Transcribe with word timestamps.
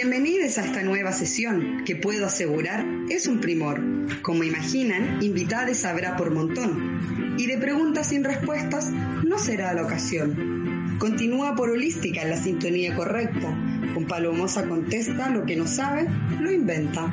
Bienvenidos 0.00 0.58
a 0.58 0.64
esta 0.64 0.84
nueva 0.84 1.10
sesión 1.10 1.82
que 1.84 1.96
puedo 1.96 2.24
asegurar 2.24 2.86
es 3.10 3.26
un 3.26 3.40
primor. 3.40 3.82
Como 4.22 4.44
imaginan, 4.44 5.20
invitades 5.20 5.84
habrá 5.84 6.16
por 6.16 6.30
montón. 6.30 7.34
Y 7.36 7.46
de 7.46 7.58
preguntas 7.58 8.06
sin 8.06 8.22
respuestas 8.22 8.92
no 8.92 9.40
será 9.40 9.74
la 9.74 9.82
ocasión. 9.82 10.96
Continúa 11.00 11.56
por 11.56 11.70
holística 11.70 12.22
en 12.22 12.30
la 12.30 12.36
sintonía 12.36 12.94
correcta. 12.94 13.48
Con 13.92 14.06
Palomosa 14.06 14.68
contesta 14.68 15.30
lo 15.30 15.44
que 15.44 15.56
no 15.56 15.66
sabe, 15.66 16.06
lo 16.38 16.52
inventa. 16.52 17.12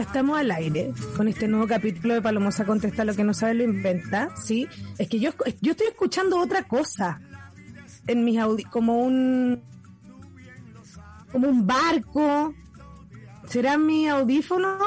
Estamos 0.00 0.38
al 0.38 0.50
aire 0.50 0.94
con 1.14 1.28
este 1.28 1.46
nuevo 1.46 1.66
capítulo 1.66 2.14
de 2.14 2.22
Palomosa 2.22 2.64
contesta 2.64 3.04
lo 3.04 3.14
que 3.14 3.22
no 3.22 3.34
sabe 3.34 3.52
lo 3.52 3.64
inventa, 3.64 4.34
¿sí? 4.34 4.66
Es 4.96 5.10
que 5.10 5.20
yo, 5.20 5.30
yo 5.60 5.72
estoy 5.72 5.88
escuchando 5.88 6.40
otra 6.40 6.62
cosa 6.66 7.20
en 8.06 8.24
mis 8.24 8.38
audi 8.38 8.64
como 8.64 9.02
un 9.02 9.62
como 11.30 11.48
un 11.48 11.66
barco. 11.66 12.54
¿Será 13.46 13.76
mi 13.76 14.08
audífono? 14.08 14.78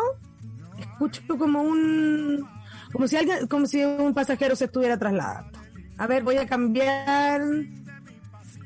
Escucho 0.79 1.21
como 1.37 1.61
un 1.61 2.49
como 2.91 3.07
si 3.07 3.15
alguien 3.15 3.45
como 3.45 3.67
si 3.67 3.83
un 3.83 4.15
pasajero 4.15 4.55
se 4.55 4.65
estuviera 4.65 4.97
trasladando. 4.97 5.59
A 5.99 6.07
ver, 6.07 6.23
voy 6.23 6.37
a 6.37 6.47
cambiar. 6.47 7.39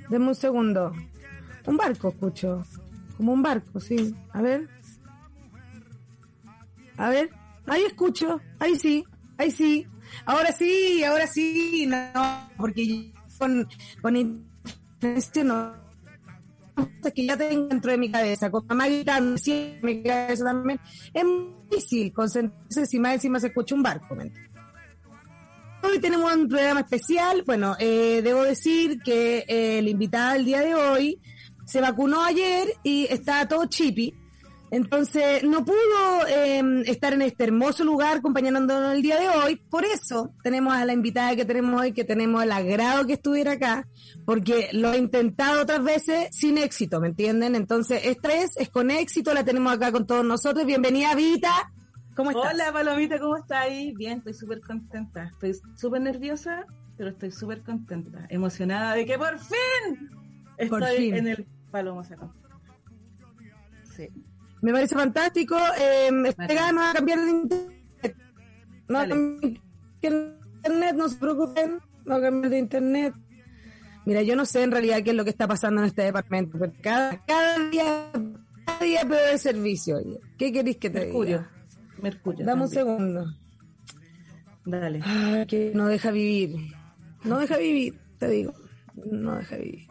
Deme 0.10 0.28
un 0.28 0.36
segundo. 0.36 0.94
Un 1.66 1.76
barco 1.76 2.08
escucho. 2.08 2.64
Como 3.18 3.34
un 3.34 3.42
barco, 3.42 3.82
sí. 3.82 4.16
A 4.32 4.42
ver. 4.42 4.77
A 6.98 7.10
ver, 7.10 7.30
ahí 7.68 7.84
escucho, 7.84 8.42
ahí 8.60 8.76
sí, 8.78 9.06
ahí 9.38 9.52
sí. 9.52 9.86
Ahora 10.26 10.52
sí, 10.52 11.04
ahora 11.04 11.28
sí, 11.28 11.86
no, 11.88 12.50
porque 12.58 13.14
con, 13.38 13.68
con 14.02 14.46
este 15.02 15.44
no 15.44 15.88
que 17.14 17.26
ya 17.26 17.38
tengo 17.38 17.68
dentro 17.68 17.92
de 17.92 17.98
mi 17.98 18.12
cabeza, 18.12 18.52
con 18.52 18.66
mamá 18.68 18.88
gritando, 18.88 19.38
sí, 19.38 19.78
mi 19.82 20.04
cabeza 20.04 20.44
también, 20.46 20.80
es 21.14 21.24
muy 21.24 21.56
difícil 21.70 22.14
concentrarse 22.14 22.86
si 22.86 23.00
más 23.00 23.16
encima 23.16 23.40
se 23.40 23.48
escucha 23.48 23.76
un 23.76 23.84
barco. 23.84 24.16
Hoy 25.84 26.00
tenemos 26.00 26.34
un 26.36 26.48
programa 26.48 26.82
especial, 26.82 27.44
bueno, 27.46 27.76
eh, 27.80 28.22
debo 28.24 28.44
decir 28.44 29.00
que 29.02 29.46
eh, 29.48 29.80
el 29.80 29.88
invitado 29.88 30.34
del 30.34 30.46
día 30.46 30.62
de 30.62 30.76
hoy 30.76 31.22
se 31.66 31.82
vacunó 31.82 32.24
ayer 32.24 32.68
y 32.84 33.08
está 33.10 33.48
todo 33.48 33.66
chippy 33.66 34.14
entonces, 34.70 35.44
no 35.44 35.64
pudo 35.64 36.28
eh, 36.28 36.84
estar 36.88 37.14
en 37.14 37.22
este 37.22 37.46
hermoso 37.46 37.86
lugar 37.86 38.18
acompañándonos 38.18 38.94
el 38.94 39.02
día 39.02 39.20
de 39.20 39.30
hoy. 39.30 39.56
Por 39.56 39.86
eso 39.86 40.34
tenemos 40.44 40.74
a 40.74 40.86
la 40.86 40.94
invitada 40.94 41.36
que 41.36 41.46
tenemos 41.46 41.82
hoy, 41.82 41.94
que 41.94 42.04
tenemos 42.04 42.44
el 42.44 42.52
agrado 42.52 43.06
que 43.06 43.14
estuviera 43.14 43.54
acá, 43.54 43.88
porque 44.26 44.70
lo 44.74 44.92
he 44.92 44.98
intentado 44.98 45.62
otras 45.62 45.84
veces 45.84 46.30
sin 46.32 46.58
éxito, 46.58 47.00
¿me 47.00 47.08
entienden? 47.10 47.56
Entonces, 47.56 48.02
esta 48.04 48.28
vez 48.30 48.58
es 48.58 48.70
con 48.70 48.92
éxito, 48.92 49.34
la 49.34 49.46
tenemos 49.46 49.72
acá 49.74 49.92
con 49.92 50.06
todos 50.06 50.26
nosotros. 50.26 50.66
Bienvenida, 50.66 51.16
Vita. 51.16 51.72
¿Cómo 52.16 52.32
estás? 52.32 52.54
Hola, 52.54 52.74
Palomita, 52.74 53.20
¿cómo 53.20 53.38
estás 53.38 53.68
Bien, 53.96 54.18
estoy 54.18 54.34
súper 54.34 54.60
contenta. 54.60 55.30
Estoy 55.32 55.56
súper 55.76 56.02
nerviosa, 56.02 56.66
pero 56.98 57.12
estoy 57.12 57.32
súper 57.32 57.62
contenta. 57.62 58.26
Emocionada 58.30 58.96
de 58.96 59.06
que 59.06 59.18
por 59.18 59.40
fin 59.40 60.10
estoy 60.58 61.10
en 61.10 61.28
el 61.28 61.48
Palomo 61.72 62.04
Sí. 63.96 64.10
Me 64.62 64.72
parece 64.72 64.96
fantástico. 64.96 65.56
Eh, 65.80 66.10
este 66.26 66.56
no 66.74 66.76
va 66.82 66.92
a 66.92 66.94
cambiar 66.94 67.20
de 67.20 67.30
internet. 67.32 68.18
No 68.88 68.98
va 68.98 69.02
a 69.04 69.08
cambiar 69.08 69.42
de 69.42 69.60
internet, 70.62 70.96
no 70.96 71.10
se 71.10 71.16
preocupen. 71.18 71.80
No 72.06 72.12
va 72.14 72.18
a 72.18 72.22
cambiar 72.22 72.50
de 72.52 72.60
internet. 72.60 73.14
Mira, 74.06 74.22
yo 74.22 74.36
no 74.36 74.46
sé 74.46 74.64
en 74.64 74.72
realidad 74.72 75.04
qué 75.04 75.10
es 75.10 75.16
lo 75.16 75.24
que 75.26 75.30
está 75.32 75.48
pasando 75.48 75.82
en 75.82 75.88
este 75.88 76.04
departamento. 76.04 76.58
Pero 76.58 76.74
cada, 76.82 77.24
cada 77.26 77.70
día, 77.70 78.10
cada 78.66 78.80
día 78.80 79.02
peor 79.02 79.30
el 79.34 79.40
servicio. 79.40 79.98
¿Qué 80.38 80.52
queréis 80.52 80.78
que 80.78 80.90
te 80.90 81.00
Mercurio. 81.02 81.38
diga? 81.40 81.52
Mercurio. 82.02 82.46
Dame 82.46 82.62
un 82.64 82.70
segundo. 82.70 83.26
Dale. 84.66 85.02
que 85.48 85.72
no 85.74 85.88
deja 85.88 86.12
vivir. 86.12 86.56
No 87.24 87.40
deja 87.40 87.58
vivir, 87.58 88.00
te 88.18 88.30
digo. 88.30 88.54
No 88.96 89.36
deja 89.36 89.58
vivir. 89.58 89.88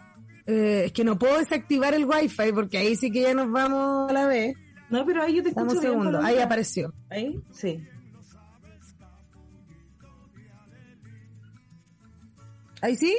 Eh, 0.47 0.85
es 0.87 0.93
que 0.93 1.05
no 1.05 1.19
puedo 1.19 1.39
desactivar 1.39 1.95
el 1.95 2.05
wifi 2.05 2.53
porque 2.53 2.79
ahí 2.79 2.95
sí 2.95 3.11
que 3.11 3.23
ya 3.23 3.35
nos 3.35 3.51
vamos 3.51 4.11
a 4.11 4.13
la 4.13 4.27
vez. 4.27 4.57
No, 4.91 5.05
pero 5.05 5.23
ahí 5.23 5.37
yo 5.37 5.43
te 5.43 5.49
escucho 5.49 5.67
Dame 5.67 5.79
un 5.79 5.83
segundo, 5.83 6.21
ahí 6.21 6.39
apareció. 6.39 6.95
¿Ahí? 7.11 7.41
Sí. 7.51 7.83
¿Ahí 12.81 12.95
sí? 12.95 13.17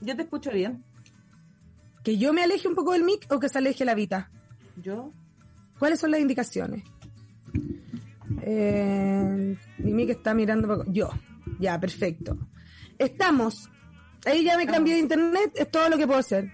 Yo 0.00 0.16
te 0.16 0.22
escucho 0.22 0.50
bien. 0.50 0.84
¿Que 2.02 2.18
yo 2.18 2.32
me 2.32 2.42
aleje 2.42 2.66
un 2.66 2.74
poco 2.74 2.92
del 2.92 3.04
mic 3.04 3.26
o 3.30 3.38
que 3.38 3.48
se 3.48 3.58
aleje 3.58 3.84
la 3.84 3.94
Vita? 3.94 4.30
¿Yo? 4.82 5.12
¿Cuáles 5.78 6.00
son 6.00 6.10
las 6.10 6.20
indicaciones? 6.20 6.82
Eh, 8.42 9.56
mi 9.78 9.92
mic 9.92 10.10
está 10.10 10.34
mirando... 10.34 10.84
Yo. 10.86 11.10
Ya, 11.60 11.78
perfecto. 11.78 12.36
Estamos 12.98 13.70
Ahí 14.28 14.44
ya 14.44 14.58
me 14.58 14.66
cambié 14.66 14.92
de 14.92 15.00
internet, 15.00 15.52
es 15.54 15.70
todo 15.70 15.88
lo 15.88 15.96
que 15.96 16.06
puedo 16.06 16.20
hacer. 16.20 16.52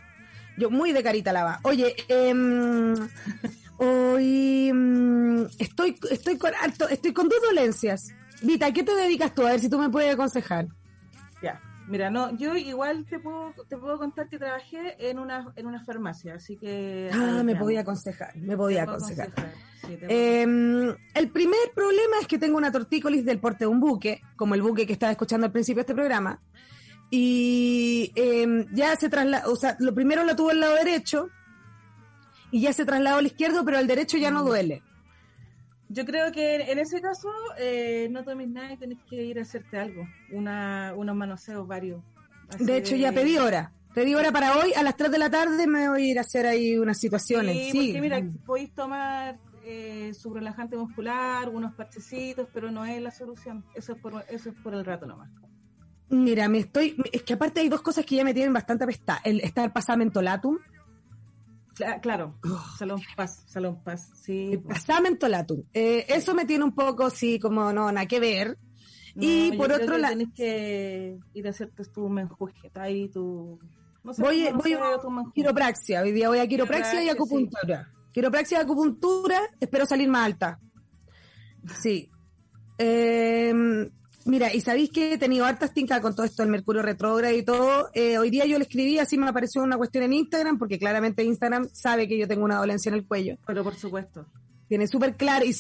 Yo 0.57 0.71
muy 0.71 0.93
de 0.93 1.03
carita 1.03 1.33
lava. 1.33 1.59
Oye, 1.65 1.97
eh, 2.09 2.33
hoy 3.79 4.73
mm, 4.73 5.47
estoy, 5.59 5.99
estoy 6.09 6.39
con 6.39 6.53
alto, 6.63 6.89
estoy 6.89 7.13
con 7.13 7.29
dos 7.29 7.41
dolencias. 7.43 8.15
Vita, 8.43 8.73
¿qué 8.73 8.85
te 8.85 8.95
dedicas 8.95 9.35
tú? 9.35 9.45
A 9.45 9.51
ver 9.51 9.61
si 9.61 9.69
tú 9.69 9.81
me 9.81 9.91
puedes 9.91 10.15
aconsejar. 10.15 10.69
Ya, 11.43 11.61
mira, 11.89 12.11
no, 12.11 12.37
yo 12.37 12.55
igual 12.55 13.07
te 13.07 13.19
puedo, 13.19 13.53
te 13.69 13.77
puedo 13.77 13.99
contar 13.99 14.29
que 14.29 14.39
trabajé 14.39 15.11
en 15.11 15.19
una, 15.19 15.53
en 15.57 15.67
una 15.67 15.85
farmacia, 15.85 16.35
así 16.35 16.57
que. 16.57 17.11
Ah, 17.13 17.43
me 17.45 17.57
podía 17.57 17.81
aconsejar, 17.81 18.37
me 18.37 18.57
podía 18.57 18.85
aconsejar. 18.85 19.33
Em, 20.09 20.95
el 21.13 21.29
primer 21.31 21.73
problema 21.75 22.21
es 22.21 22.29
que 22.29 22.39
tengo 22.39 22.57
una 22.57 22.71
tortícolis 22.71 23.25
del 23.25 23.41
porte 23.41 23.65
de 23.65 23.67
un 23.67 23.81
buque, 23.81 24.23
como 24.37 24.55
el 24.55 24.63
buque 24.63 24.87
que 24.87 24.93
estaba 24.93 25.11
escuchando 25.11 25.47
al 25.47 25.53
principio 25.53 25.79
de 25.79 25.83
este 25.83 25.95
programa 25.95 26.41
y 27.17 28.11
em, 28.17 28.67
ya 28.73 28.97
se 28.97 29.09
trasladó, 29.09 29.53
o 29.53 29.55
sea, 29.55 29.77
lo 29.79 29.95
primero 29.95 30.25
lo 30.25 30.35
tuvo 30.35 30.51
el 30.51 30.59
lado 30.59 30.75
derecho 30.75 31.29
y 32.51 32.61
ya 32.61 32.73
se 32.73 32.85
trasladó 32.85 33.19
al 33.19 33.27
izquierdo, 33.27 33.65
pero 33.65 33.79
el 33.79 33.87
derecho 33.87 34.19
ya 34.19 34.33
no 34.33 34.43
mm. 34.43 34.47
duele. 34.47 34.83
Yo 35.91 36.05
creo 36.05 36.33
que 36.33 36.57
en 36.57 36.81
ese 36.81 37.01
caso 37.01 37.29
eh, 37.57 38.09
no 38.11 38.25
tomes 38.25 38.49
nada 38.49 38.73
y 38.73 38.79
tenés 38.79 38.99
que 39.09 39.23
ir 39.23 39.39
a 39.39 39.43
hacerte 39.43 39.79
algo, 39.79 40.09
una, 40.33 40.93
unos 40.97 41.15
manoseos 41.15 41.69
varios. 41.69 42.03
de 42.59 42.79
hecho, 42.79 42.97
ya 42.97 43.13
pedí 43.13 43.39
hora. 43.39 43.73
Pedí 43.95 44.17
hora 44.17 44.33
para 44.33 44.59
hoy, 44.59 44.73
a 44.75 44.83
las 44.83 44.97
3 44.97 45.13
de 45.13 45.19
la 45.19 45.31
tarde 45.31 45.69
me 45.69 45.89
voy 45.89 46.03
a 46.03 46.11
ir 46.11 46.19
a 46.19 46.23
hacer 46.23 46.47
ahí 46.47 46.77
unas 46.77 46.99
situaciones. 46.99 47.71
Sí, 47.71 47.93
porque 47.93 48.01
mira, 48.01 48.21
podéis 48.45 48.75
tomar 48.75 49.39
eh, 49.65 50.13
su 50.15 50.35
relajante 50.35 50.77
muscular, 50.77 51.49
unos 51.49 51.75
parchecitos, 51.75 52.49
pero 52.53 52.73
no 52.73 52.85
es 52.85 53.01
la 53.01 53.13
solución. 53.13 53.65
Eso 53.77 53.93
es 53.93 54.01
por, 54.01 54.25
eso 54.29 54.49
es 54.49 54.57
por 54.65 54.75
el 54.75 54.85
rato 54.85 55.07
nomás. 55.07 55.31
Mira, 56.09 56.49
me 56.49 56.59
estoy. 56.59 56.97
Es 57.13 57.23
que 57.23 57.35
aparte 57.35 57.61
hay 57.61 57.69
dos 57.69 57.83
cosas 57.83 58.05
que 58.05 58.17
ya 58.17 58.25
me 58.25 58.35
tienen 58.35 58.53
bastante 58.53 58.85
apestada. 58.85 59.21
El 59.25 59.41
estar 59.41 59.73
pasamentolatum. 59.73 60.59
Claro, 62.03 62.39
Salón 62.79 63.01
Paz, 63.17 63.43
Salón 63.47 63.83
Paz, 63.83 64.09
sí. 64.23 64.61
Pasamentolatum. 64.69 65.65
Eh, 65.73 66.07
eso 66.09 66.33
me 66.35 66.45
tiene 66.45 66.63
un 66.63 66.75
poco, 66.75 67.11
sí, 67.11 67.41
como 67.41 67.73
no, 67.73 67.91
nada 67.91 68.07
que 68.07 68.21
ver. 68.21 68.59
y 69.17 69.57
por 69.57 69.73
otro 69.73 69.99
lado. 69.99 70.15
Tienes 70.15 70.35
que 70.35 71.19
ir 71.33 71.47
a 71.47 71.51
hacerte 71.51 71.85
tu 71.87 72.09
menjuje, 72.09 72.71
ahí 72.75 73.09
tu. 73.09 73.59
No 74.05 74.13
sé 74.13 74.23
voy, 74.23 74.49
voy 74.53 74.75
a 74.75 75.01
quiropraxia. 75.35 76.03
Hoy 76.03 76.13
día 76.13 76.29
voy 76.29 76.39
a 76.39 76.47
quiropraxia, 76.47 77.03
y 77.03 77.09
acupuntura. 77.09 77.91
Quiropraxia 78.13 78.59
y 78.59 78.61
acupuntura, 78.61 79.41
espero 79.59 79.87
salir 79.87 80.09
más 80.09 80.27
alta. 80.27 80.61
Sí. 81.81 82.11
Eh, 82.77 83.55
Mira, 84.27 84.55
y 84.55 84.61
sabéis 84.63 84.91
que 84.91 85.15
he 85.15 85.19
tenido 85.19 85.45
hartas 85.45 85.75
tincas 85.75 86.01
con 86.01 86.15
todo 86.15 86.25
esto 86.25 86.43
del 86.43 86.51
Mercurio 86.51 86.81
retrógrado 86.81 87.35
y 87.37 87.43
todo. 87.43 87.91
Eh, 87.93 88.17
hoy 88.17 88.31
día 88.31 88.47
yo 88.47 88.57
le 88.59 88.65
escribí, 88.65 88.99
así 88.99 89.19
me 89.19 89.29
apareció 89.29 89.63
una 89.63 89.77
cuestión 89.77 90.05
en 90.05 90.15
Instagram, 90.15 90.59
porque 90.59 90.79
claramente 90.79 91.23
Instagram 91.23 91.69
sabe 91.73 92.09
que 92.09 92.19
yo 92.19 92.27
tengo 92.27 92.45
una 92.45 92.57
dolencia 92.57 92.89
en 92.89 92.95
el 92.95 93.07
cuello. 93.07 93.37
Pero 93.47 93.63
por 93.63 93.75
supuesto. 93.75 94.27
Tiene 94.67 94.87
súper 94.87 95.17
claro, 95.17 95.45
y 95.45 95.55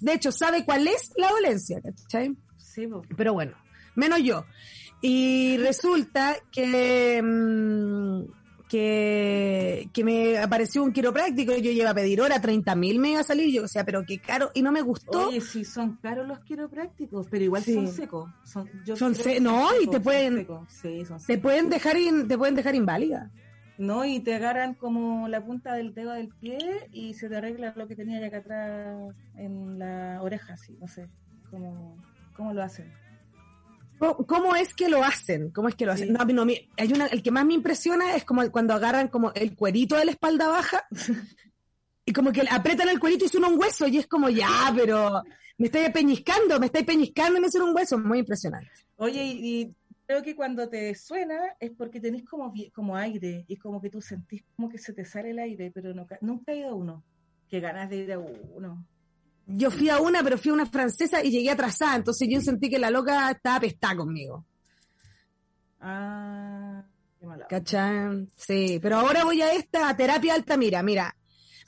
de 0.00 0.12
hecho 0.12 0.30
sabe 0.30 0.64
cuál 0.64 0.86
es 0.86 1.12
la 1.16 1.28
dolencia, 1.30 1.80
¿cachai? 1.82 2.36
Sí, 2.56 2.88
Pero 3.16 3.32
bueno, 3.32 3.56
menos 3.96 4.22
yo. 4.22 4.44
Y 5.02 5.56
resulta 5.58 6.36
que, 6.52 7.20
mm, 7.20 8.43
que, 8.74 9.88
que 9.92 10.02
me 10.02 10.36
apareció 10.36 10.82
un 10.82 10.92
quiropráctico 10.92 11.52
y 11.54 11.62
yo 11.62 11.70
iba 11.70 11.90
a 11.90 11.94
pedir 11.94 12.20
hora, 12.20 12.40
30 12.40 12.74
mil 12.74 12.98
me 12.98 13.10
iba 13.10 13.20
a 13.20 13.22
salir, 13.22 13.54
yo 13.54 13.62
o 13.62 13.68
sea, 13.68 13.84
pero 13.84 14.04
qué 14.04 14.18
caro, 14.18 14.50
y 14.52 14.62
no 14.62 14.72
me 14.72 14.82
gustó. 14.82 15.28
Oye, 15.28 15.40
sí, 15.40 15.64
son 15.64 15.94
caros 15.98 16.26
los 16.26 16.40
quiroprácticos, 16.40 17.28
pero 17.30 17.44
igual 17.44 17.62
son 17.62 17.86
secos. 17.86 18.28
Son, 18.42 18.68
son 18.96 19.14
no, 19.44 19.68
y 19.80 19.86
te 19.86 20.00
pueden, 20.00 20.44
te 21.24 21.38
pueden 21.38 21.70
dejar 21.70 21.96
te 22.26 22.36
pueden 22.36 22.56
dejar 22.56 22.74
inválida. 22.74 23.30
No, 23.78 24.04
y 24.04 24.18
te 24.18 24.34
agarran 24.34 24.74
como 24.74 25.28
la 25.28 25.44
punta 25.44 25.74
del 25.74 25.94
dedo 25.94 26.10
del 26.10 26.30
pie 26.30 26.88
y 26.90 27.14
se 27.14 27.28
te 27.28 27.36
arregla 27.36 27.74
lo 27.76 27.86
que 27.86 27.94
tenía 27.94 28.26
acá 28.26 28.38
atrás 28.38 29.14
en 29.36 29.78
la 29.78 30.20
oreja, 30.20 30.54
así, 30.54 30.76
no 30.80 30.88
sé, 30.88 31.08
cómo, 31.48 31.96
cómo 32.34 32.52
lo 32.52 32.60
hacen. 32.60 32.92
¿Cómo, 33.98 34.56
es 34.56 34.74
que 34.74 34.88
lo 34.88 35.02
hacen? 35.02 35.50
¿Cómo 35.50 35.68
es 35.68 35.74
que 35.74 35.86
lo 35.86 35.92
hacen? 35.92 36.12
No, 36.12 36.24
no, 36.24 36.42
hay 36.76 36.92
una, 36.92 37.06
el 37.06 37.22
que 37.22 37.30
más 37.30 37.46
me 37.46 37.54
impresiona 37.54 38.14
es 38.16 38.24
como 38.24 38.50
cuando 38.50 38.74
agarran 38.74 39.08
como 39.08 39.32
el 39.32 39.54
cuerito 39.54 39.96
de 39.96 40.04
la 40.04 40.10
espalda 40.10 40.48
baja 40.48 40.86
y 42.04 42.12
como 42.12 42.32
que 42.32 42.42
apretan 42.50 42.88
el 42.88 43.00
cuerito 43.00 43.24
y 43.24 43.28
suena 43.28 43.48
un 43.48 43.58
hueso 43.58 43.86
y 43.86 43.98
es 43.98 44.06
como 44.06 44.28
ya, 44.28 44.72
pero 44.74 45.22
me 45.58 45.66
estoy 45.66 45.90
peñiscando, 45.90 46.58
me 46.58 46.66
estoy 46.66 46.84
peñiscando 46.84 47.38
y 47.38 47.42
me 47.42 47.50
suena 47.50 47.68
un 47.68 47.76
hueso, 47.76 47.98
muy 47.98 48.18
impresionante. 48.18 48.70
Oye, 48.96 49.24
y, 49.24 49.74
creo 50.06 50.22
que 50.22 50.36
cuando 50.36 50.68
te 50.68 50.94
suena 50.94 51.56
es 51.58 51.70
porque 51.70 52.00
tenés 52.00 52.24
como, 52.24 52.52
como 52.74 52.96
aire 52.96 53.44
y 53.48 53.56
como 53.56 53.80
que 53.80 53.90
tú 53.90 54.02
sentís 54.02 54.44
como 54.54 54.68
que 54.68 54.78
se 54.78 54.92
te 54.92 55.04
sale 55.04 55.30
el 55.30 55.38
aire, 55.38 55.70
pero 55.74 55.94
no, 55.94 56.06
nunca 56.20 56.52
he 56.52 56.58
ido 56.58 56.70
a 56.70 56.74
uno. 56.74 57.02
Qué 57.48 57.60
ganas 57.60 57.88
de 57.88 57.96
ir 57.96 58.12
a 58.12 58.18
uno 58.18 58.84
yo 59.46 59.70
fui 59.70 59.88
a 59.88 60.00
una, 60.00 60.22
pero 60.22 60.38
fui 60.38 60.50
a 60.50 60.54
una 60.54 60.66
francesa 60.66 61.22
y 61.22 61.30
llegué 61.30 61.50
atrasada, 61.50 61.96
entonces 61.96 62.28
yo 62.30 62.40
sentí 62.40 62.70
que 62.70 62.78
la 62.78 62.90
loca 62.90 63.30
estaba 63.30 63.60
pestada 63.60 63.96
conmigo. 63.96 64.44
Ah, 65.80 66.82
qué 67.18 67.26
mala. 67.26 67.46
¿Cachai? 67.46 68.28
Sí, 68.36 68.78
pero 68.80 68.96
ahora 68.96 69.24
voy 69.24 69.42
a 69.42 69.52
esta, 69.52 69.88
a 69.88 69.96
terapia 69.96 70.34
Altamira, 70.34 70.82
mira, 70.82 71.16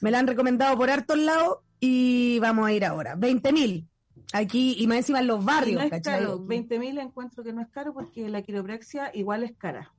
me 0.01 0.11
la 0.11 0.19
han 0.19 0.27
recomendado 0.27 0.77
por 0.77 0.91
hartos 0.91 1.19
lados 1.19 1.59
y 1.81 2.39
vamos 2.39 2.67
a 2.67 2.73
ir 2.73 2.85
ahora. 2.85 3.15
20 3.17 3.53
mil. 3.53 3.89
Aquí, 4.33 4.77
y 4.79 4.87
más 4.87 4.99
encima 4.99 5.21
en 5.21 5.29
los 5.29 5.45
barrios, 5.45 5.85
no 5.89 5.97
es 5.97 6.03
Caro. 6.03 6.45
20 6.45 6.79
mil 6.79 6.99
encuentro 6.99 7.45
que 7.45 7.53
no 7.53 7.63
es 7.63 7.69
caro 7.69 7.95
porque 7.95 8.29
la 8.29 8.43
quiropraxia 8.43 9.11
igual 9.15 9.45
es 9.45 9.53
cara. 9.57 9.93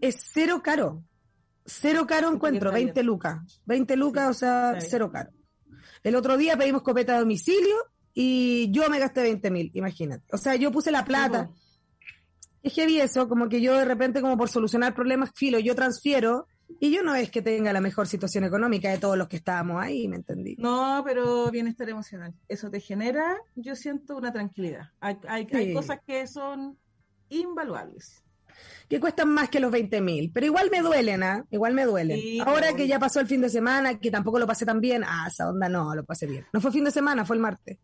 Es 0.00 0.30
cero 0.32 0.60
caro. 0.62 1.02
Cero 1.64 2.06
caro 2.06 2.32
encuentro, 2.32 2.70
20 2.70 3.02
lucas. 3.02 3.60
20 3.66 3.96
lucas, 3.96 4.30
o 4.30 4.34
sea, 4.34 4.76
cero 4.80 5.10
caro. 5.10 5.30
El 6.02 6.16
otro 6.16 6.36
día 6.36 6.56
pedimos 6.56 6.82
copeta 6.82 7.16
a 7.16 7.20
domicilio 7.20 7.74
y 8.14 8.70
yo 8.72 8.88
me 8.90 8.98
gasté 8.98 9.22
20 9.22 9.50
mil, 9.50 9.70
imagínate. 9.74 10.24
O 10.32 10.38
sea, 10.38 10.56
yo 10.56 10.70
puse 10.72 10.90
la 10.90 11.04
plata. 11.04 11.50
Es 12.62 12.74
que 12.74 12.86
vi 12.86 13.00
eso, 13.00 13.28
como 13.28 13.48
que 13.48 13.60
yo 13.60 13.76
de 13.76 13.84
repente, 13.84 14.20
como 14.20 14.36
por 14.36 14.48
solucionar 14.48 14.94
problemas, 14.94 15.30
filo, 15.34 15.58
yo 15.58 15.74
transfiero 15.74 16.46
y 16.80 16.90
yo 16.90 17.02
no 17.02 17.14
es 17.14 17.30
que 17.30 17.42
tenga 17.42 17.72
la 17.72 17.80
mejor 17.80 18.06
situación 18.06 18.44
económica 18.44 18.90
de 18.90 18.98
todos 18.98 19.18
los 19.18 19.28
que 19.28 19.36
estábamos 19.36 19.82
ahí, 19.82 20.06
¿me 20.08 20.16
entendí? 20.16 20.56
No, 20.58 21.02
pero 21.04 21.50
bienestar 21.50 21.88
emocional. 21.88 22.34
Eso 22.48 22.70
te 22.70 22.80
genera, 22.80 23.36
yo 23.56 23.74
siento 23.74 24.16
una 24.16 24.32
tranquilidad. 24.32 24.90
Hay, 25.00 25.18
hay 25.28 25.74
cosas 25.74 25.98
que 26.06 26.26
son 26.26 26.78
invaluables 27.28 28.22
que 28.92 29.00
cuestan 29.00 29.30
más 29.30 29.48
que 29.48 29.58
los 29.58 29.72
20 29.72 30.02
mil, 30.02 30.30
pero 30.34 30.44
igual 30.44 30.68
me 30.70 30.82
duelen, 30.82 31.22
¿ah? 31.22 31.46
Igual 31.50 31.72
me 31.72 31.86
duelen. 31.86 32.20
Ahora 32.42 32.76
que 32.76 32.86
ya 32.86 32.98
pasó 32.98 33.20
el 33.20 33.26
fin 33.26 33.40
de 33.40 33.48
semana, 33.48 33.98
que 33.98 34.10
tampoco 34.10 34.38
lo 34.38 34.46
pasé 34.46 34.66
tan 34.66 34.82
bien, 34.82 35.02
ah, 35.02 35.28
esa 35.28 35.48
onda 35.48 35.66
no, 35.70 35.94
lo 35.94 36.04
pasé 36.04 36.26
bien. 36.26 36.44
No 36.52 36.60
fue 36.60 36.70
fin 36.72 36.84
de 36.84 36.90
semana, 36.90 37.24
fue 37.24 37.36
el 37.36 37.40
martes. 37.40 37.78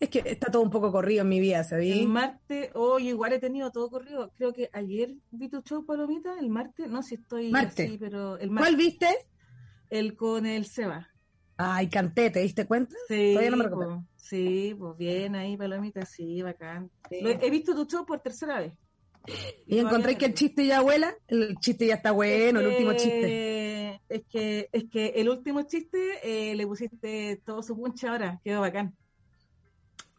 Es 0.00 0.08
que 0.08 0.22
está 0.24 0.50
todo 0.50 0.62
un 0.62 0.70
poco 0.70 0.90
corrido 0.90 1.24
en 1.24 1.28
mi 1.28 1.40
vida, 1.40 1.62
¿sabí? 1.62 2.00
El 2.00 2.08
martes, 2.08 2.70
hoy 2.72 3.10
igual 3.10 3.34
he 3.34 3.38
tenido 3.38 3.70
todo 3.70 3.90
corrido. 3.90 4.32
Creo 4.34 4.54
que 4.54 4.70
ayer 4.72 5.12
vi 5.30 5.50
tu 5.50 5.60
show, 5.60 5.84
Palomita, 5.84 6.38
el 6.40 6.48
martes, 6.48 6.88
no 6.88 7.02
sé 7.02 7.08
si 7.10 7.14
estoy 7.16 7.50
martes. 7.50 7.92
pero 8.00 8.38
el 8.38 8.50
martes. 8.50 8.66
¿Cuál 8.66 8.76
viste? 8.78 9.08
El 9.90 10.16
con 10.16 10.46
el 10.46 10.64
Seba. 10.64 11.06
Ay, 11.58 11.90
canté, 11.90 12.30
¿te 12.30 12.40
diste 12.40 12.64
cuenta? 12.64 12.96
Sí, 13.08 13.32
Todavía 13.34 13.50
no 13.50 13.56
me 13.58 13.68
pues, 13.68 13.88
sí, 14.16 14.74
pues 14.78 14.96
bien 14.96 15.34
ahí, 15.36 15.54
Palomita, 15.58 16.06
sí, 16.06 16.40
bacán. 16.40 16.90
he 17.10 17.50
visto 17.50 17.74
tu 17.74 17.84
show 17.84 18.06
por 18.06 18.20
tercera 18.20 18.58
vez. 18.58 18.72
Y, 19.66 19.78
encontré 19.78 20.16
que 20.16 20.26
el 20.26 20.34
chiste 20.34 20.66
ya 20.66 20.80
vuela, 20.80 21.14
el 21.28 21.56
chiste 21.60 21.86
ya 21.86 21.94
está 21.94 22.12
bueno, 22.12 22.60
el 22.60 22.68
último 22.68 22.92
chiste. 22.92 24.00
Es 24.08 24.22
que, 24.30 24.68
es 24.72 24.84
que 24.84 25.06
el 25.16 25.28
último 25.28 25.62
chiste 25.62 25.98
eh, 26.22 26.54
le 26.54 26.66
pusiste 26.66 27.42
todo 27.44 27.62
su 27.62 27.76
punche 27.76 28.06
ahora, 28.06 28.40
quedó 28.44 28.60
bacán. 28.60 28.94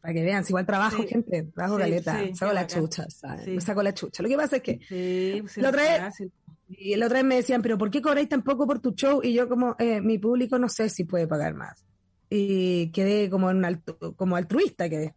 Para 0.01 0.13
que 0.13 0.23
vean, 0.23 0.43
si 0.43 0.51
igual 0.51 0.65
trabajo, 0.65 1.03
gente, 1.07 1.43
trabajo 1.55 1.77
caleta, 1.77 2.19
saco 2.33 2.53
la 2.53 2.67
chucha, 2.67 3.09
¿sabes? 3.09 3.63
saco 3.63 3.81
la 3.81 3.93
chucha. 3.93 4.23
Lo 4.23 4.29
que 4.29 4.35
pasa 4.35 4.57
es 4.57 4.61
que 4.61 5.41
pues 5.41 5.57
la 5.57 5.69
otra 5.69 5.81
vez, 5.81 6.29
y 6.69 6.95
la 6.95 7.05
otra 7.05 7.19
vez 7.19 7.25
me 7.25 7.35
decían, 7.35 7.61
pero 7.61 7.77
¿por 7.77 7.89
qué 7.89 8.01
cobráis 8.01 8.27
tan 8.27 8.43
poco 8.43 8.67
por 8.67 8.79
tu 8.79 8.91
show? 8.91 9.21
Y 9.23 9.33
yo 9.33 9.47
como, 9.47 9.75
eh, 9.79 10.01
mi 10.01 10.17
público 10.17 10.59
no 10.59 10.67
sé 10.67 10.89
si 10.89 11.05
puede 11.05 11.27
pagar 11.27 11.53
más. 11.53 11.85
Y 12.29 12.91
quedé 12.91 13.29
como, 13.29 13.49
en 13.49 13.81
como 14.17 14.35
altruista, 14.35 14.89
quedé. 14.89 15.15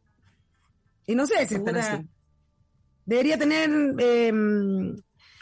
Y 1.06 1.16
no 1.16 1.26
sé 1.26 1.44
si 1.46 1.56
están 1.56 1.76
así. 1.76 2.06
Debería 3.10 3.36
tener 3.36 3.68
eh, 3.98 4.32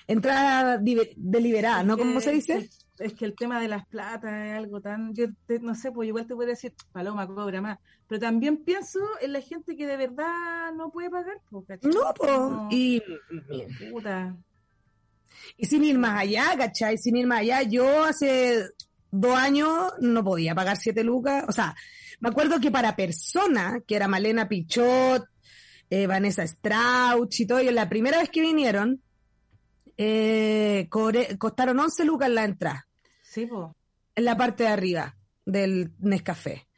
entrada 0.06 0.78
deliberada, 0.78 1.82
¿no? 1.82 1.98
¿Cómo 1.98 2.18
se 2.18 2.30
dice? 2.30 2.70
Es 2.98 3.12
que 3.12 3.26
el 3.26 3.36
tema 3.36 3.60
de 3.60 3.68
las 3.68 3.86
platas 3.86 4.46
es 4.46 4.54
algo 4.54 4.80
tan, 4.80 5.12
yo 5.14 5.26
no 5.60 5.74
sé, 5.74 5.92
pues 5.92 6.08
igual 6.08 6.26
te 6.26 6.34
puedo 6.34 6.48
decir, 6.48 6.72
Paloma 6.92 7.26
cobra 7.26 7.60
más, 7.60 7.78
pero 8.06 8.22
también 8.22 8.64
pienso 8.64 9.00
en 9.20 9.34
la 9.34 9.42
gente 9.42 9.76
que 9.76 9.86
de 9.86 9.98
verdad 9.98 10.72
no 10.74 10.90
puede 10.90 11.10
pagar, 11.10 11.42
pues, 11.50 11.66
No, 11.82 12.14
pues, 12.16 12.30
y... 12.70 13.02
Puta. 13.92 14.34
Y 15.58 15.66
sin 15.66 15.84
ir 15.84 15.98
más 15.98 16.22
allá, 16.22 16.56
¿cachai? 16.56 16.96
Sin 16.96 17.16
ir 17.16 17.26
más 17.26 17.40
allá, 17.40 17.64
yo 17.64 18.02
hace 18.04 18.64
dos 19.10 19.36
años 19.36 19.92
no 20.00 20.24
podía 20.24 20.54
pagar 20.54 20.78
siete 20.78 21.04
lucas, 21.04 21.44
o 21.46 21.52
sea, 21.52 21.76
me 22.20 22.30
acuerdo 22.30 22.60
que 22.60 22.70
para 22.70 22.96
persona, 22.96 23.82
que 23.86 23.94
era 23.94 24.08
Malena 24.08 24.48
Pichot, 24.48 25.26
eh, 25.90 26.06
Vanessa 26.06 26.46
Strauch 26.46 27.40
y 27.40 27.46
todo, 27.46 27.60
y 27.60 27.70
la 27.70 27.88
primera 27.88 28.18
vez 28.18 28.30
que 28.30 28.40
vinieron, 28.40 29.02
eh, 29.96 30.88
costaron 30.90 31.78
11 31.78 32.04
lucas 32.04 32.30
la 32.30 32.44
entrada. 32.44 32.86
Sí, 33.22 33.46
po. 33.46 33.76
En 34.14 34.24
la 34.24 34.36
parte 34.36 34.64
de 34.64 34.70
arriba 34.70 35.16
del 35.44 35.92
Nescafé. 35.98 36.68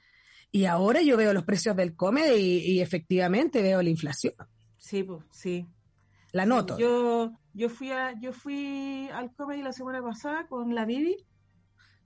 Y 0.52 0.64
ahora 0.64 1.00
yo 1.02 1.16
veo 1.16 1.32
los 1.32 1.44
precios 1.44 1.76
del 1.76 1.94
comedy 1.94 2.58
y, 2.58 2.80
efectivamente 2.80 3.62
veo 3.62 3.82
la 3.82 3.90
inflación. 3.90 4.34
Sí, 4.78 5.02
pues, 5.04 5.24
sí. 5.30 5.66
La 6.32 6.44
noto. 6.44 6.78
Yo, 6.78 7.32
yo 7.52 7.68
fui 7.68 7.92
a, 7.92 8.18
yo 8.20 8.32
fui 8.32 9.08
al 9.12 9.32
comedy 9.34 9.62
la 9.62 9.72
semana 9.72 10.02
pasada 10.02 10.46
con 10.48 10.74
la 10.74 10.84
Bibi 10.84 11.16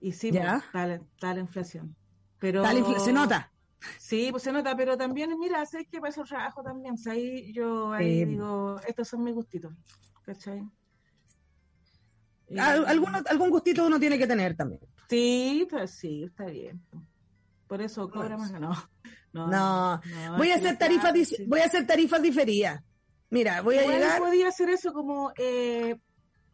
y 0.01 0.13
sí, 0.13 0.31
¿Ya? 0.31 0.57
Está, 0.57 1.35
la 1.35 1.41
inflación. 1.41 1.97
Pero, 2.39 2.63
se 2.99 3.13
nota. 3.13 3.51
Sí, 3.99 4.29
pues 4.31 4.43
se 4.43 4.53
nota, 4.53 4.77
pero 4.77 4.97
también, 4.97 5.39
mira, 5.39 5.65
sé 5.67 5.87
que 5.87 6.01
para 6.01 6.11
eso 6.11 6.25
trabajo 6.25 6.63
también. 6.63 6.97
ahí 7.09 7.53
yo 7.53 7.93
ahí 7.93 8.25
digo, 8.25 8.81
estos 8.87 9.09
son 9.09 9.23
mis 9.23 9.35
gustitos, 9.35 9.73
¿cachai? 10.25 10.63
algún 12.57 13.51
gustito 13.51 13.87
uno 13.87 13.99
tiene 13.99 14.19
que 14.19 14.27
tener 14.27 14.57
también. 14.57 14.81
Sí, 15.09 15.67
pues 15.71 15.91
sí, 15.93 16.25
está 16.25 16.47
bien. 16.47 16.83
Por 17.67 17.81
eso 17.81 18.09
cobra 18.11 18.37
más, 18.37 18.53
no. 18.53 18.73
No, 19.33 20.01
voy, 20.37 20.53
a 20.53 20.55
hacer 20.55 20.79
tarifas, 20.79 21.13
voy 21.47 21.61
a 21.61 21.65
hacer 21.65 21.87
tarifas 21.87 22.23
diferidas. 22.23 22.83
Mira, 23.31 23.63
voy 23.63 23.79
a 23.79 23.87
llegar. 23.87 24.21
Podía 24.21 24.49
hacer 24.49 24.71
eso 24.71 24.93
como 24.93 25.33
eh, 25.37 25.97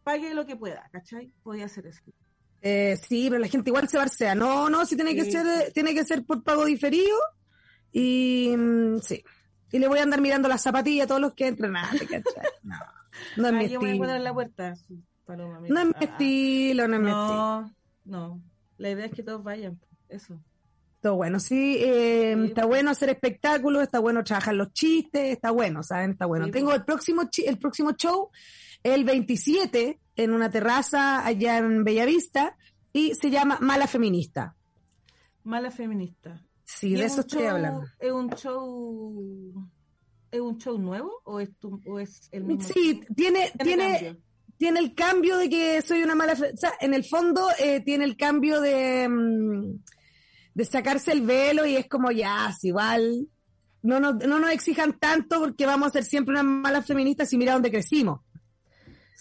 pague 0.02 0.32
lo 0.32 0.46
que 0.46 0.56
pueda, 0.56 0.88
¿cachai? 0.90 1.30
Podía 1.42 1.66
hacer 1.66 1.86
eso. 1.86 2.00
Eh, 2.62 2.98
sí, 3.08 3.28
pero 3.28 3.40
la 3.40 3.48
gente 3.48 3.70
igual 3.70 3.88
se 3.88 3.96
barsea. 3.96 4.34
No, 4.34 4.68
no, 4.68 4.84
sí 4.84 4.96
tiene 4.96 5.14
que 5.14 5.30
ser, 5.30 5.72
tiene 5.72 5.94
que 5.94 6.04
ser 6.04 6.24
por 6.24 6.42
pago 6.42 6.64
diferido. 6.64 7.16
Y 7.92 8.54
mm, 8.56 8.98
sí. 8.98 9.24
Y 9.72 9.78
le 9.78 9.88
voy 9.88 10.00
a 10.00 10.02
andar 10.02 10.20
mirando 10.20 10.48
las 10.48 10.62
zapatillas 10.62 11.04
a 11.04 11.08
todos 11.08 11.20
los 11.20 11.34
que 11.34 11.46
entren. 11.46 11.72
No, 12.62 12.76
no 13.36 13.48
es 13.48 13.54
mi 13.54 13.64
estilo. 13.64 14.18
la 14.18 14.34
puerta. 14.34 14.74
no 15.26 15.80
es 15.80 15.86
mi 15.86 15.92
estilo, 16.00 16.88
no 16.88 16.96
es 16.96 17.02
mi 17.02 17.10
estilo. 17.10 17.70
No, 18.04 18.42
la 18.78 18.90
idea 18.90 19.06
es 19.06 19.12
que 19.12 19.22
todos 19.22 19.42
vayan. 19.42 19.78
Eso. 20.08 20.40
Todo 21.00 21.16
bueno, 21.16 21.40
sí, 21.40 21.78
eh, 21.78 22.36
está 22.44 22.66
bueno 22.66 22.90
hacer 22.90 23.08
espectáculos, 23.08 23.82
está 23.82 24.00
bueno 24.00 24.22
trabajar 24.22 24.54
los 24.54 24.72
chistes, 24.74 25.32
está 25.32 25.50
bueno, 25.50 25.82
¿saben? 25.82 26.10
Está 26.10 26.26
bueno. 26.26 26.50
Tengo 26.50 26.74
el 26.74 26.84
próximo, 26.84 27.22
el 27.46 27.58
próximo 27.58 27.92
show 27.92 28.30
el 28.82 29.04
27 29.04 29.98
en 30.22 30.32
una 30.32 30.50
terraza 30.50 31.24
allá 31.24 31.58
en 31.58 31.84
Bellavista 31.84 32.56
y 32.92 33.14
se 33.14 33.30
llama 33.30 33.58
Mala 33.60 33.86
Feminista. 33.86 34.56
Mala 35.44 35.70
Feminista. 35.70 36.44
Sí, 36.64 36.94
de 36.94 37.04
eso 37.04 37.22
estoy 37.22 37.44
hablando. 37.44 37.86
¿Es 37.98 38.12
un 38.12 38.30
show 38.30 39.70
es 40.30 40.40
un 40.40 40.58
show 40.58 40.78
nuevo 40.78 41.10
o 41.24 41.40
es, 41.40 41.50
el 42.32 42.44
mismo? 42.44 42.62
Sí, 42.62 43.00
tiene 43.16 43.50
tiene 43.62 44.16
tiene 44.56 44.80
el 44.80 44.94
cambio 44.94 45.38
de 45.38 45.48
que 45.48 45.82
soy 45.82 46.02
una 46.02 46.14
mala, 46.14 46.34
o 46.34 46.56
sea, 46.56 46.72
en 46.80 46.92
el 46.92 47.04
fondo 47.04 47.48
eh, 47.58 47.80
tiene 47.80 48.04
el 48.04 48.16
cambio 48.16 48.60
de 48.60 49.08
mm, 49.08 49.82
de 50.54 50.64
sacarse 50.64 51.12
el 51.12 51.22
velo 51.22 51.64
y 51.64 51.76
es 51.76 51.88
como 51.88 52.10
ya, 52.10 52.54
igual 52.62 53.26
no 53.82 53.98
nos, 53.98 54.16
no 54.16 54.38
nos 54.38 54.50
exijan 54.50 54.98
tanto 54.98 55.40
porque 55.40 55.64
vamos 55.64 55.88
a 55.88 55.92
ser 55.92 56.04
siempre 56.04 56.32
una 56.32 56.42
mala 56.42 56.82
feminista 56.82 57.24
si 57.24 57.38
mira 57.38 57.54
dónde 57.54 57.70
crecimos. 57.70 58.20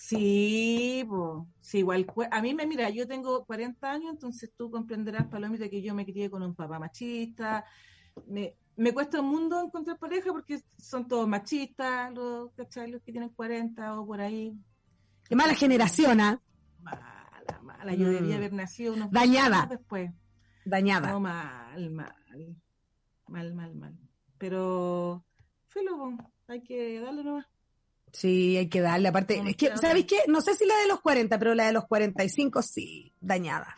Sí, 0.01 1.05
pues, 1.07 1.43
sí, 1.59 1.79
igual, 1.79 2.07
a 2.31 2.41
mí 2.41 2.53
me 2.53 2.65
mira, 2.65 2.89
yo 2.89 3.05
tengo 3.05 3.45
40 3.45 3.91
años, 3.91 4.11
entonces 4.11 4.49
tú 4.55 4.71
comprenderás, 4.71 5.27
Palomita, 5.27 5.69
que 5.69 5.81
yo 5.81 5.93
me 5.93 6.05
crié 6.05 6.31
con 6.31 6.41
un 6.41 6.55
papá 6.55 6.79
machista, 6.79 7.65
me, 8.25 8.55
me 8.77 8.93
cuesta 8.93 9.19
un 9.19 9.27
mundo 9.27 9.61
encontrar 9.61 9.99
pareja 9.99 10.31
porque 10.31 10.61
son 10.77 11.05
todos 11.05 11.27
machistas, 11.27 12.13
los, 12.13 12.49
¿cachai? 12.53 12.89
Los 12.89 13.01
que 13.03 13.11
tienen 13.11 13.29
40 13.29 13.99
o 13.99 14.07
por 14.07 14.21
ahí. 14.21 14.57
Qué 15.27 15.35
mala 15.35 15.53
generación, 15.53 16.21
¿ah? 16.21 16.41
Mala, 16.81 17.61
mala, 17.61 17.93
yo 17.93 18.09
debía 18.09 18.35
mm. 18.35 18.37
haber 18.37 18.53
nacido 18.53 18.93
unos 18.93 19.11
Dañada. 19.11 19.67
después. 19.69 20.11
Dañada. 20.63 21.11
No, 21.11 21.19
mal, 21.19 21.89
mal, 21.91 22.15
mal, 23.27 23.53
mal, 23.53 23.75
mal. 23.75 23.99
Pero, 24.37 25.25
filo, 25.67 26.17
hay 26.47 26.63
que 26.63 27.01
darle 27.01 27.25
nomás. 27.25 27.45
Sí, 28.11 28.57
hay 28.57 28.67
que 28.67 28.81
darle. 28.81 29.09
Aparte, 29.09 29.41
es 29.45 29.55
que, 29.55 29.77
¿sabéis 29.77 30.05
qué? 30.05 30.17
No 30.27 30.41
sé 30.41 30.55
si 30.55 30.65
la 30.65 30.75
de 30.77 30.87
los 30.87 31.01
40, 31.01 31.37
pero 31.37 31.53
la 31.53 31.67
de 31.67 31.73
los 31.73 31.85
45 31.85 32.61
sí, 32.61 33.13
dañada. 33.19 33.75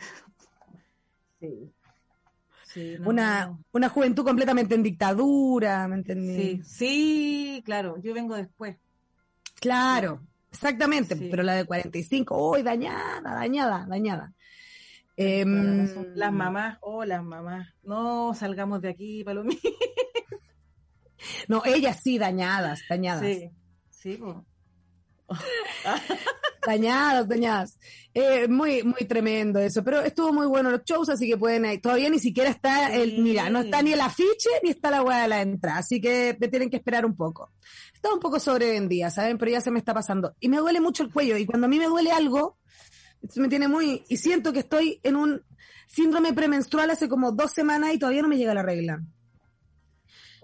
Sí. 1.40 1.72
sí 2.72 2.96
una, 3.04 3.58
una 3.72 3.88
juventud 3.88 4.24
completamente 4.24 4.74
en 4.74 4.82
dictadura, 4.82 5.86
¿me 5.88 5.96
entendí? 5.96 6.36
Sí, 6.36 6.62
sí, 6.64 7.62
claro, 7.64 7.96
yo 8.02 8.14
vengo 8.14 8.36
después. 8.36 8.76
Claro, 9.60 10.22
exactamente, 10.50 11.16
pero 11.16 11.42
la 11.42 11.54
de 11.54 11.64
45, 11.64 12.50
uy, 12.50 12.62
dañada, 12.62 13.34
dañada, 13.34 13.86
dañada. 13.88 14.32
Em, 15.16 16.14
las 16.14 16.32
mamás, 16.32 16.78
oh, 16.80 17.04
las 17.04 17.22
mamás, 17.22 17.68
no 17.82 18.34
salgamos 18.34 18.80
de 18.80 18.88
aquí, 18.88 19.22
Palomí. 19.24 19.58
no, 21.48 21.62
ellas 21.64 22.00
sí, 22.02 22.18
dañadas, 22.18 22.80
dañadas. 22.88 23.26
Sí. 23.26 23.50
Sí, 24.02 24.18
dañadas, 26.66 27.28
dañadas. 27.28 27.78
Eh, 28.12 28.48
muy, 28.48 28.82
muy 28.82 29.06
tremendo 29.06 29.60
eso, 29.60 29.84
pero 29.84 30.00
estuvo 30.00 30.32
muy 30.32 30.46
bueno 30.46 30.72
los 30.72 30.82
shows, 30.82 31.08
así 31.08 31.28
que 31.28 31.36
pueden 31.36 31.64
ir. 31.66 31.80
Todavía 31.80 32.10
ni 32.10 32.18
siquiera 32.18 32.50
está 32.50 32.92
el, 32.92 33.22
mira, 33.22 33.48
no 33.48 33.60
está 33.60 33.80
ni 33.80 33.92
el 33.92 34.00
afiche 34.00 34.50
ni 34.64 34.70
está 34.70 34.90
la 34.90 35.04
hueá 35.04 35.22
de 35.22 35.28
la 35.28 35.42
entrada, 35.42 35.78
así 35.78 36.00
que 36.00 36.36
te 36.38 36.48
tienen 36.48 36.68
que 36.68 36.78
esperar 36.78 37.06
un 37.06 37.14
poco. 37.14 37.52
Está 37.94 38.12
un 38.12 38.18
poco 38.18 38.40
sobrevendida, 38.40 39.08
¿saben? 39.10 39.38
Pero 39.38 39.52
ya 39.52 39.60
se 39.60 39.70
me 39.70 39.78
está 39.78 39.94
pasando. 39.94 40.34
Y 40.40 40.48
me 40.48 40.56
duele 40.56 40.80
mucho 40.80 41.04
el 41.04 41.12
cuello, 41.12 41.36
y 41.36 41.46
cuando 41.46 41.66
a 41.66 41.70
mí 41.70 41.78
me 41.78 41.86
duele 41.86 42.10
algo, 42.10 42.58
me 43.36 43.48
tiene 43.48 43.68
muy, 43.68 44.02
y 44.08 44.16
siento 44.16 44.52
que 44.52 44.58
estoy 44.60 44.98
en 45.04 45.14
un 45.14 45.44
síndrome 45.86 46.32
premenstrual 46.32 46.90
hace 46.90 47.08
como 47.08 47.30
dos 47.30 47.52
semanas 47.52 47.94
y 47.94 47.98
todavía 48.00 48.22
no 48.22 48.28
me 48.28 48.36
llega 48.36 48.52
la 48.52 48.64
regla. 48.64 49.00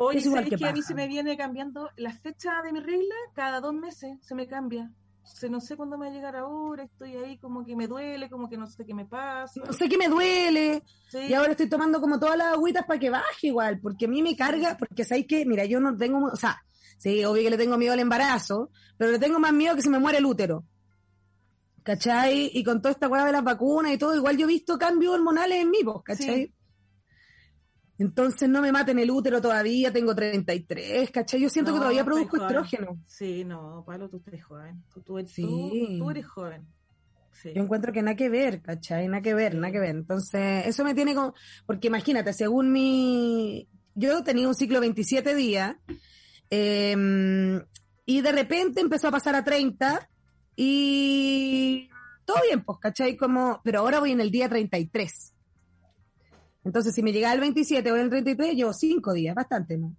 Oye, 0.00 0.21
¿sabes 0.21 0.49
que, 0.49 0.64
a 0.64 0.73
mí 0.73 0.81
se 0.81 0.95
me 0.95 1.09
viene 1.09 1.37
cambiando 1.37 1.90
la 1.97 2.12
fecha 2.12 2.62
de 2.62 2.73
mi 2.73 2.78
regla? 2.78 3.14
Cada 3.35 3.61
dos 3.61 3.75
meses 3.75 4.17
se 4.23 4.35
me 4.37 4.47
cambia. 4.47 4.93
Se, 5.25 5.50
no 5.50 5.61
sé 5.61 5.76
cuándo 5.76 5.99
me 5.99 6.07
va 6.07 6.12
a 6.12 6.14
llegar 6.14 6.37
ahora, 6.37 6.85
estoy 6.85 7.17
ahí 7.17 7.37
como 7.38 7.64
que 7.64 7.75
me 7.75 7.88
duele, 7.88 8.31
como 8.31 8.49
que 8.49 8.57
no 8.57 8.67
sé 8.69 8.87
qué 8.87 8.95
me 8.95 9.07
pasa. 9.07 9.61
No 9.67 9.73
sé 9.73 9.88
qué 9.88 9.99
me 9.99 10.09
duele. 10.09 10.85
Y 11.12 11.35
ahora 11.35 11.50
estoy 11.50 11.69
tomando 11.69 12.00
como 12.00 12.19
todas 12.19 12.38
las 12.38 12.55
agüitas 12.55 12.87
para 12.87 13.00
que 13.00 13.11
baje 13.11 13.49
igual, 13.49 13.81
porque 13.81 14.07
a 14.07 14.09
mí 14.09 14.23
me 14.23 14.37
carga, 14.37 14.76
porque 14.78 15.05
sabéis 15.05 15.26
que, 15.26 15.45
mira, 15.45 15.64
yo 15.64 15.81
no 15.81 15.97
tengo, 15.97 16.25
o 16.33 16.37
sea, 16.37 16.62
sí, 16.97 17.25
obvio 17.25 17.43
que 17.43 17.50
le 17.50 17.59
tengo 17.59 17.76
miedo 17.76 17.93
al 17.93 17.99
embarazo, 17.99 18.71
pero 18.97 19.11
le 19.11 19.19
tengo 19.19 19.40
más 19.40 19.52
miedo 19.52 19.75
que 19.75 19.83
se 19.83 19.90
me 19.90 19.99
muere 19.99 20.19
el 20.19 20.26
útero. 20.26 20.64
¿Cachai? 21.83 22.50
Y 22.55 22.62
con 22.62 22.81
toda 22.81 22.93
esta 22.93 23.09
hueá 23.09 23.25
de 23.26 23.33
las 23.33 23.45
vacunas 23.45 23.93
y 23.93 23.99
todo, 23.99 24.14
igual 24.14 24.37
yo 24.37 24.45
he 24.45 24.49
visto 24.49 24.78
cambios 24.78 25.14
hormonales 25.14 25.59
en 25.61 25.71
mí, 25.71 25.78
¿cachai? 26.05 26.52
Entonces 27.99 28.49
no 28.49 28.62
me 28.62 28.71
maten 28.71 29.00
el 29.00 29.11
útero 29.11 29.40
todavía, 29.40 29.93
tengo 29.93 30.14
33, 30.14 31.11
¿cachai? 31.11 31.40
Yo 31.40 31.49
siento 31.49 31.73
que 31.73 31.78
todavía 31.78 32.05
produzco 32.05 32.37
estrógeno. 32.37 33.02
Sí, 33.07 33.45
no, 33.45 33.83
Pablo, 33.85 34.09
tú 34.09 34.23
eres 34.28 34.45
joven. 34.45 34.85
Tú, 35.05 35.19
eres, 35.19 35.35
tú, 35.35 36.11
eres 36.11 36.26
joven. 36.26 36.64
Yo 37.45 37.62
encuentro 37.62 37.93
que 37.93 38.02
nada 38.02 38.17
que 38.17 38.28
ver, 38.28 38.62
¿cachai? 38.62 39.09
Nada 39.09 39.21
que 39.21 39.35
ver, 39.35 39.57
nada 39.57 39.73
que 39.73 39.81
ver. 39.81 39.90
Entonces, 39.90 40.67
eso 40.67 40.85
me 40.85 40.95
tiene 40.95 41.14
como... 41.14 41.35
Porque 41.67 41.88
imagínate, 41.88 42.33
según 42.33 42.71
mi... 42.71 43.69
Yo 43.95 44.23
tenía 44.23 44.47
un 44.47 44.55
ciclo 44.55 44.81
27 44.81 45.35
días 45.35 45.76
em, 46.50 47.61
y 48.07 48.21
de 48.21 48.33
repente 48.33 48.81
empezó 48.81 49.09
a 49.09 49.12
pasar 49.12 49.35
a 49.35 49.43
30 49.43 50.09
y 50.55 51.90
todo 52.25 52.38
bien, 52.47 52.62
pues, 52.64 52.78
¿cachai? 52.78 53.17
Como... 53.17 53.61
Pero 53.64 53.81
ahora 53.81 53.99
voy 53.99 54.12
en 54.12 54.21
el 54.21 54.31
día 54.31 54.49
33. 54.49 55.35
Entonces, 56.65 56.95
si 56.95 57.03
me 57.03 57.12
llegaba 57.12 57.35
el 57.35 57.41
27 57.41 57.91
o 57.93 57.97
el 57.97 58.11
33, 58.11 58.55
llevo 58.55 58.73
cinco 58.73 59.12
días, 59.12 59.35
bastante, 59.35 59.79
¿no? 59.79 59.95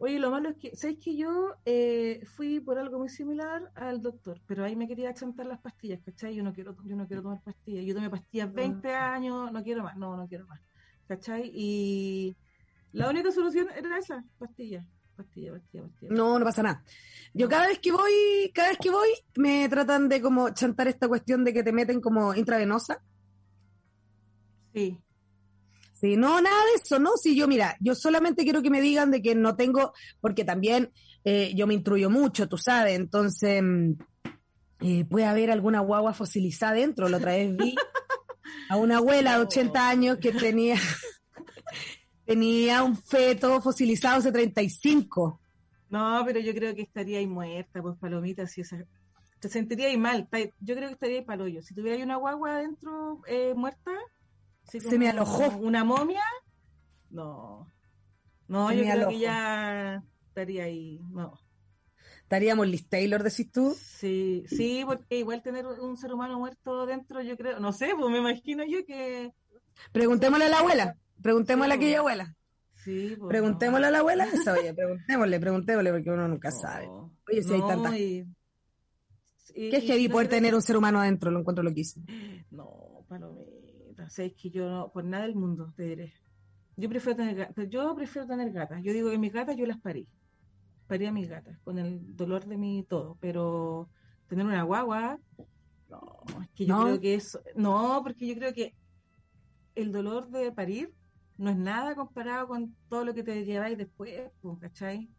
Oye, 0.00 0.20
lo 0.20 0.30
malo 0.30 0.50
es 0.50 0.56
que, 0.56 0.76
¿sabes 0.76 0.98
que 1.02 1.16
yo 1.16 1.56
eh, 1.64 2.22
fui 2.36 2.60
por 2.60 2.78
algo 2.78 3.00
muy 3.00 3.08
similar 3.08 3.72
al 3.74 4.00
doctor? 4.00 4.40
Pero 4.46 4.64
ahí 4.64 4.76
me 4.76 4.86
quería 4.86 5.12
chantar 5.12 5.46
las 5.46 5.60
pastillas, 5.60 6.00
¿cachai? 6.04 6.36
Yo 6.36 6.44
no 6.44 6.52
quiero, 6.52 6.76
yo 6.84 6.94
no 6.94 7.06
quiero 7.06 7.22
tomar 7.22 7.42
pastillas. 7.42 7.84
Yo 7.84 7.94
tomé 7.94 8.08
pastillas 8.08 8.52
20 8.52 8.94
ah. 8.94 9.12
años, 9.12 9.52
no 9.52 9.62
quiero 9.64 9.82
más, 9.82 9.96
no, 9.96 10.16
no 10.16 10.28
quiero 10.28 10.46
más. 10.46 10.60
¿Cachai? 11.08 11.50
Y 11.52 12.36
la 12.92 13.10
única 13.10 13.32
solución 13.32 13.68
era 13.76 13.98
esa, 13.98 14.24
pastillas. 14.38 14.86
Pastilla, 15.18 15.50
pastilla, 15.52 15.82
pastilla. 15.82 16.12
No, 16.12 16.38
no 16.38 16.44
pasa 16.44 16.62
nada. 16.62 16.84
Yo 17.34 17.48
cada 17.48 17.66
vez 17.66 17.80
que 17.80 17.90
voy, 17.90 18.52
cada 18.54 18.68
vez 18.68 18.78
que 18.78 18.90
voy, 18.90 19.08
me 19.36 19.68
tratan 19.68 20.08
de 20.08 20.22
como 20.22 20.50
chantar 20.50 20.86
esta 20.86 21.08
cuestión 21.08 21.42
de 21.42 21.52
que 21.52 21.64
te 21.64 21.72
meten 21.72 22.00
como 22.00 22.36
intravenosa. 22.36 23.02
Sí. 24.72 24.96
Sí, 26.00 26.16
no, 26.16 26.40
nada 26.40 26.64
de 26.64 26.82
eso, 26.82 27.00
¿no? 27.00 27.16
Si 27.16 27.34
yo, 27.34 27.48
mira, 27.48 27.76
yo 27.80 27.94
solamente 27.96 28.44
quiero 28.44 28.62
que 28.62 28.70
me 28.70 28.80
digan 28.80 29.10
de 29.10 29.20
que 29.20 29.34
no 29.34 29.56
tengo, 29.56 29.92
porque 30.20 30.44
también 30.44 30.92
eh, 31.24 31.52
yo 31.56 31.66
me 31.66 31.74
instruyo 31.74 32.08
mucho, 32.08 32.48
tú 32.48 32.56
sabes, 32.56 32.96
entonces 32.96 33.60
mm, 33.62 33.92
eh, 34.80 35.04
puede 35.06 35.26
haber 35.26 35.50
alguna 35.50 35.80
guagua 35.80 36.14
fosilizada 36.14 36.74
dentro. 36.74 37.08
La 37.08 37.16
otra 37.16 37.32
vez 37.32 37.56
vi 37.56 37.74
a 38.68 38.76
una 38.76 38.98
abuela 38.98 39.36
de 39.36 39.42
80 39.42 39.88
años 39.88 40.18
que 40.18 40.30
tenía, 40.30 40.76
tenía 42.24 42.84
un 42.84 42.96
feto 42.96 43.60
fosilizado 43.60 44.18
hace 44.18 44.30
35. 44.30 45.40
No, 45.90 46.22
pero 46.24 46.38
yo 46.38 46.54
creo 46.54 46.76
que 46.76 46.82
estaría 46.82 47.18
ahí 47.18 47.26
muerta, 47.26 47.82
pues 47.82 47.96
palomita, 47.98 48.46
si 48.46 48.60
esa... 48.60 48.76
te 49.40 49.48
sentiría 49.48 49.88
ahí 49.88 49.96
mal. 49.96 50.28
Yo 50.60 50.76
creo 50.76 50.88
que 50.88 50.94
estaría 50.94 51.18
ahí 51.18 51.24
paloyo. 51.24 51.60
Si 51.60 51.74
tuviera 51.74 52.04
una 52.04 52.16
guagua 52.16 52.52
adentro 52.52 53.20
eh, 53.26 53.52
muerta, 53.56 53.90
se 54.68 54.98
me 54.98 55.08
alojó. 55.08 55.56
¿Una 55.58 55.84
momia? 55.84 56.22
No. 57.10 57.66
No, 58.46 58.72
yo 58.72 58.82
creo 58.82 59.08
que 59.08 59.18
ya 59.18 60.02
estaría 60.28 60.64
ahí. 60.64 61.00
No. 61.10 61.38
¿Estaríamos 62.22 62.68
Liz 62.68 62.86
Taylor, 62.88 63.22
decís 63.22 63.50
tú? 63.50 63.74
Sí, 63.74 64.44
sí, 64.48 64.82
porque 64.86 65.18
igual 65.18 65.42
tener 65.42 65.66
un 65.66 65.96
ser 65.96 66.12
humano 66.12 66.38
muerto 66.38 66.84
dentro, 66.84 67.22
yo 67.22 67.38
creo, 67.38 67.58
no 67.58 67.72
sé, 67.72 67.92
pues 67.98 68.10
me 68.10 68.18
imagino 68.18 68.64
yo 68.64 68.84
que... 68.84 69.32
Preguntémosle 69.92 70.44
a 70.44 70.48
la 70.50 70.58
abuela, 70.58 70.96
preguntémosle 71.22 71.72
a 71.72 71.76
aquella 71.76 72.00
abuela. 72.00 72.36
Sí, 72.84 73.14
pues, 73.18 73.28
preguntémosle 73.28 73.86
a 73.86 73.90
la 73.90 74.00
abuela 74.00 74.26
esa, 74.26 74.52
oye, 74.52 74.74
preguntémosle, 74.74 75.40
preguntémosle, 75.40 75.90
porque 75.90 76.10
uno 76.10 76.28
nunca 76.28 76.50
sabe. 76.62 76.86
Oye, 76.88 77.42
si 77.42 77.52
hay 77.54 77.60
tantas... 77.60 77.92
¿Qué 79.54 79.76
es 79.78 79.84
heavy 79.84 80.08
poder 80.08 80.28
tener 80.28 80.54
un 80.54 80.62
ser 80.62 80.76
humano 80.76 81.00
adentro? 81.00 81.30
Lo 81.30 81.40
encuentro 81.40 81.64
loquísimo. 81.64 82.04
No, 82.50 83.04
para 83.08 83.26
o 84.08 84.10
sea, 84.10 84.24
es 84.24 84.32
que 84.32 84.48
yo 84.48 84.68
no, 84.70 84.90
por 84.90 85.04
nada 85.04 85.24
del 85.24 85.36
mundo 85.36 85.70
te 85.76 85.82
diré. 85.82 86.14
Yo 86.76 86.88
prefiero 86.88 87.16
tener 87.16 87.54
yo 87.68 87.94
prefiero 87.94 88.26
tener 88.26 88.50
gatas. 88.52 88.82
Yo 88.82 88.92
digo 88.94 89.10
que 89.10 89.18
mis 89.18 89.32
gatas 89.32 89.54
yo 89.54 89.66
las 89.66 89.78
parí. 89.78 90.08
Parí 90.86 91.04
a 91.04 91.12
mis 91.12 91.28
gatas 91.28 91.58
con 91.60 91.78
el 91.78 92.16
dolor 92.16 92.46
de 92.46 92.56
mi 92.56 92.84
todo, 92.84 93.18
pero 93.20 93.90
tener 94.26 94.46
una 94.46 94.62
guagua, 94.62 95.18
no, 95.90 96.22
es 96.42 96.48
que 96.54 96.64
yo 96.64 96.82
creo 96.82 97.00
que 97.00 97.14
eso, 97.14 97.42
no, 97.54 98.00
porque 98.02 98.26
yo 98.26 98.34
creo 98.34 98.54
que 98.54 98.74
el 99.74 99.92
dolor 99.92 100.30
de 100.30 100.50
parir 100.52 100.94
no 101.36 101.50
es 101.50 101.56
nada 101.56 101.94
comparado 101.94 102.48
con 102.48 102.74
todo 102.88 103.04
lo 103.04 103.14
que 103.14 103.22
te 103.22 103.44
lleváis 103.44 103.76
después, 103.76 104.30
pues, 104.40 104.58
¿cachai? 104.58 105.10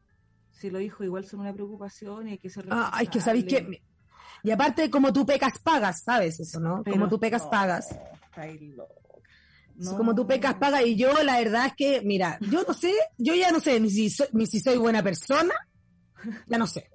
Si 0.50 0.72
los 0.72 0.81
hijos 0.81 1.05
igual 1.05 1.25
son 1.25 1.41
una 1.41 1.53
preocupación 1.53 2.27
y 2.27 2.31
hay 2.31 2.38
que 2.39 2.50
ser 2.50 2.65
Ah, 2.72 3.00
es 3.01 3.10
que 3.10 3.22
sabéis 3.22 3.46
que 3.46 3.84
y 4.43 4.51
aparte 4.51 4.89
como 4.89 5.12
tú 5.12 5.25
pecas 5.25 5.60
pagas, 5.60 6.03
¿sabes 6.03 6.39
eso, 6.39 6.60
no? 6.60 6.84
como 6.84 7.08
tú 7.08 7.19
pecas 7.19 7.43
pagas 7.48 7.88
como 9.98 10.15
tú 10.15 10.27
pecas, 10.27 10.55
paga. 10.55 10.84
Y 10.84 10.96
yo, 10.96 11.24
la 11.24 11.39
verdad 11.39 11.67
es 11.67 11.74
que, 11.75 12.01
mira, 12.01 12.38
yo 12.41 12.63
no 12.67 12.74
sé, 12.74 12.93
yo 13.17 13.34
ya 13.36 13.51
no 13.51 13.60
sé 13.60 13.79
ni 13.79 13.89
si 13.89 14.10
soy, 14.10 14.27
ni 14.34 14.46
si 14.46 14.60
soy 14.60 14.77
buena 14.77 15.01
persona, 15.01 15.53
ya 16.48 16.58
no 16.58 16.67
sé. 16.67 16.89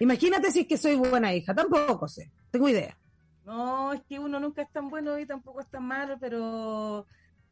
Imagínate 0.00 0.50
si 0.50 0.60
es 0.60 0.66
que 0.66 0.78
soy 0.78 0.96
buena 0.96 1.34
hija, 1.34 1.54
tampoco 1.54 2.08
sé, 2.08 2.30
tengo 2.50 2.68
idea. 2.68 2.96
No, 3.44 3.92
es 3.92 4.02
que 4.08 4.18
uno 4.18 4.40
nunca 4.40 4.62
es 4.62 4.70
tan 4.70 4.88
bueno 4.88 5.18
y 5.18 5.26
tampoco 5.26 5.60
es 5.60 5.68
tan 5.68 5.84
malo, 5.84 6.16
pero 6.18 7.06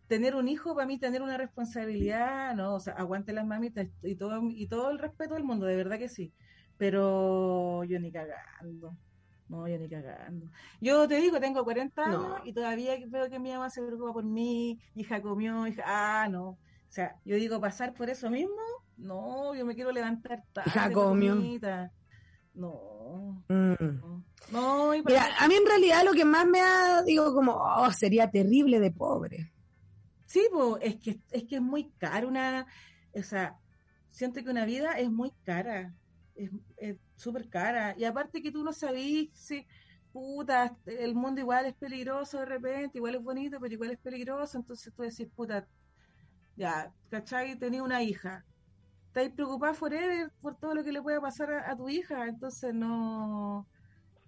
tener 0.06 0.34
un 0.34 0.48
hijo 0.48 0.74
para 0.74 0.86
mí 0.86 0.98
tener 0.98 1.22
una 1.22 1.36
responsabilidad, 1.36 2.54
no, 2.54 2.74
o 2.74 2.80
sea, 2.80 2.94
aguante 2.94 3.32
las 3.32 3.46
mamitas 3.46 3.86
y 4.02 4.16
todo 4.16 4.40
y 4.48 4.66
todo 4.66 4.90
el 4.90 4.98
respeto 4.98 5.34
del 5.34 5.44
mundo, 5.44 5.66
de 5.66 5.76
verdad 5.76 5.98
que 5.98 6.08
sí. 6.08 6.32
Pero 6.80 7.84
yo 7.84 8.00
ni 8.00 8.10
cagando. 8.10 8.96
No, 9.50 9.68
yo 9.68 9.78
ni 9.78 9.86
cagando. 9.86 10.46
Yo 10.80 11.06
te 11.06 11.16
digo, 11.16 11.38
tengo 11.38 11.62
40 11.62 12.02
años 12.02 12.40
y 12.44 12.54
todavía 12.54 12.96
veo 13.06 13.28
que 13.28 13.38
mi 13.38 13.50
mamá 13.52 13.68
se 13.68 13.82
preocupa 13.82 14.14
por 14.14 14.24
mí, 14.24 14.80
hija 14.94 15.20
comió, 15.20 15.66
hija, 15.66 15.82
ah, 15.84 16.26
no. 16.30 16.48
O 16.48 16.58
sea, 16.88 17.16
yo 17.26 17.36
digo, 17.36 17.60
pasar 17.60 17.92
por 17.92 18.08
eso 18.08 18.30
mismo, 18.30 18.62
no, 18.96 19.54
yo 19.54 19.66
me 19.66 19.74
quiero 19.74 19.92
levantar 19.92 20.42
tarde. 20.54 20.70
Hija 20.70 20.90
comió. 20.90 21.34
No. 22.54 23.44
Mm. 23.48 23.74
no. 23.78 24.24
No, 24.50 24.94
y 24.94 25.02
Mira, 25.02 25.28
a 25.38 25.48
mí 25.48 25.54
en 25.56 25.66
realidad 25.66 26.02
lo 26.02 26.12
que 26.12 26.24
más 26.24 26.46
me 26.46 26.62
ha, 26.62 27.02
digo, 27.02 27.34
como, 27.34 27.52
oh, 27.52 27.92
sería 27.92 28.30
terrible 28.30 28.80
de 28.80 28.90
pobre. 28.90 29.52
Sí, 30.24 30.48
po, 30.50 30.78
es 30.78 30.96
que 30.96 31.20
es 31.30 31.44
que 31.44 31.56
es 31.56 31.62
muy 31.62 31.90
caro 31.98 32.28
una, 32.28 32.66
o 33.12 33.22
sea, 33.22 33.58
siento 34.10 34.42
que 34.42 34.48
una 34.48 34.64
vida 34.64 34.92
es 34.98 35.10
muy 35.10 35.30
cara, 35.44 35.94
es 36.76 36.96
súper 37.16 37.48
cara. 37.48 37.94
Y 37.98 38.04
aparte 38.04 38.42
que 38.42 38.52
tú 38.52 38.62
no 38.64 38.72
sabís 38.72 39.30
si, 39.34 39.66
puta, 40.12 40.76
el 40.86 41.14
mundo 41.14 41.40
igual 41.40 41.66
es 41.66 41.74
peligroso 41.74 42.38
de 42.40 42.46
repente, 42.46 42.98
igual 42.98 43.16
es 43.16 43.22
bonito, 43.22 43.58
pero 43.60 43.74
igual 43.74 43.90
es 43.92 43.98
peligroso, 43.98 44.58
entonces 44.58 44.92
tú 44.94 45.02
decís, 45.02 45.28
puta, 45.34 45.66
ya, 46.56 46.92
¿cachai? 47.10 47.58
Tenía 47.58 47.82
una 47.82 48.02
hija. 48.02 48.44
Estás 49.08 49.30
preocupada 49.30 49.74
forever 49.74 50.30
por 50.40 50.56
todo 50.56 50.74
lo 50.74 50.84
que 50.84 50.92
le 50.92 51.02
pueda 51.02 51.20
pasar 51.20 51.52
a, 51.52 51.76
tu 51.76 51.88
hija, 51.88 52.26
entonces 52.28 52.72
no, 52.74 53.66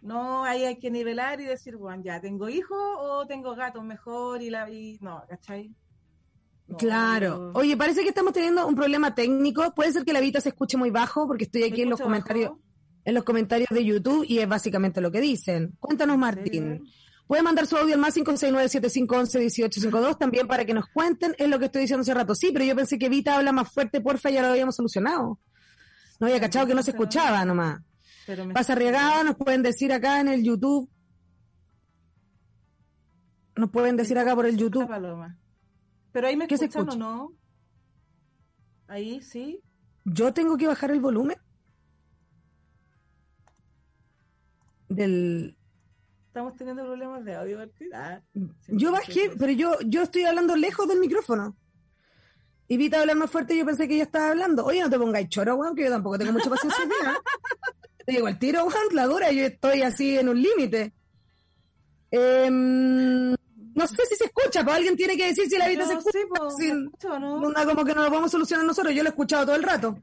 no, 0.01 0.45
ahí 0.45 0.65
hay 0.65 0.79
que 0.79 0.91
nivelar 0.91 1.41
y 1.41 1.45
decir, 1.45 1.77
bueno, 1.77 2.03
ya, 2.03 2.21
¿tengo 2.21 2.49
hijos 2.49 2.79
o 2.99 3.27
tengo 3.27 3.55
gatos 3.55 3.85
mejor? 3.85 4.43
Y 4.43 4.51
la, 4.51 4.69
y 4.71 4.99
no, 5.01 5.25
¿cachai? 5.29 5.75
No, 6.73 6.79
Claro. 6.79 7.53
Oye, 7.55 7.77
parece 7.77 8.03
que 8.03 8.09
estamos 8.09 8.33
teniendo 8.33 8.67
un 8.67 8.75
problema 8.75 9.15
técnico. 9.15 9.73
Puede 9.75 9.93
ser 9.93 10.05
que 10.05 10.13
la 10.13 10.21
Vita 10.21 10.41
se 10.41 10.51
escuche 10.51 10.77
muy 10.77 10.91
bajo 10.91 11.27
porque 11.27 11.45
estoy 11.45 11.63
¿Me 11.63 11.69
aquí 11.69 11.83
en 11.83 11.91
los 11.91 12.01
comentarios, 12.01 12.51
bajo? 12.51 12.61
en 13.05 13.15
los 13.15 13.25
comentarios 13.25 13.69
de 13.71 13.85
YouTube 13.85 14.25
y 14.29 14.39
es 14.39 14.49
básicamente 14.49 15.01
lo 15.01 15.11
que 15.11 15.21
dicen. 15.21 15.77
Cuéntanos, 15.81 16.19
Martín. 16.19 16.85
Puede 17.27 17.43
mandar 17.43 17.67
su 17.67 17.77
audio 17.77 17.95
al 17.95 18.01
más 18.01 18.17
569-7511-1852 18.17 20.19
también 20.19 20.47
para 20.47 20.65
que 20.65 20.75
nos 20.75 20.87
cuenten. 20.89 21.35
Es 21.39 21.49
lo 21.49 21.59
que 21.59 21.67
estoy 21.67 21.83
diciendo 21.83 22.03
hace 22.03 22.15
rato. 22.15 22.35
Sí, 22.35 22.51
pero 22.53 22.65
yo 22.65 22.77
pensé 22.77 22.99
que 22.99 23.09
Vita 23.09 23.37
habla 23.37 23.53
más 23.53 23.71
fuerte, 23.73 24.01
porfa, 24.01 24.31
ya 24.31 24.43
lo 24.43 24.49
habíamos 24.49 24.77
solucionado. 24.77 25.39
No 26.21 26.27
había 26.27 26.41
cachado 26.41 26.67
que 26.67 26.75
no 26.75 26.83
se 26.83 26.91
escuchaba 26.91 27.45
nomás. 27.45 27.81
Pero 28.27 28.45
me- 28.47 28.55
Pasa 28.55 28.75
Riegada, 28.75 29.25
nos 29.25 29.37
pueden 29.37 29.63
decir 29.63 29.93
acá 29.93 30.21
en 30.21 30.29
el 30.29 30.43
YouTube. 30.45 30.89
Nos 33.57 33.71
pueden 33.71 33.97
decir 33.97 34.19
acá 34.19 34.35
por 34.35 34.47
el 34.47 34.57
YouTube. 34.57 34.87
paloma. 34.87 35.39
Pero 36.13 36.27
ahí 36.29 36.37
me 36.37 36.47
¿Qué 36.47 36.59
se 36.59 36.67
escuchan 36.67 36.89
o 36.89 36.93
escucha? 36.93 37.05
no. 37.05 37.33
Ahí 38.87 39.23
sí. 39.23 39.61
Yo 40.05 40.33
tengo 40.35 40.57
que 40.57 40.67
bajar 40.67 40.91
el 40.91 41.01
volumen 41.01 41.37
del. 44.89 45.57
Estamos 46.27 46.57
teniendo 46.57 46.85
problemas 46.85 47.25
de 47.25 47.35
audio. 47.35 47.59
Ah, 47.95 48.21
Yo 48.69 48.93
bajé, 48.93 49.31
pero 49.39 49.53
yo, 49.53 49.77
yo 49.87 50.03
estoy 50.03 50.25
hablando 50.25 50.57
lejos 50.57 50.89
del 50.89 50.99
micrófono. 50.99 51.57
Y 52.69 52.79
Vita 52.79 53.01
hablar 53.01 53.17
más 53.17 53.31
fuerte 53.31 53.55
y 53.55 53.59
yo 53.59 53.67
pensé 53.67 53.87
que 53.87 53.95
ella 53.95 54.05
estaba 54.05 54.31
hablando. 54.31 54.65
Oye, 54.65 54.81
no 54.81 54.89
te 54.89 54.99
pongáis 54.99 55.29
choro, 55.29 55.57
weón, 55.57 55.75
que 55.75 55.85
yo 55.85 55.91
tampoco 55.91 56.19
tengo 56.19 56.33
mucha 56.33 56.49
paciencia. 56.49 56.83
Te 58.05 58.13
digo, 58.13 58.27
el 58.27 58.39
tiro, 58.39 58.65
weón, 58.65 58.95
la 58.95 59.07
dura, 59.07 59.31
yo 59.31 59.45
estoy 59.45 59.83
así 59.83 60.19
en 60.19 60.29
un 60.29 60.43
límite. 60.43 60.95
Em, 62.11 63.02
no 63.83 63.97
sé 63.97 64.07
si 64.09 64.15
se 64.17 64.25
escucha, 64.25 64.61
pero 64.65 64.73
alguien 64.73 64.97
tiene 64.97 65.17
que 65.17 65.27
decir 65.27 65.49
si 65.49 65.59
la 65.59 65.69
Vita 65.69 65.83
Yo 65.83 65.89
se 65.89 65.95
escucha. 65.99 66.19
sí, 66.19 66.25
po, 66.29 66.51
sin- 66.51 66.79
¿me 66.81 66.85
escucho 66.87 67.13
o 67.15 67.19
no? 67.19 67.37
Una 67.37 67.65
como 67.65 67.85
que 67.85 67.95
no 67.95 68.03
lo 68.03 68.09
podemos 68.09 68.31
solucionar 68.31 68.65
nosotros, 68.67 68.95
yo 68.95 69.03
lo 69.03 69.09
he 69.09 69.11
escuchado 69.11 69.47
todo 69.47 69.57
el 69.57 69.63
rato. 69.63 69.99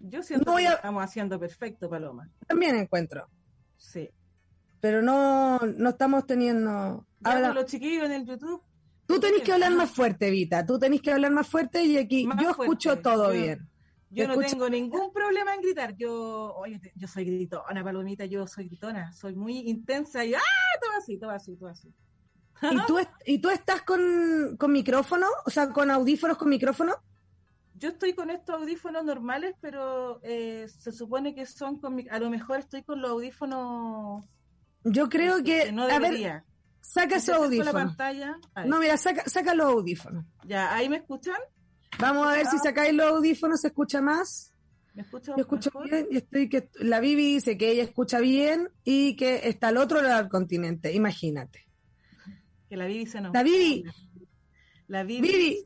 Yo 0.00 0.22
siento 0.22 0.50
No 0.50 0.56
que 0.58 0.66
a- 0.66 0.70
lo 0.70 0.76
estamos 0.76 1.04
haciendo 1.04 1.40
perfecto, 1.40 1.88
Paloma. 1.88 2.28
También 2.46 2.76
encuentro. 2.76 3.26
Sí. 3.76 4.08
Pero 4.80 5.00
no, 5.02 5.58
no 5.60 5.88
estamos 5.90 6.26
teniendo. 6.26 7.06
Ya, 7.20 7.32
habla- 7.32 7.48
pues, 7.48 7.62
los 7.62 7.70
chiquillos 7.70 8.04
en 8.04 8.12
el 8.12 8.26
YouTube. 8.26 8.62
Tú 9.06 9.18
tenés 9.20 9.42
que 9.42 9.52
hablar 9.52 9.72
más 9.72 9.90
fuerte, 9.90 10.30
Vita. 10.30 10.64
Tú 10.64 10.78
tenés 10.78 11.00
que 11.02 11.12
hablar 11.12 11.30
más 11.32 11.46
fuerte 11.46 11.82
y 11.84 11.96
aquí 11.98 12.26
Más 12.26 12.42
yo 12.42 12.50
escucho 12.50 12.90
fuerte. 12.90 13.02
todo 13.02 13.30
bien. 13.30 13.68
Yo 14.10 14.28
no 14.28 14.38
tengo 14.38 14.68
ningún 14.70 15.12
problema 15.12 15.54
en 15.54 15.60
gritar. 15.60 15.96
Yo, 15.96 16.54
oye, 16.54 16.80
yo 16.94 17.08
soy 17.08 17.24
gritona, 17.24 17.82
Palomita, 17.82 18.24
yo 18.26 18.46
soy 18.46 18.66
gritona. 18.68 19.10
Soy 19.12 19.34
muy 19.34 19.58
intensa 19.68 20.24
y 20.24 20.34
¡ah! 20.34 20.40
Todo 20.80 20.90
así, 20.98 21.16
todo 21.18 21.30
así, 21.30 21.56
todo 21.56 21.68
así. 21.70 21.92
¿Y 22.70 22.86
tú, 22.86 22.98
¿Y 23.26 23.38
tú 23.40 23.50
estás 23.50 23.82
con, 23.82 24.56
con 24.58 24.72
micrófono? 24.72 25.26
O 25.44 25.50
sea, 25.50 25.70
con 25.70 25.90
audífonos 25.90 26.38
con 26.38 26.48
micrófono. 26.48 26.94
Yo 27.74 27.88
estoy 27.88 28.14
con 28.14 28.30
estos 28.30 28.54
audífonos 28.60 29.04
normales, 29.04 29.56
pero 29.60 30.20
eh, 30.22 30.66
se 30.68 30.92
supone 30.92 31.34
que 31.34 31.44
son 31.44 31.80
con 31.80 31.96
mi- 31.96 32.08
a 32.08 32.18
lo 32.20 32.30
mejor 32.30 32.60
estoy 32.60 32.84
con 32.84 33.02
los 33.02 33.10
audífonos 33.10 34.24
Yo 34.84 35.08
creo 35.08 35.42
que. 35.42 35.72
no 35.72 35.82
a 35.82 35.98
ver, 35.98 36.44
saca 36.80 37.16
esos 37.16 37.30
acerco 37.30 37.40
la 37.40 37.46
audífonos. 37.46 37.74
pantalla, 37.74 38.36
No, 38.66 38.78
mira, 38.78 38.96
saca, 38.96 39.28
saca 39.28 39.54
los 39.54 39.66
audífonos. 39.66 40.24
ya, 40.44 40.72
ahí 40.74 40.88
me 40.88 40.96
escuchan, 40.98 41.36
Vamos 41.98 42.26
a 42.26 42.32
ver 42.32 42.46
si 42.46 42.58
sacáis 42.58 42.92
los 42.94 43.06
audífonos, 43.06 43.60
se 43.60 43.68
escucha 43.68 44.00
más. 44.00 44.53
Me 44.94 45.02
escuchan 45.02 45.36
Yo 45.36 45.42
escucho 45.42 45.70
mejor? 45.74 45.90
bien 45.90 46.06
y 46.10 46.16
estoy 46.18 46.48
que. 46.48 46.70
La 46.80 47.00
Vivi 47.00 47.34
dice 47.34 47.56
que 47.58 47.70
ella 47.70 47.82
escucha 47.82 48.20
bien 48.20 48.68
y 48.84 49.16
que 49.16 49.48
está 49.48 49.68
al 49.68 49.76
otro 49.76 50.00
lado 50.02 50.18
del 50.22 50.28
continente. 50.30 50.92
Imagínate. 50.92 51.66
que 52.68 52.76
la 52.76 52.86
Vivi 52.86 53.06
se 53.06 53.20
nos. 53.20 53.32
La 53.32 53.42
Vivi. 53.42 53.84
La 54.88 55.02
Vivi. 55.02 55.28
Vivi. 55.28 55.64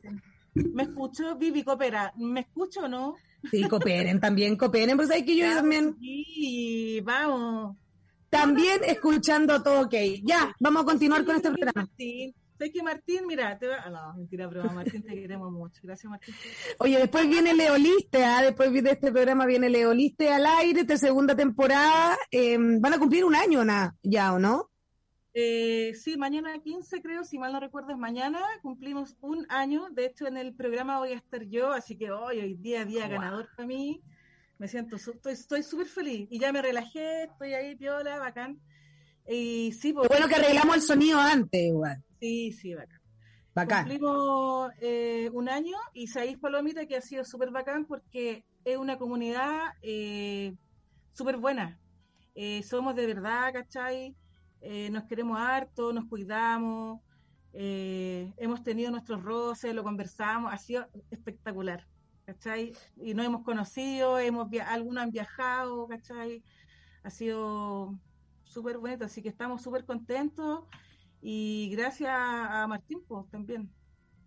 Me 0.73 0.83
escucho, 0.83 1.35
Vivi 1.37 1.63
Coopera. 1.63 2.13
¿Me 2.17 2.41
escucho 2.41 2.81
o 2.81 2.87
no? 2.87 3.15
Sí, 3.51 3.63
cooperen 3.69 4.19
también, 4.19 4.57
cooperen. 4.57 4.97
Pero 4.97 5.07
sabes 5.07 5.23
que 5.23 5.35
yo 5.37 5.45
también. 5.53 5.95
Sí, 5.99 6.99
vamos. 7.03 7.77
También 8.29 8.81
escuchando 8.85 9.61
todo 9.63 9.81
ok. 9.85 9.93
Ya, 10.23 10.53
vamos 10.59 10.83
a 10.83 10.85
continuar 10.85 11.23
con 11.25 11.35
este 11.35 11.49
Sí, 11.49 11.53
programa. 11.53 11.81
Martín. 11.87 12.35
¿Sabes 12.59 12.73
que 12.73 12.83
Martín? 12.83 13.25
Mira, 13.25 13.57
te 13.57 13.67
va... 13.67 13.77
ah, 13.85 13.89
No, 13.89 14.13
mentira, 14.17 14.45
broma. 14.47 14.73
Martín, 14.73 15.01
te 15.01 15.13
queremos 15.15 15.49
mucho. 15.51 15.79
Gracias, 15.81 16.09
Martín. 16.11 16.35
Oye, 16.79 16.97
después 16.99 17.27
viene 17.29 17.53
Leoliste, 17.53 18.23
¿ah? 18.25 18.41
después 18.41 18.71
de 18.73 18.91
este 18.91 19.11
programa 19.13 19.45
viene 19.45 19.69
Leoliste 19.69 20.29
al 20.29 20.45
aire, 20.45 20.83
de 20.83 20.97
segunda 20.97 21.33
temporada. 21.35 22.17
Eh, 22.29 22.57
van 22.59 22.93
a 22.93 22.99
cumplir 22.99 23.23
un 23.23 23.33
año 23.33 23.63
na- 23.63 23.95
ya, 24.03 24.33
¿o 24.33 24.39
no? 24.39 24.69
Eh, 25.33 25.93
sí, 25.95 26.17
mañana 26.17 26.59
15 26.61 27.01
creo, 27.01 27.23
si 27.23 27.37
mal 27.39 27.53
no 27.53 27.59
recuerdo 27.61 27.91
es 27.91 27.97
mañana, 27.97 28.41
cumplimos 28.61 29.15
un 29.21 29.45
año, 29.49 29.87
de 29.91 30.07
hecho 30.07 30.27
en 30.27 30.35
el 30.37 30.53
programa 30.53 30.97
voy 30.99 31.11
a 31.13 31.17
estar 31.17 31.43
yo, 31.45 31.71
así 31.71 31.95
que 31.97 32.11
hoy, 32.11 32.39
hoy 32.39 32.55
día 32.55 32.81
a 32.81 32.85
día 32.85 33.03
Wow. 33.03 33.11
ganador 33.11 33.49
para 33.55 33.67
mí, 33.67 34.01
me 34.57 34.67
siento, 34.67 34.97
estoy 34.97 35.31
estoy 35.33 35.63
súper 35.63 35.85
feliz 35.87 36.27
y 36.31 36.39
ya 36.39 36.51
me 36.51 36.61
relajé, 36.61 37.23
estoy 37.25 37.53
ahí 37.53 37.75
piola, 37.75 38.17
bacán. 38.19 38.59
Y 39.29 39.71
sí, 39.73 39.89
Qué 39.89 39.93
pues, 39.93 40.09
bueno 40.09 40.27
que 40.27 40.35
arreglamos 40.35 40.75
el 40.75 40.81
sonido 40.81 41.19
antes, 41.19 41.61
igual. 41.61 42.03
Sí, 42.19 42.51
sí, 42.51 42.73
bacán. 42.73 42.99
Bacán. 43.55 43.83
Cumplimos 43.83 44.71
eh, 44.79 45.29
un 45.33 45.49
año 45.49 45.75
y 45.93 46.07
sabéis, 46.07 46.37
Palomita, 46.37 46.85
que 46.85 46.95
ha 46.97 47.01
sido 47.01 47.23
súper 47.25 47.51
bacán 47.51 47.85
porque 47.85 48.45
es 48.63 48.77
una 48.77 48.97
comunidad 48.97 49.73
eh, 49.81 50.55
súper 51.13 51.37
buena. 51.37 51.79
Eh, 52.35 52.63
somos 52.63 52.95
de 52.95 53.07
verdad, 53.07 53.51
¿cachai? 53.53 54.15
Eh, 54.61 54.89
nos 54.91 55.05
queremos 55.05 55.39
harto, 55.39 55.91
nos 55.93 56.05
cuidamos, 56.05 57.01
hemos 57.51 58.63
tenido 58.63 58.91
nuestros 58.91 59.23
roces, 59.23 59.73
lo 59.73 59.83
conversamos, 59.83 60.53
ha 60.53 60.57
sido 60.57 60.87
espectacular, 61.09 61.87
¿cachai? 62.25 62.73
Y 62.97 63.13
nos 63.13 63.25
hemos 63.25 63.43
conocido, 63.43 64.19
hemos 64.19 64.49
via- 64.49 64.69
algunos 64.69 65.03
han 65.03 65.11
viajado, 65.11 65.87
¿cachai? 65.87 66.43
Ha 67.03 67.09
sido 67.09 67.99
súper 68.43 68.77
bonito, 68.77 69.05
así 69.05 69.21
que 69.21 69.29
estamos 69.29 69.63
súper 69.63 69.85
contentos 69.85 70.65
y 71.21 71.69
gracias 71.71 72.11
a 72.11 72.65
Martín, 72.67 73.01
pues 73.07 73.29
también. 73.29 73.69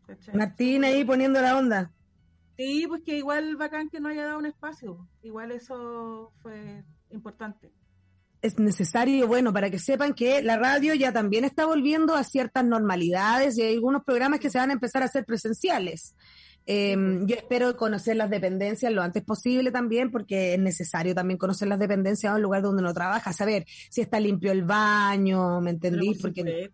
¿cachai? 0.07 0.35
Martín 0.35 0.85
ahí 0.85 1.05
poniendo 1.05 1.41
la 1.41 1.57
onda. 1.57 1.93
Sí, 2.57 2.85
pues 2.87 3.03
que 3.03 3.17
igual 3.17 3.57
bacán 3.57 3.89
que 3.89 4.01
no 4.01 4.09
haya 4.09 4.25
dado 4.25 4.39
un 4.39 4.47
espacio, 4.47 5.09
igual 5.23 5.53
eso 5.53 6.33
fue 6.43 6.85
importante. 7.11 7.73
Es 8.43 8.59
necesario, 8.59 9.27
bueno, 9.27 9.53
para 9.53 9.71
que 9.71 9.79
sepan 9.79 10.15
que 10.15 10.43
la 10.43 10.59
radio 10.59 10.95
ya 10.95 11.13
también 11.13 11.45
está 11.45 11.65
volviendo 11.65 12.15
a 12.15 12.25
ciertas 12.25 12.65
normalidades 12.65 13.57
y 13.57 13.63
hay 13.63 13.75
algunos 13.75 14.03
programas 14.05 14.41
que 14.41 14.51
se 14.51 14.59
van 14.59 14.71
a 14.71 14.75
empezar 14.75 15.03
a 15.03 15.07
hacer 15.07 15.25
presenciales. 15.25 16.15
Eh, 16.67 16.97
yo 17.27 17.35
espero 17.37 17.77
conocer 17.77 18.17
las 18.17 18.31
dependencias 18.31 18.93
lo 18.93 19.03
antes 19.03 19.23
posible 19.25 19.71
también, 19.71 20.11
porque 20.11 20.55
es 20.55 20.61
necesario 20.61 21.15
también 21.15 21.39
conocer 21.39 21.69
las 21.69 21.79
dependencias 21.79 22.33
de 22.33 22.37
un 22.37 22.43
lugar 22.43 22.63
donde 22.63 22.83
uno 22.83 22.95
trabaja, 22.95 23.33
saber 23.33 23.65
si 23.91 24.01
está 24.01 24.21
limpio 24.21 24.53
el 24.53 24.63
baño, 24.65 25.61
¿me 25.61 25.71
entendí? 25.71 26.15
por 26.15 26.33
Porque 26.33 26.71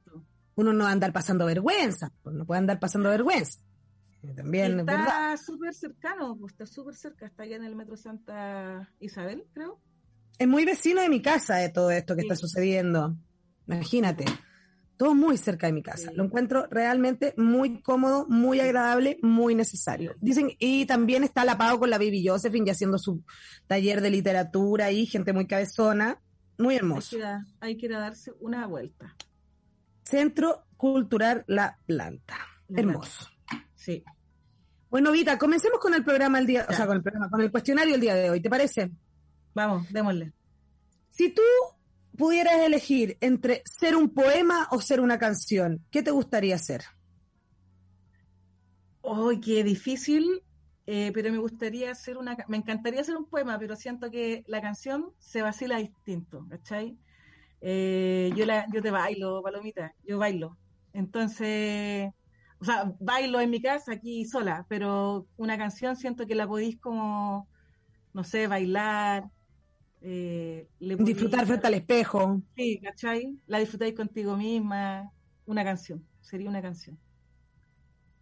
uno 0.56 0.72
no 0.72 0.84
va 0.84 0.90
a 0.90 0.92
andar 0.92 1.12
pasando 1.12 1.46
vergüenza, 1.46 2.12
pues 2.22 2.34
no 2.36 2.44
puede 2.44 2.58
andar 2.58 2.78
pasando 2.80 3.08
vergüenza. 3.10 3.60
Eh, 4.22 4.34
También 4.34 4.80
está 4.80 5.36
súper 5.36 5.72
cercano, 5.72 6.36
pues 6.38 6.52
está 6.52 6.66
súper 6.66 6.94
cerca, 6.96 7.26
está 7.26 7.44
allá 7.44 7.56
en 7.56 7.64
el 7.64 7.76
metro 7.76 7.96
Santa 7.96 8.92
Isabel, 8.98 9.44
creo. 9.54 9.80
Es 10.38 10.48
muy 10.48 10.64
vecino 10.64 11.00
de 11.00 11.08
mi 11.08 11.22
casa 11.22 11.56
de 11.56 11.68
todo 11.68 11.90
esto 11.90 12.14
que 12.14 12.22
Sí. 12.22 12.26
está 12.26 12.36
sucediendo. 12.36 13.16
Imagínate. 13.66 14.24
Todo 14.98 15.14
muy 15.14 15.38
cerca 15.38 15.68
de 15.68 15.72
mi 15.72 15.82
casa. 15.82 16.10
Sí. 16.10 16.16
Lo 16.16 16.24
encuentro 16.24 16.66
realmente 16.70 17.32
muy 17.36 17.80
cómodo, 17.80 18.26
muy 18.28 18.58
agradable, 18.60 19.18
muy 19.22 19.54
necesario. 19.54 20.14
Dicen, 20.20 20.50
y 20.58 20.86
también 20.86 21.22
está 21.24 21.44
la 21.44 21.56
pago 21.56 21.78
con 21.78 21.88
la 21.88 21.98
Baby 21.98 22.26
Josephine 22.26 22.66
ya 22.66 22.72
haciendo 22.72 22.98
su 22.98 23.22
taller 23.68 24.00
de 24.00 24.10
literatura 24.10 24.90
y 24.90 25.06
gente 25.06 25.32
muy 25.32 25.46
cabezona. 25.46 26.20
Muy 26.58 26.74
Hay 26.74 26.78
hermoso. 26.78 27.16
que, 27.16 27.24
hay 27.60 27.76
que 27.76 27.86
ir 27.86 27.94
a 27.94 28.00
darse 28.00 28.32
una 28.40 28.66
vuelta. 28.66 29.14
Centro 30.02 30.64
Cultural 30.76 31.44
La 31.46 31.78
Planta. 31.86 32.36
La 32.66 32.80
Hermoso. 32.80 33.28
Sí. 33.76 34.02
Bueno, 34.90 35.12
Vita, 35.12 35.38
comencemos 35.38 35.78
con 35.78 35.94
el 35.94 36.02
programa 36.02 36.40
el 36.40 36.46
día, 36.46 36.66
o 36.68 36.72
sea, 36.72 36.88
con 36.88 36.96
el 36.96 37.02
programa, 37.04 37.30
con 37.30 37.40
el 37.40 37.52
cuestionario 37.52 37.94
el 37.94 38.00
día 38.00 38.16
de 38.16 38.30
hoy, 38.30 38.40
¿te 38.40 38.50
parece? 38.50 38.90
Vamos, 39.54 39.86
démosle. 39.92 40.32
Si 41.08 41.28
tú 41.30 41.42
pudieras 42.18 42.56
elegir 42.56 43.16
entre 43.22 43.62
ser 43.64 43.96
un 43.96 44.10
poema 44.10 44.68
o 44.70 44.82
ser 44.82 45.00
una 45.00 45.18
canción, 45.18 45.82
¿qué 45.90 46.02
te 46.02 46.10
gustaría 46.10 46.58
ser? 46.58 46.82
¡Ay, 49.02 49.40
qué 49.40 49.64
difícil! 49.64 50.42
eh, 50.90 51.12
pero 51.12 51.30
me 51.30 51.36
gustaría 51.36 51.90
hacer 51.90 52.16
una, 52.16 52.34
me 52.48 52.56
encantaría 52.56 53.02
hacer 53.02 53.14
un 53.14 53.26
poema, 53.26 53.58
pero 53.58 53.76
siento 53.76 54.10
que 54.10 54.42
la 54.46 54.62
canción 54.62 55.12
se 55.18 55.42
vacila 55.42 55.76
distinto, 55.76 56.46
¿cachai? 56.48 56.96
Eh, 57.60 58.32
yo, 58.34 58.46
la, 58.46 58.64
yo 58.72 58.80
te 58.80 58.90
bailo, 58.90 59.42
Palomita, 59.42 59.94
yo 60.02 60.16
bailo. 60.16 60.56
Entonces, 60.94 62.10
o 62.58 62.64
sea, 62.64 62.90
bailo 63.00 63.38
en 63.38 63.50
mi 63.50 63.60
casa 63.60 63.92
aquí 63.92 64.24
sola, 64.24 64.64
pero 64.70 65.26
una 65.36 65.58
canción 65.58 65.94
siento 65.94 66.26
que 66.26 66.34
la 66.34 66.48
podéis 66.48 66.78
como, 66.80 67.46
no 68.14 68.24
sé, 68.24 68.46
bailar. 68.46 69.24
Eh, 70.00 70.68
le 70.78 70.96
Disfrutar 70.96 71.46
frente 71.46 71.66
al 71.66 71.74
espejo. 71.74 72.42
Sí, 72.56 72.80
¿cachai? 72.82 73.38
La 73.46 73.58
disfrutáis 73.58 73.94
contigo 73.94 74.36
misma. 74.36 75.10
Una 75.46 75.64
canción, 75.64 76.04
sería 76.20 76.48
una 76.48 76.62
canción. 76.62 76.98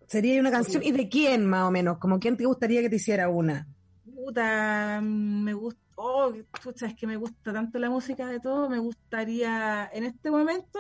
Sería 0.07 0.41
una 0.41 0.51
canción. 0.51 0.83
¿Y 0.83 0.93
de 0.93 1.09
quién, 1.09 1.47
más 1.47 1.65
o 1.65 1.71
menos? 1.71 1.99
Como 1.99 2.19
quién 2.19 2.37
te 2.37 2.45
gustaría 2.47 2.81
que 2.81 2.89
te 2.89 2.97
hiciera 2.97 3.29
una? 3.29 3.67
Puta, 4.05 5.01
me 5.03 5.53
gusta, 5.53 5.81
oh, 5.97 6.33
chucha, 6.63 6.87
es 6.87 6.95
que 6.95 7.07
me 7.07 7.17
gusta 7.17 7.53
tanto 7.53 7.79
la 7.79 7.91
música 7.91 8.27
de 8.29 8.41
todo, 8.41 8.71
me 8.71 8.79
gustaría, 8.79 9.91
en 9.93 10.05
este 10.05 10.31
momento, 10.31 10.79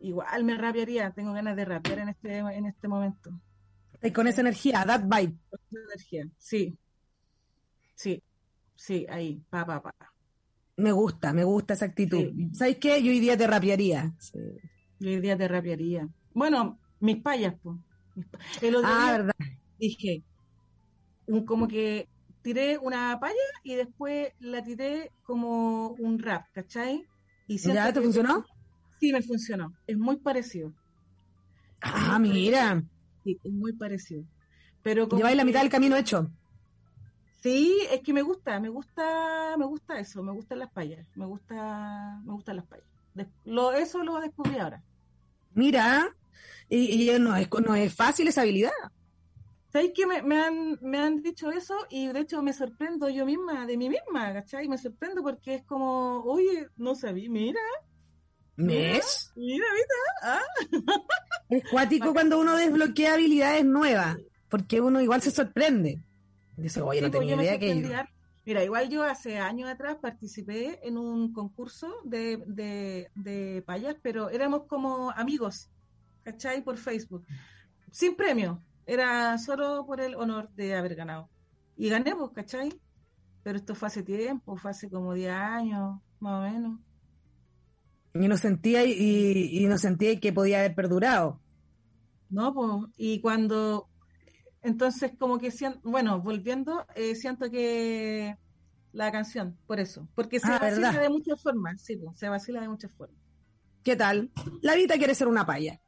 igual 0.00 0.44
me 0.44 0.56
rapearía, 0.56 1.10
tengo 1.12 1.32
ganas 1.32 1.56
de 1.56 1.64
rapear 1.64 1.98
en 2.00 2.08
este, 2.08 2.38
en 2.38 2.66
este 2.66 2.88
momento. 2.88 3.30
Y 4.02 4.10
con 4.10 4.26
esa 4.26 4.40
energía, 4.40 4.84
that 4.86 5.02
vibe. 5.02 5.38
Esa 5.52 5.84
energía, 5.86 6.26
sí, 6.38 6.76
sí, 7.94 8.22
sí, 8.74 9.06
ahí, 9.08 9.40
pa, 9.50 9.64
pa, 9.66 9.82
pa. 9.82 9.94
Me 10.76 10.92
gusta, 10.92 11.32
me 11.32 11.44
gusta 11.44 11.74
esa 11.74 11.84
actitud. 11.86 12.18
Sí. 12.18 12.48
¿Sabes 12.52 12.78
qué? 12.78 13.02
Yo 13.02 13.10
hoy 13.10 13.20
día 13.20 13.36
te 13.36 13.46
rapearía. 13.46 14.12
Sí. 14.18 14.38
Yo 14.98 15.10
hoy 15.10 15.20
día 15.20 15.36
te 15.36 15.46
rapearía. 15.46 16.08
Bueno, 16.32 16.78
mis 17.00 17.22
payas, 17.22 17.54
pues. 17.62 17.76
El 18.62 18.76
otro 18.76 18.90
Ah, 18.92 19.04
día 19.04 19.12
verdad. 19.12 19.34
dije, 19.78 20.22
como 21.46 21.68
que 21.68 22.08
tiré 22.42 22.78
una 22.78 23.18
paya 23.20 23.34
y 23.62 23.74
después 23.74 24.28
la 24.40 24.62
tiré 24.62 25.10
como 25.22 25.88
un 25.98 26.18
rap, 26.18 26.46
¿cachai? 26.52 27.04
Y 27.46 27.58
¿Ya 27.58 27.92
te 27.92 28.00
funcionó? 28.00 28.44
Sí, 29.00 29.12
me 29.12 29.22
funcionó. 29.22 29.74
Es 29.86 29.96
muy 29.96 30.16
parecido. 30.16 30.72
Ah, 31.82 32.18
mira. 32.18 32.82
Sí, 33.22 33.38
es 33.42 33.52
muy 33.52 33.72
parecido. 33.74 34.24
Pero 34.82 35.08
como 35.08 35.18
Lleváis 35.18 35.36
la 35.36 35.44
mitad 35.44 35.60
del 35.60 35.70
camino 35.70 35.96
hecho. 35.96 36.30
Sí, 37.44 37.78
es 37.90 38.00
que 38.00 38.14
me 38.14 38.22
gusta, 38.22 38.58
me 38.58 38.70
gusta, 38.70 39.54
me 39.58 39.66
gusta 39.66 40.00
eso, 40.00 40.22
me 40.22 40.32
gustan 40.32 40.60
las 40.60 40.72
payas, 40.72 41.06
me 41.14 41.26
gusta, 41.26 42.18
me 42.24 42.32
gustan 42.32 42.56
las 42.56 42.64
payas. 42.64 42.86
Des- 43.12 43.28
lo, 43.44 43.74
eso 43.74 44.02
lo 44.02 44.18
descubrí 44.18 44.56
ahora. 44.56 44.82
Mira. 45.52 46.08
Y, 46.70 47.10
y 47.10 47.18
no, 47.18 47.36
es, 47.36 47.46
no 47.66 47.74
es 47.74 47.94
fácil 47.94 48.28
esa 48.28 48.40
habilidad. 48.40 48.70
¿Sabéis 49.70 49.92
que 49.94 50.06
me, 50.06 50.22
me 50.22 50.40
han, 50.40 50.78
me 50.80 50.96
han 50.96 51.20
dicho 51.20 51.50
eso? 51.50 51.74
Y 51.90 52.06
de 52.06 52.20
hecho 52.20 52.42
me 52.42 52.54
sorprendo 52.54 53.10
yo 53.10 53.26
misma, 53.26 53.66
de 53.66 53.76
mí 53.76 53.90
misma, 53.90 54.32
¿cachai? 54.32 54.66
Me 54.66 54.78
sorprendo 54.78 55.22
porque 55.22 55.56
es 55.56 55.64
como, 55.66 56.22
oye, 56.22 56.68
no 56.76 56.94
sabía, 56.94 57.28
mira, 57.28 57.60
¿Ves? 58.56 59.32
mira, 59.36 59.66
¿viste? 59.74 59.94
Ah, 60.22 60.40
Es 61.50 61.62
cuático 61.70 62.14
cuando 62.14 62.40
uno 62.40 62.56
desbloquea 62.56 63.12
habilidades 63.12 63.66
nuevas, 63.66 64.16
porque 64.48 64.80
uno 64.80 65.02
igual 65.02 65.20
se 65.20 65.30
sorprende. 65.30 66.00
Dice, 66.56 66.80
oye, 66.82 67.00
no 67.00 67.08
Sí, 67.08 67.12
pues, 67.12 67.20
tenía 67.28 67.36
idea 67.42 67.58
que. 67.58 68.06
Mira, 68.46 68.62
igual 68.62 68.90
yo 68.90 69.02
hace 69.04 69.38
años 69.38 69.70
atrás 69.70 69.96
participé 70.00 70.86
en 70.86 70.98
un 70.98 71.32
concurso 71.32 71.88
de, 72.04 72.42
de, 72.46 73.10
de 73.14 73.62
payas, 73.66 73.96
pero 74.02 74.28
éramos 74.30 74.66
como 74.66 75.10
amigos, 75.12 75.70
¿cachai? 76.22 76.62
Por 76.62 76.76
Facebook. 76.76 77.26
Sin 77.90 78.16
premio, 78.16 78.62
era 78.86 79.38
solo 79.38 79.86
por 79.86 80.00
el 80.00 80.14
honor 80.14 80.50
de 80.54 80.74
haber 80.74 80.94
ganado. 80.94 81.30
Y 81.76 81.88
gané, 81.88 82.14
pues, 82.14 82.30
¿cachai? 82.34 82.80
Pero 83.42 83.58
esto 83.58 83.74
fue 83.74 83.88
hace 83.88 84.02
tiempo, 84.02 84.56
fue 84.56 84.70
hace 84.72 84.90
como 84.90 85.14
10 85.14 85.32
años, 85.32 86.00
más 86.20 86.40
o 86.40 86.52
menos. 86.52 86.80
y 88.14 88.28
no 88.28 88.36
sentía 88.36 88.84
y, 88.84 88.92
y 89.58 89.66
no 89.66 89.78
sentía 89.78 90.18
que 90.20 90.32
podía 90.32 90.58
haber 90.60 90.74
perdurado. 90.74 91.40
No, 92.28 92.52
pues, 92.54 92.90
y 92.96 93.20
cuando, 93.20 93.88
entonces 94.64 95.12
como 95.18 95.38
que, 95.38 95.50
sien- 95.52 95.78
bueno, 95.84 96.20
volviendo, 96.20 96.84
eh, 96.96 97.14
siento 97.14 97.48
que 97.50 98.36
la 98.92 99.10
canción, 99.12 99.56
por 99.66 99.78
eso, 99.80 100.08
porque 100.14 100.40
se 100.40 100.46
Ah, 100.48 100.58
vacila 100.60 100.88
¿verdad? 100.90 101.02
de 101.02 101.08
muchas 101.10 101.40
formas, 101.42 101.80
sí, 101.82 101.96
pues, 101.96 102.18
se 102.18 102.28
vacila 102.28 102.60
de 102.60 102.68
muchas 102.68 102.92
formas. 102.92 103.18
¿Qué 103.82 103.96
tal? 103.96 104.30
La 104.62 104.74
Vita 104.74 104.96
quiere 104.96 105.14
ser 105.14 105.28
una 105.28 105.44
paya. 105.46 105.80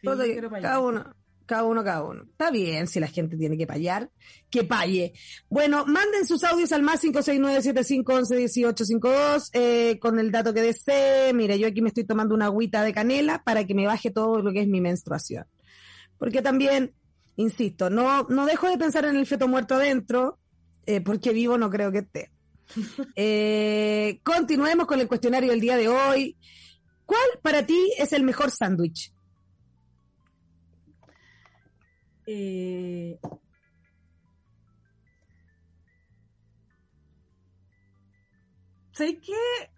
Sí, 0.00 0.06
Todo- 0.06 0.22
cada 0.62 0.80
uno, 0.80 1.14
cada 1.46 1.64
uno, 1.64 1.82
cada 1.84 2.02
uno. 2.04 2.22
Está 2.24 2.50
bien 2.50 2.86
si 2.86 3.00
la 3.00 3.06
gente 3.08 3.36
tiene 3.36 3.56
que 3.56 3.66
payar, 3.66 4.10
que 4.50 4.64
paye. 4.64 5.12
Bueno, 5.48 5.84
manden 5.86 6.26
sus 6.26 6.44
audios 6.44 6.72
al 6.72 6.82
más 6.82 7.02
569-7511-1852 7.04 9.50
eh, 9.52 9.98
con 10.00 10.18
el 10.18 10.30
dato 10.30 10.52
que 10.54 10.62
desee. 10.62 11.32
Mire, 11.32 11.58
yo 11.58 11.66
aquí 11.68 11.82
me 11.82 11.88
estoy 11.88 12.04
tomando 12.04 12.34
una 12.34 12.46
agüita 12.46 12.82
de 12.82 12.92
canela 12.92 13.42
para 13.44 13.64
que 13.64 13.74
me 13.74 13.86
baje 13.86 14.10
todo 14.10 14.40
lo 14.42 14.52
que 14.52 14.60
es 14.62 14.68
mi 14.68 14.80
menstruación. 14.80 15.44
Porque 16.18 16.42
también, 16.42 16.94
insisto, 17.40 17.90
no, 17.90 18.24
no 18.24 18.46
dejo 18.46 18.68
de 18.68 18.78
pensar 18.78 19.04
en 19.04 19.16
el 19.16 19.26
feto 19.26 19.48
muerto 19.48 19.74
adentro, 19.74 20.38
eh, 20.86 21.00
porque 21.00 21.32
vivo 21.32 21.56
no 21.58 21.70
creo 21.70 21.90
que 21.92 21.98
esté. 21.98 22.30
Eh, 23.16 24.20
continuemos 24.24 24.86
con 24.86 25.00
el 25.00 25.08
cuestionario 25.08 25.50
del 25.50 25.60
día 25.60 25.76
de 25.76 25.88
hoy. 25.88 26.36
¿Cuál 27.04 27.28
para 27.42 27.66
ti 27.66 27.92
es 27.98 28.12
el 28.12 28.22
mejor 28.22 28.50
sándwich? 28.52 29.12
Eh, 32.26 33.18
¿Sabéis 38.92 39.18
qué? 39.24 39.32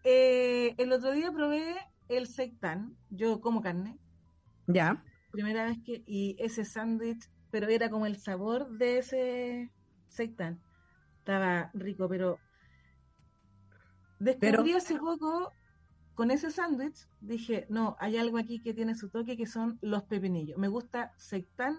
Eh, 0.05 0.75
el 0.79 0.93
otro 0.93 1.13
día 1.13 1.31
probé 1.33 1.77
el 2.09 2.27
seitán, 2.27 2.97
yo 3.11 3.41
como 3.41 3.61
carne, 3.63 3.99
Ya. 4.67 5.03
primera 5.31 5.67
vez 5.67 5.79
que, 5.85 6.03
y 6.07 6.37
ese 6.39 6.65
sándwich, 6.65 7.31
pero 7.53 7.69
era 7.69 7.89
como 7.91 8.07
el 8.07 8.17
sabor 8.17 8.69
de 8.71 8.99
ese 8.99 9.71
seitán. 10.09 10.61
Estaba 11.19 11.71
rico, 11.75 12.09
pero 12.09 12.39
descubrí 14.19 14.51
Pero- 14.51 14.77
hace 14.77 14.99
poco 14.99 15.53
con 16.15 16.31
ese 16.31 16.51
sándwich, 16.51 17.07
dije, 17.21 17.67
no, 17.69 17.97
hay 17.99 18.17
algo 18.17 18.39
aquí 18.39 18.61
que 18.61 18.75
tiene 18.75 18.95
su 18.95 19.09
toque 19.09 19.37
que 19.37 19.47
son 19.47 19.79
los 19.83 20.03
pepinillos. 20.05 20.59
Me 20.59 20.69
gusta 20.69 21.13
seitán 21.17 21.79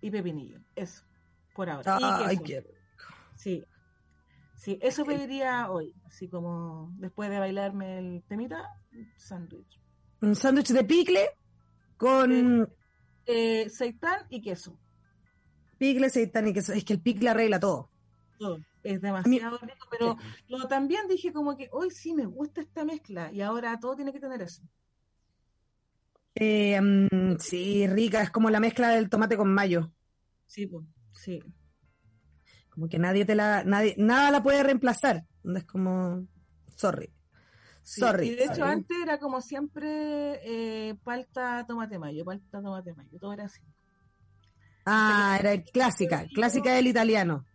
y 0.00 0.10
pepinillo, 0.10 0.60
eso, 0.76 1.04
por 1.54 1.68
ahora. 1.68 1.98
Y 2.00 2.04
Ay, 2.04 2.38
queso. 2.38 2.44
qué- 2.68 2.74
Sí, 3.36 3.64
sí, 4.56 4.78
eso 4.82 5.04
pediría 5.04 5.70
hoy, 5.70 5.94
así 6.06 6.28
como 6.28 6.92
después 6.98 7.30
de 7.30 7.38
bailarme 7.38 7.98
el 7.98 8.22
temita, 8.28 8.68
sándwich. 9.16 9.80
Un 10.20 10.34
sándwich 10.36 10.68
de 10.72 10.84
picle 10.84 11.30
con 11.96 12.68
Eh, 13.26 13.68
seitán 13.68 14.26
y 14.30 14.40
queso. 14.42 14.76
Seitán 16.10 16.48
y 16.48 16.52
queso. 16.52 16.72
Es 16.72 16.84
que 16.84 16.92
el 16.92 17.00
picle 17.00 17.30
arregla 17.30 17.58
todo. 17.58 17.88
todo. 18.38 18.58
Es 18.82 19.00
demasiado 19.00 19.58
rico, 19.58 19.86
pero 19.90 20.16
lo, 20.48 20.66
también 20.66 21.06
dije 21.06 21.32
como 21.32 21.56
que 21.56 21.68
hoy 21.72 21.90
sí 21.90 22.14
me 22.14 22.24
gusta 22.24 22.62
esta 22.62 22.84
mezcla 22.84 23.30
y 23.32 23.42
ahora 23.42 23.78
todo 23.78 23.96
tiene 23.96 24.12
que 24.12 24.20
tener 24.20 24.40
eso. 24.40 24.62
Eh, 26.34 26.80
mm, 26.80 27.36
sí, 27.38 27.86
rica, 27.86 28.22
es 28.22 28.30
como 28.30 28.48
la 28.48 28.60
mezcla 28.60 28.90
del 28.90 29.10
tomate 29.10 29.36
con 29.36 29.52
mayo. 29.52 29.92
Sí, 30.46 30.66
pues, 30.66 30.86
sí. 31.12 31.42
Como 32.70 32.88
que 32.88 32.98
nadie 32.98 33.26
te 33.26 33.34
la, 33.34 33.64
nadie, 33.64 33.94
nada 33.98 34.30
la 34.30 34.42
puede 34.42 34.62
reemplazar. 34.62 35.26
Es 35.44 35.64
como, 35.64 36.26
sorry. 36.74 37.12
sí. 37.82 38.00
Sorry. 38.00 38.28
Y 38.28 38.34
de 38.36 38.44
hecho 38.44 38.54
sorry. 38.54 38.72
antes 38.72 38.96
era 39.02 39.18
como 39.18 39.42
siempre 39.42 40.40
eh, 40.44 40.94
palta, 41.04 41.66
tomate, 41.66 41.98
mayo, 41.98 42.24
palta, 42.24 42.62
tomate, 42.62 42.94
mayo, 42.94 43.18
todo 43.18 43.34
era 43.34 43.44
así. 43.44 43.60
Ah, 44.92 45.36
era 45.38 45.62
clásica, 45.62 46.26
clásica 46.34 46.72
del 46.72 46.88
italiano. 46.88 47.46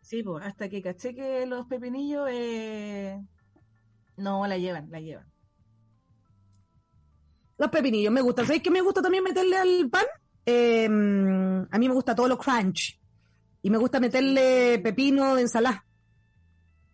Sí, 0.00 0.22
pues, 0.22 0.42
hasta 0.46 0.70
que 0.70 0.80
caché 0.80 1.14
que 1.14 1.44
los 1.44 1.66
pepinillos 1.66 2.26
eh, 2.32 3.20
no 4.16 4.46
la 4.46 4.56
llevan, 4.56 4.90
la 4.90 4.98
llevan. 4.98 5.30
Los 7.58 7.68
pepinillos 7.68 8.10
me 8.10 8.22
gustan. 8.22 8.46
¿Sabéis 8.46 8.62
qué 8.62 8.70
me 8.70 8.80
gusta 8.80 9.02
también 9.02 9.22
meterle 9.22 9.58
al 9.58 9.90
pan? 9.90 10.06
Eh, 10.46 10.88
mm, 10.88 11.68
a 11.70 11.78
mí 11.78 11.86
me 11.86 11.92
gusta 11.94 12.14
todo 12.14 12.28
lo 12.28 12.38
crunch. 12.38 12.98
Y 13.60 13.68
me 13.68 13.76
gusta 13.76 14.00
meterle 14.00 14.78
pepino 14.78 15.34
de 15.34 15.42
ensalada. 15.42 15.84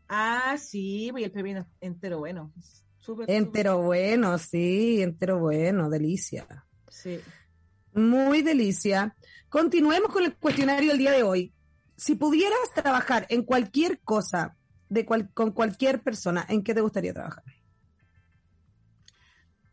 Ah, 0.08 0.56
sí, 0.58 1.10
pues 1.12 1.22
y 1.22 1.24
el 1.26 1.30
pepino 1.30 1.64
entero 1.80 2.18
bueno. 2.18 2.52
Súper, 2.98 3.30
Entero 3.30 3.82
bueno, 3.82 4.36
sí, 4.38 5.00
entero 5.00 5.38
bueno, 5.38 5.88
delicia. 5.88 6.44
Sí. 6.88 7.20
Muy 7.94 8.42
delicia. 8.42 9.14
Continuemos 9.60 10.12
con 10.12 10.22
el 10.22 10.36
cuestionario 10.36 10.90
del 10.90 10.98
día 10.98 11.12
de 11.12 11.22
hoy. 11.22 11.54
Si 11.96 12.14
pudieras 12.14 12.58
trabajar 12.74 13.24
en 13.30 13.42
cualquier 13.42 14.00
cosa, 14.00 14.54
de 14.90 15.06
cual- 15.06 15.32
con 15.32 15.50
cualquier 15.52 16.02
persona, 16.02 16.44
¿en 16.46 16.62
qué 16.62 16.74
te 16.74 16.82
gustaría 16.82 17.14
trabajar? 17.14 17.42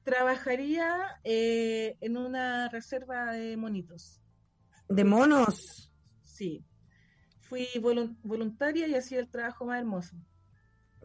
Trabajaría 0.04 0.88
eh, 1.26 1.98
en 2.00 2.15
una 2.15 2.69
reserva 2.69 3.34
de 3.34 3.58
monitos. 3.58 4.22
De 4.88 5.04
monos. 5.04 5.91
Sí. 6.22 6.63
Fui 7.41 7.67
volun- 7.76 8.17
voluntaria 8.24 8.88
y 8.88 8.96
hacía 8.96 9.19
el 9.19 9.30
trabajo 9.30 9.65
más 9.65 9.80
hermoso. 9.80 10.15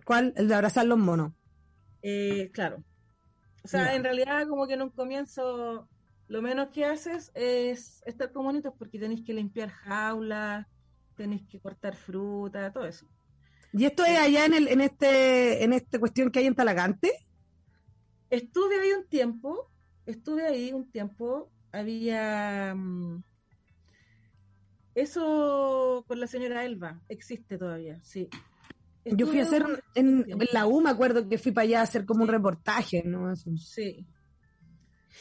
¿Cuál? 0.05 0.33
El 0.37 0.47
de 0.47 0.55
abrazar 0.55 0.87
los 0.87 0.99
monos. 0.99 1.33
Eh, 2.03 2.51
claro. 2.53 2.85
O 3.65 3.67
sea, 3.67 3.97
en 3.97 4.05
realidad 4.05 4.47
como 4.47 4.69
que 4.69 4.75
en 4.75 4.83
un 4.83 4.91
comienzo 4.91 5.89
lo 6.29 6.43
menos 6.43 6.69
que 6.69 6.85
haces 6.85 7.31
es 7.35 8.03
estar 8.07 8.31
con 8.33 8.45
monitos 8.45 8.75
porque 8.79 8.99
tenéis 8.99 9.23
que 9.25 9.33
limpiar 9.33 9.71
jaulas, 9.71 10.67
tenéis 11.17 11.43
que 11.49 11.59
cortar 11.59 11.97
fruta, 11.97 12.73
todo 12.73 12.85
eso. 12.85 13.07
¿Y 13.73 13.85
esto 13.85 14.05
es 14.05 14.19
allá 14.19 14.47
en, 14.47 14.55
el, 14.55 14.69
en, 14.69 14.81
este, 14.81 15.65
en 15.65 15.73
esta 15.73 15.99
cuestión 15.99 16.31
que 16.31 16.39
hay 16.41 16.47
en 16.47 16.55
Talagante? 16.55 17.13
Estuve 18.31 18.79
ahí 18.81 18.93
un 18.93 19.07
tiempo, 19.07 19.71
estuve 20.07 20.47
ahí 20.47 20.73
un 20.73 20.91
tiempo, 20.91 21.51
había... 21.73 22.75
mm, 22.75 23.23
eso 24.95 26.05
con 26.07 26.21
la 26.21 26.27
señora 26.27 26.65
Elba, 26.65 27.01
existe 27.09 27.57
todavía, 27.57 28.01
sí. 28.03 28.29
Yo 29.05 29.27
fui 29.27 29.41
a 29.41 29.45
hacer, 29.45 29.65
en, 29.95 30.27
la 30.53 30.67
U 30.67 30.83
me 30.83 30.91
acuerdo 30.91 31.27
que 31.29 31.39
fui 31.39 31.53
para 31.53 31.65
allá 31.65 31.81
a 31.81 31.85
hacer 31.85 32.05
como 32.05 32.25
un 32.25 32.29
reportaje, 32.29 33.03
¿no? 33.05 33.33
Eso. 33.33 33.57
Sí. 33.57 34.07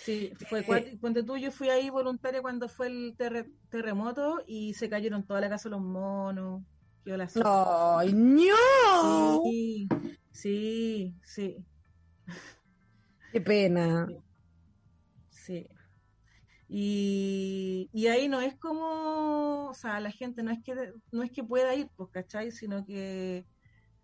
Sí, 0.03 0.31
fue 0.49 0.59
Eh. 0.59 0.97
Ponte 1.01 1.23
tú, 1.23 1.37
yo 1.37 1.51
fui 1.51 1.69
ahí 1.69 1.89
voluntaria 1.89 2.41
cuando 2.41 2.69
fue 2.69 2.87
el 2.87 3.15
terre- 3.17 3.51
terremoto 3.69 4.41
y 4.47 4.73
se 4.73 4.89
cayeron 4.89 5.25
toda 5.25 5.41
la 5.41 5.49
casa 5.49 5.69
los 5.69 5.81
monos. 5.81 6.63
quedó 7.03 7.17
la 7.17 7.27
zorra. 7.29 7.99
¡Ay, 7.99 8.13
no! 8.13 9.41
Sí, 9.43 9.87
sí, 10.31 11.15
sí, 11.23 11.57
¡Qué 13.31 13.41
pena! 13.41 14.07
sí. 15.29 15.67
Y, 16.69 17.89
y 17.93 18.07
ahí 18.07 18.27
no 18.27 18.41
es 18.41 18.55
como, 18.57 19.67
o 19.69 19.73
sea, 19.73 20.01
la 20.01 20.11
gente 20.11 20.43
no 20.43 20.51
es 20.51 20.59
que 20.61 20.75
no 21.11 21.23
es 21.23 21.31
que 21.31 21.41
pueda 21.43 21.73
ir, 21.75 21.89
pues, 21.95 22.09
¿cachai? 22.11 22.51
Sino 22.51 22.85
que 22.85 23.45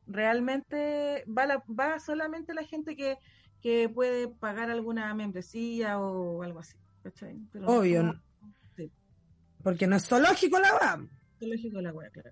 realmente 0.07 1.25
va, 1.27 1.45
la, 1.45 1.63
va 1.67 1.99
solamente 1.99 2.53
la 2.53 2.63
gente 2.63 2.95
que, 2.95 3.17
que 3.63 3.87
puede 3.89 4.27
pagar 4.27 4.69
alguna 4.69 5.13
membresía 5.15 5.97
o 5.97 6.43
algo 6.43 6.59
así, 6.59 6.75
¿cachai? 7.01 7.39
Pero 7.51 7.67
Obvio, 7.67 8.03
¿no? 8.03 8.21
Sí. 8.75 8.91
Porque 9.63 9.87
no 9.87 9.95
es 9.95 10.05
zoológico 10.05 10.59
la 10.59 10.73
va. 10.73 11.07
Zoológico 11.39 11.81
la 11.81 11.93
wea, 11.93 12.09
claro. 12.09 12.31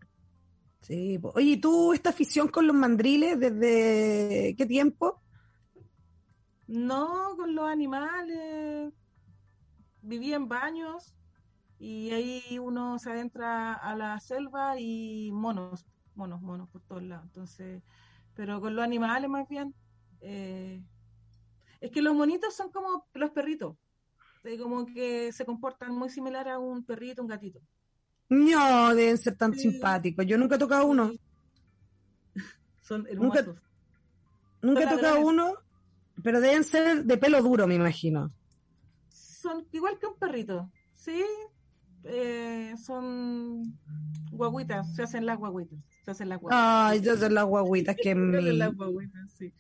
Sí, 0.82 1.20
oye, 1.24 1.52
¿y 1.52 1.58
tú 1.58 1.94
esta 1.94 2.10
afición 2.10 2.50
con 2.50 2.68
los 2.68 2.76
mandriles 2.76 3.40
desde 3.40 4.56
qué 4.58 4.66
tiempo? 4.66 5.22
No, 6.68 7.36
con 7.38 7.56
los 7.56 7.66
animales. 7.70 8.94
Viví 10.02 10.34
en 10.34 10.48
baños 10.50 11.16
y 11.80 12.12
ahí 12.12 12.60
uno 12.60 13.00
se 13.00 13.12
adentra 13.12 13.74
a 13.74 13.96
la 13.96 14.20
selva 14.20 14.80
y 14.80 15.32
monos, 15.32 15.86
monos, 16.16 16.42
monos 16.42 16.70
por 16.70 16.82
todos 16.82 17.04
lados. 17.04 17.26
Entonces, 17.26 17.84
pero 18.34 18.60
con 18.60 18.76
los 18.76 18.84
animales 18.84 19.30
más 19.30 19.48
bien. 19.48 19.74
eh, 20.22 20.84
es 21.82 21.92
que 21.92 22.02
los 22.02 22.16
monitos 22.16 22.56
son 22.56 22.72
como 22.72 23.06
los 23.14 23.32
perritos. 23.32 23.76
eh, 24.44 24.58
como 24.58 24.86
que 24.88 25.32
se 25.34 25.46
comportan 25.46 25.94
muy 25.94 26.10
similar 26.10 26.48
a 26.50 26.58
un 26.58 26.84
perrito, 26.84 27.22
un 27.22 27.28
gatito. 27.28 27.60
No, 28.30 28.96
deben 28.96 29.18
ser 29.20 29.36
tan 29.36 29.54
Sí. 29.54 29.70
simpáticos. 29.70 30.26
Yo 30.26 30.36
nunca 30.38 30.56
he 30.56 30.58
tocado 30.58 30.88
uno. 30.88 31.12
Son 32.82 33.02
Nunca- 33.04 33.40
hermosos. 33.40 33.56
Nunca 34.64 34.82
he 34.82 34.88
Son 34.90 34.96
tocado 34.96 35.22
uno, 35.22 35.54
pero 36.24 36.40
deben 36.42 36.64
ser 36.64 37.04
de 37.04 37.18
pelo 37.18 37.42
duro, 37.44 37.68
me 37.68 37.76
imagino. 37.76 38.32
Son 39.10 39.66
igual 39.72 39.98
que 40.00 40.08
un 40.08 40.16
perrito, 40.18 40.72
¿sí? 40.96 41.24
Eh, 42.04 42.74
son 42.84 43.78
guaguitas, 44.32 44.96
se 44.96 45.04
hacen 45.04 45.26
las 45.28 45.38
guaguitas, 45.38 45.80
se 46.04 46.12
hacen 46.12 46.30
las 46.30 46.40
guaguitas. 46.40 46.64
Ay, 46.64 47.02
yo 47.02 47.16
son 47.18 47.34
las 47.36 47.46
guaguitas 47.46 47.96
que 47.96 48.04
Se 48.04 48.10
hacen 48.12 48.32
me... 48.32 48.54
las 48.54 48.76
guaguitas, 48.76 49.32
sí. 49.34 49.54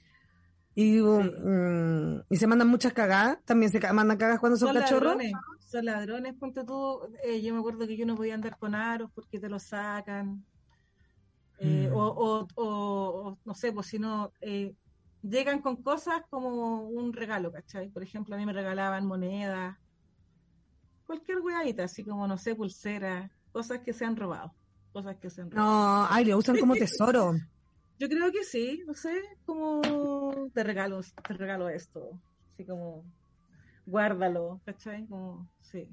Y, 0.81 0.99
mm, 1.01 2.23
y 2.29 2.37
se 2.37 2.47
mandan 2.47 2.67
muchas 2.67 2.93
cagadas. 2.93 3.37
También 3.45 3.71
se 3.71 3.79
mandan 3.93 4.17
cagadas 4.17 4.39
cuando 4.39 4.57
son, 4.57 4.69
Son 4.69 4.77
cachorros. 4.79 5.15
ladrones, 5.15 5.33
son 5.59 5.85
ladrones, 5.85 6.33
ponte 6.39 6.63
tú, 6.63 6.99
eh, 7.23 7.41
yo 7.41 7.53
me 7.53 7.59
acuerdo 7.59 7.85
que 7.87 7.95
yo 7.97 8.05
no 8.05 8.15
podía 8.15 8.33
andar 8.35 8.57
con 8.57 8.73
aros 8.73 9.11
porque 9.13 9.39
te 9.39 9.47
los 9.49 9.63
sacan. 9.63 10.45
Eh, 11.59 11.87
Mm. 11.91 11.95
o, 11.95 12.07
o, 12.07 12.47
o- 12.55 13.27
o, 13.29 13.39
no 13.45 13.53
sé, 13.53 13.71
pues 13.71 13.85
si 13.87 13.99
no, 13.99 14.33
eh, 14.41 14.73
llegan 15.21 15.61
con 15.61 15.83
cosas 15.83 16.21
como 16.29 16.87
un 16.89 17.13
regalo, 17.13 17.51
¿cachai? 17.51 17.89
Por 17.89 18.01
ejemplo, 18.01 18.33
a 18.33 18.37
mí 18.39 18.45
me 18.47 18.53
regalaban 18.53 19.05
monedas, 19.05 19.77
cualquier 21.05 21.39
weadita, 21.41 21.83
así 21.83 22.03
como, 22.03 22.27
no 22.27 22.37
sé, 22.37 22.55
pulseras, 22.55 23.29
cosas 23.51 23.79
que 23.81 23.93
se 23.93 24.05
han 24.05 24.15
robado, 24.15 24.55
cosas 24.91 25.17
que 25.17 25.29
se 25.29 25.41
han 25.41 25.51
robado. 25.51 25.69
No, 25.71 26.07
ay, 26.09 26.25
lo 26.25 26.37
usan 26.37 26.57
como 26.57 26.73
tesoro. 26.87 27.33
Yo 28.01 28.09
creo 28.09 28.31
que 28.31 28.43
sí, 28.43 28.81
no 28.87 28.95
sé, 28.95 29.21
como 29.45 29.79
te 30.55 30.63
regalo, 30.63 31.01
te 31.01 31.33
regalo 31.35 31.69
esto, 31.69 32.19
así 32.51 32.65
como 32.65 33.05
guárdalo, 33.85 34.59
¿cachai? 34.65 35.05
Como, 35.05 35.47
sí. 35.59 35.87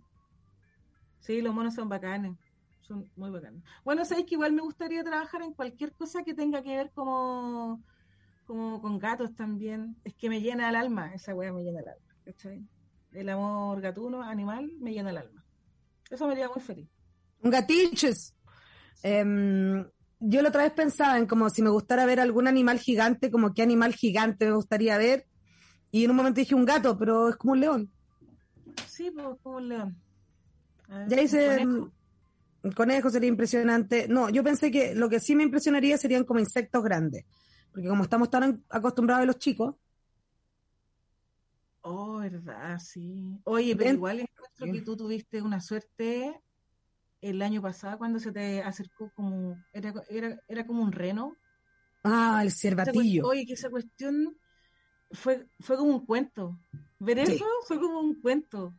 Sí, 1.18 1.42
los 1.42 1.54
monos 1.54 1.74
son 1.74 1.90
bacanes, 1.90 2.34
son 2.80 3.10
muy 3.14 3.28
bacanes. 3.28 3.62
Bueno, 3.84 4.06
sabéis 4.06 4.26
que 4.26 4.36
igual 4.36 4.54
me 4.54 4.62
gustaría 4.62 5.04
trabajar 5.04 5.42
en 5.42 5.52
cualquier 5.52 5.92
cosa 5.96 6.24
que 6.24 6.32
tenga 6.32 6.62
que 6.62 6.78
ver 6.78 6.90
como, 6.94 7.84
como 8.46 8.80
con 8.80 8.98
gatos 8.98 9.34
también. 9.34 9.94
Es 10.02 10.14
que 10.14 10.30
me 10.30 10.40
llena 10.40 10.70
el 10.70 10.76
alma, 10.76 11.12
esa 11.12 11.34
weá 11.34 11.52
me 11.52 11.62
llena 11.62 11.80
el 11.80 11.88
alma, 11.88 12.14
¿cachai? 12.24 12.66
El 13.12 13.28
amor 13.28 13.82
gatuno, 13.82 14.22
animal, 14.22 14.72
me 14.80 14.94
llena 14.94 15.10
el 15.10 15.18
alma. 15.18 15.44
Eso 16.08 16.26
me 16.26 16.32
haría 16.32 16.48
muy 16.48 16.62
feliz. 16.62 16.88
Un 17.42 17.50
gatiches. 17.50 18.34
Em, 19.02 19.84
yo 20.20 20.42
la 20.42 20.48
otra 20.48 20.62
vez 20.64 20.72
pensaba 20.72 21.18
en 21.18 21.26
como 21.26 21.48
si 21.50 21.62
me 21.62 21.70
gustara 21.70 22.06
ver 22.06 22.20
algún 22.20 22.46
animal 22.48 22.78
gigante, 22.78 23.30
como 23.30 23.54
qué 23.54 23.62
animal 23.62 23.94
gigante 23.94 24.46
me 24.46 24.52
gustaría 24.54 24.96
ver. 24.98 25.26
Y 25.90 26.04
en 26.04 26.10
un 26.10 26.16
momento 26.16 26.40
dije 26.40 26.54
un 26.54 26.64
gato, 26.64 26.98
pero 26.98 27.28
es 27.30 27.36
como 27.36 27.52
un 27.52 27.60
león. 27.60 27.90
Sí, 28.86 29.10
pues 29.10 29.26
como 29.42 29.56
un 29.58 29.68
león. 29.68 29.96
Ver, 30.88 31.08
Ya 31.08 31.22
hice. 31.22 31.48
un 31.48 31.64
conejo. 31.66 31.92
Un 32.64 32.72
conejo 32.72 33.10
sería 33.10 33.28
impresionante. 33.28 34.08
No, 34.08 34.28
yo 34.28 34.42
pensé 34.42 34.70
que 34.70 34.94
lo 34.94 35.08
que 35.08 35.20
sí 35.20 35.34
me 35.36 35.44
impresionaría 35.44 35.96
serían 35.96 36.24
como 36.24 36.40
insectos 36.40 36.82
grandes. 36.82 37.24
Porque 37.72 37.88
como 37.88 38.02
estamos 38.02 38.28
tan 38.30 38.64
acostumbrados 38.68 39.22
a 39.22 39.26
los 39.26 39.38
chicos, 39.38 39.76
Oh, 41.82 42.18
verdad, 42.18 42.78
sí. 42.80 43.38
Oye, 43.44 43.74
pero 43.76 43.90
igual 43.90 44.20
encuentro 44.20 44.66
que 44.72 44.82
tú 44.82 44.96
tuviste 44.96 45.40
una 45.40 45.60
suerte 45.60 46.38
el 47.20 47.42
año 47.42 47.60
pasado 47.62 47.98
cuando 47.98 48.18
se 48.18 48.32
te 48.32 48.62
acercó 48.62 49.10
como, 49.14 49.56
era, 49.72 49.92
era, 50.08 50.38
era 50.48 50.66
como 50.66 50.82
un 50.82 50.92
reno. 50.92 51.36
ah, 52.04 52.40
el 52.42 52.52
cervatillo. 52.52 53.26
Oye, 53.26 53.44
que 53.46 53.54
esa 53.54 53.70
cuestión 53.70 54.36
fue, 55.10 55.46
fue 55.60 55.76
como 55.76 55.90
un 55.96 56.06
cuento. 56.06 56.58
Ver 56.98 57.26
Sí. 57.26 57.34
eso 57.34 57.44
fue 57.66 57.78
como 57.80 58.00
un 58.00 58.20
cuento. 58.20 58.74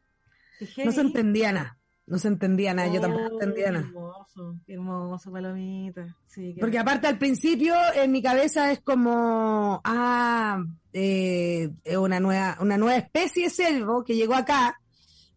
No 0.84 0.91
se 0.91 1.02
entendía 1.02 1.52
nada. 1.52 1.75
No 2.06 2.17
se 2.17 2.28
entendía 2.28 2.73
nada. 2.73 2.91
Yo 2.91 2.99
tampoco 2.99 3.25
Oh, 3.25 3.34
entendía 3.34 3.65
qué 3.67 3.71
nada. 3.71 3.86
Hermoso, 3.86 4.60
qué 4.65 4.73
hermoso, 4.73 5.32
palomita. 5.32 6.17
Sí, 6.25 6.56
Porque 6.60 6.80
aparte 6.80 7.06
al 7.08 7.17
principio 7.19 7.75
en 7.93 8.12
mi 8.12 8.21
cabeza 8.21 8.71
es 8.71 8.80
como, 8.82 9.80
ah, 9.84 10.63
eh, 10.91 11.69
una 11.99 12.19
nueva, 12.19 12.58
una 12.62 12.78
nueva 12.78 12.97
especie 12.97 13.43
de 13.43 13.49
cervo 13.52 14.04
que 14.04 14.15
llegó 14.15 14.34
acá 14.34 14.80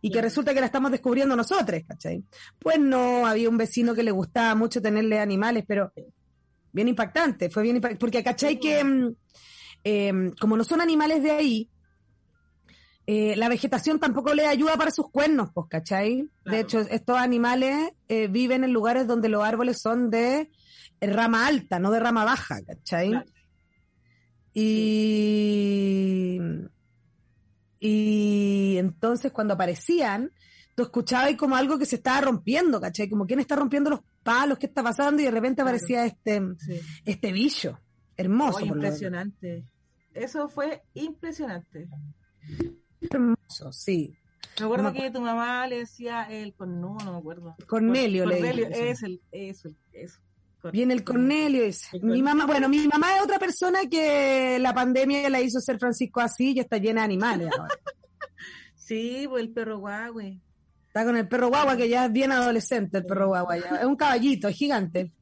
y 0.03 0.09
que 0.09 0.15
Claro. 0.15 0.27
resulta 0.27 0.53
que 0.53 0.61
la 0.61 0.67
estamos 0.67 0.91
descubriendo 0.91 1.35
nosotros, 1.37 1.81
¿cachai? 1.87 2.23
Pues 2.59 2.79
no, 2.79 3.27
había 3.27 3.49
un 3.49 3.57
vecino 3.57 3.95
que 3.95 4.03
le 4.03 4.11
gustaba 4.11 4.55
mucho 4.55 4.83
tenerle 4.83 5.19
animales, 5.21 5.65
pero 5.67 5.93
bien 6.73 6.89
impactante, 6.89 7.49
fue 7.49 7.63
bien 7.63 7.77
impactante, 7.77 8.01
porque 8.01 8.23
¿cachai? 8.25 8.59
Que 8.59 8.83
mm, 8.83 9.15
eh, 9.85 10.33
como 10.41 10.57
no 10.57 10.65
son 10.65 10.81
animales 10.81 11.23
de 11.23 11.31
ahí, 11.31 11.71
eh, 13.07 13.35
la 13.37 13.49
vegetación 13.49 13.99
tampoco 14.01 14.35
le 14.35 14.47
ayuda 14.47 14.77
para 14.77 14.91
sus 14.91 15.09
cuernos, 15.11 15.51
pues, 15.55 15.69
¿cachai? 15.69 16.29
De 16.45 16.61
hecho, 16.61 16.81
estos 16.81 17.17
animales 17.17 17.93
eh, 18.09 18.27
viven 18.29 18.65
en 18.65 18.73
lugares 18.73 19.07
donde 19.07 19.29
los 19.29 19.43
árboles 19.45 19.81
son 19.81 20.11
de 20.11 20.51
rama 21.01 21.47
alta, 21.47 21.79
no 21.79 21.91
de 21.91 22.01
rama 22.01 22.25
baja, 22.25 22.61
¿cachai? 22.65 23.11
Claro. 23.11 23.27
Y, 24.55 26.39
y 27.85 28.77
entonces 28.79 29.33
cuando 29.33 29.55
aparecían, 29.55 30.31
tú 30.77 30.85
escuchabas 30.85 31.35
como 31.37 31.57
algo 31.57 31.79
que 31.79 31.85
se 31.87 31.97
estaba 31.97 32.21
rompiendo, 32.21 32.81
¿cachai? 32.81 33.09
Como 33.09 33.27
quién 33.27 33.41
está 33.41 33.57
rompiendo 33.57 33.91
los 33.91 34.01
palos, 34.23 34.59
qué 34.59 34.67
está 34.67 34.83
pasando, 34.83 35.21
y 35.21 35.25
de 35.25 35.31
repente 35.33 35.57
Claro. 35.63 35.71
aparecía 35.77 36.07
este, 36.07 36.41
Sí. 36.59 36.81
este 37.05 37.33
bicho, 37.33 37.81
hermoso. 38.17 38.59
Demás. 38.61 38.75
impresionante. 38.77 39.65
Eso 40.15 40.49
fue 40.49 40.83
impresionante. 40.95 41.89
Hermoso, 43.01 43.73
sí. 43.73 44.15
Me 44.59 44.67
acuerdo 44.67 44.85
No 44.85 44.93
me 44.93 45.01
que 45.01 45.11
tu 45.11 45.21
mamá 45.21 45.67
le 45.67 45.79
decía 45.79 46.25
el 46.25 46.55
con 46.55 46.81
no, 46.81 46.97
no 47.05 47.13
me 47.13 47.19
acuerdo. 47.19 47.57
Cornelio 47.67 48.27
le 48.27 48.37
Cornelio, 48.37 48.67
dijo, 48.69 48.79
sí. 48.81 48.87
es 48.87 49.03
el, 49.03 49.21
eso, 49.33 49.71
eso. 49.93 50.21
Viene 50.71 50.95
el 50.95 51.03
Cornelio. 51.03 51.65
El 51.65 52.03
Mi 52.03 52.23
mamá, 52.23 52.47
bueno, 52.47 52.69
mi 52.69 52.87
mamá 52.87 53.17
es 53.17 53.23
otra 53.23 53.39
persona 53.39 53.81
que 53.91 54.59
la 54.61 54.73
pandemia 54.73 55.29
la 55.29 55.41
hizo 55.41 55.61
ser 55.61 55.79
Francisco 55.79 56.21
así 56.21 56.53
y 56.53 56.61
está 56.61 56.79
llena 56.79 57.01
de 57.01 57.07
animales 57.07 57.49
ahora. 57.59 57.75
Sí, 58.75 59.27
pues 59.29 59.43
el 59.45 59.51
perro 59.51 59.79
guagüe. 59.79 60.39
Está 60.89 61.05
con 61.05 61.17
el 61.17 61.27
perro 61.27 61.49
guagua 61.49 61.77
que 61.77 61.89
ya 61.89 62.07
es 62.07 62.13
bien 62.13 62.31
adolescente 62.33 62.99
el 62.99 63.07
perro 63.07 63.29
guagua 63.29 63.57
ya. 63.57 63.77
Es 63.77 63.85
un 63.87 63.97
caballito, 63.97 64.49
es 64.49 64.57
gigante. 64.57 65.13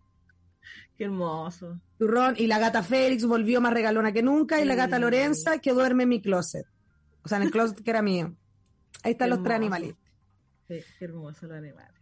Qué 0.97 1.05
hermoso. 1.05 1.79
Turrón 1.99 2.35
y 2.37 2.47
la 2.47 2.59
gata 2.59 2.83
Félix 2.83 3.25
volvió 3.27 3.61
más 3.61 3.73
regalona 3.73 4.13
que 4.13 4.23
nunca 4.23 4.61
y 4.61 4.65
la 4.65 4.75
gata. 4.75 4.99
Lorenza 4.99 5.59
que 5.59 5.73
duerme 5.73 6.03
en 6.05 6.09
mi 6.09 6.21
closet. 6.23 6.67
O 7.23 7.29
sea, 7.29 7.37
en 7.37 7.45
el 7.45 7.51
closet 7.51 7.81
que 7.83 7.91
era 7.91 8.03
mío. 8.03 8.35
Ahí 9.03 9.13
están 9.13 9.27
Qué 9.29 9.37
los 9.37 9.43
tres 9.45 9.55
hermoso. 9.55 9.75
animales. 9.75 9.97
Sí, 10.67 10.81
qué 10.99 11.05
hermoso 11.05 11.47
los 11.47 11.57
animales. 11.57 12.00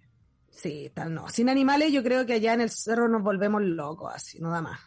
Sí, 0.58 0.86
están 0.86 1.14
no. 1.14 1.28
Sin 1.28 1.48
animales 1.48 1.92
yo 1.92 2.02
creo 2.02 2.26
que 2.26 2.32
allá 2.32 2.52
en 2.52 2.60
el 2.62 2.70
cerro 2.70 3.08
nos 3.08 3.22
volvemos 3.22 3.62
locos 3.62 4.12
así, 4.12 4.40
no 4.40 4.50
da 4.50 4.60
más. 4.60 4.80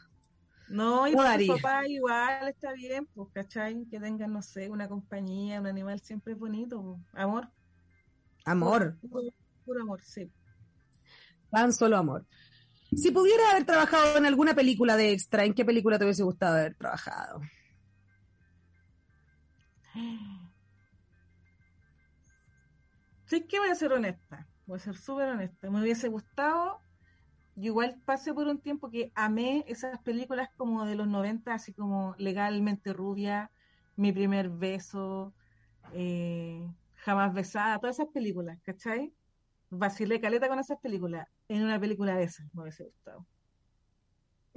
No, 0.68 1.08
y 1.08 1.12
tu 1.12 1.54
papá 1.56 1.88
igual 1.88 2.50
está 2.50 2.74
bien, 2.74 3.06
pues, 3.14 3.30
¿cachai? 3.34 3.86
Que 3.90 4.00
tengan, 4.00 4.34
no 4.34 4.42
sé, 4.42 4.70
una 4.70 4.90
compañía, 4.90 5.62
un 5.62 5.68
animal 5.68 6.02
siempre 6.02 6.34
es 6.34 6.40
bonito, 6.40 6.82
pues. 6.82 7.00
amor. 7.14 7.50
Amor, 8.44 8.98
Puro, 9.00 9.30
puro 9.66 9.82
amor, 9.84 10.02
sí. 10.04 10.30
tan 11.52 11.72
solo 11.72 11.96
amor. 11.98 12.26
Si 12.96 13.12
pudiera 13.12 13.52
haber 13.52 13.66
trabajado 13.66 14.18
en 14.18 14.26
alguna 14.26 14.54
película 14.54 14.98
de 14.98 15.14
extra, 15.14 15.46
¿en 15.46 15.54
qué 15.54 15.64
película 15.64 15.98
te 15.98 16.04
hubiese 16.06 16.24
gustado 16.24 16.58
haber 16.58 16.76
trabajado? 16.76 17.40
Sí 23.26 23.42
que 23.48 23.60
voy 23.60 23.70
a 23.70 23.76
ser 23.76 23.94
honesta, 23.94 24.48
voy 24.66 24.78
a 24.78 24.80
ser 24.80 24.96
súper 24.98 25.30
honesta. 25.30 25.70
Me 25.70 25.82
hubiese 25.82 26.08
gustado, 26.08 26.80
yo 27.56 27.66
igual 27.68 27.96
pasé 28.06 28.34
por 28.34 28.48
un 28.48 28.60
tiempo 28.60 28.90
que 28.90 29.12
amé 29.16 29.64
esas 29.68 30.00
películas 30.02 30.50
como 30.58 30.86
de 30.86 30.96
los 30.96 31.08
90, 31.08 31.54
así 31.54 31.74
como 31.74 32.16
Legalmente 32.18 32.94
Rubia, 32.94 33.52
Mi 33.96 34.12
Primer 34.12 34.50
Beso, 34.50 35.34
eh, 35.94 36.68
Jamás 36.96 37.34
Besada, 37.34 37.80
todas 37.80 37.98
esas 38.00 38.12
películas, 38.14 38.60
¿cachai? 38.64 39.14
Vacilé 39.70 40.20
caleta 40.22 40.48
con 40.48 40.60
esas 40.60 40.80
películas, 40.80 41.28
en 41.48 41.64
una 41.64 41.80
película 41.80 42.16
de 42.16 42.24
esas 42.24 42.46
me 42.54 42.64
hubiese 42.64 42.84
gustado. 42.86 43.26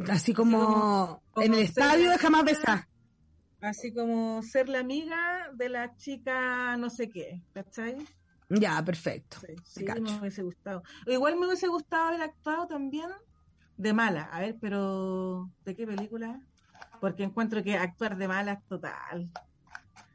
Así 0.09 0.35
como, 0.35 0.59
como- 0.61 1.23
como 1.31 1.47
en 1.47 1.55
el 1.55 1.61
estadio 1.61 2.11
de 2.11 2.19
Jamás 2.19 2.45
Besar. 2.45 2.87
Así 3.61 3.95
como 3.95 4.43
ser 4.43 4.69
la 4.69 4.81
amiga 4.81 5.51
de 5.55 5.69
la 5.69 5.97
chica 5.97 6.77
no 6.77 6.91
sé 6.91 7.09
qué, 7.09 7.41
¿cachai? 7.55 7.97
Ya, 8.49 8.83
perfecto. 8.85 9.39
Sí, 9.65 9.85
me 9.85 10.21
hubiese 10.21 10.43
gustado. 10.43 10.83
Igual 11.07 11.37
me 11.37 11.47
hubiese 11.47 11.69
gustado 11.69 12.09
haber 12.09 12.23
actuado 12.23 12.67
también 12.67 13.09
de 13.77 13.93
mala. 13.93 14.25
A 14.25 14.41
ver, 14.41 14.57
pero 14.61 15.51
¿de 15.65 15.75
qué 15.75 15.87
película? 15.87 16.41
Porque 17.01 17.25
encuentro 17.25 17.63
que 17.63 17.77
actuar 17.77 18.17
de 18.17 18.29
mala 18.29 18.53
es 18.53 18.67
total. 18.67 19.31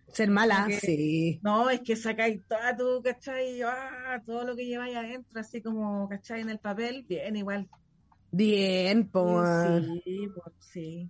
Ser 0.08 0.30
mala, 0.30 0.70
sí. 0.72 1.40
No, 1.44 1.70
es 1.70 1.82
que 1.82 1.96
sacáis 1.96 2.42
toda 2.48 2.76
tu, 2.76 3.02
¿cachai? 3.04 3.62
Ah, 3.62 4.22
todo 4.26 4.44
lo 4.44 4.56
que 4.56 4.66
lleváis 4.66 4.96
adentro, 4.96 5.40
así 5.40 5.62
como, 5.62 6.08
¿cachai? 6.10 6.42
En 6.42 6.50
el 6.50 6.60
papel, 6.60 7.06
bien, 7.08 7.36
igual. 7.36 7.70
Bien, 8.32 9.10
por... 9.10 9.46
Sí, 10.04 10.28
pues, 10.34 10.56
sí. 10.60 11.10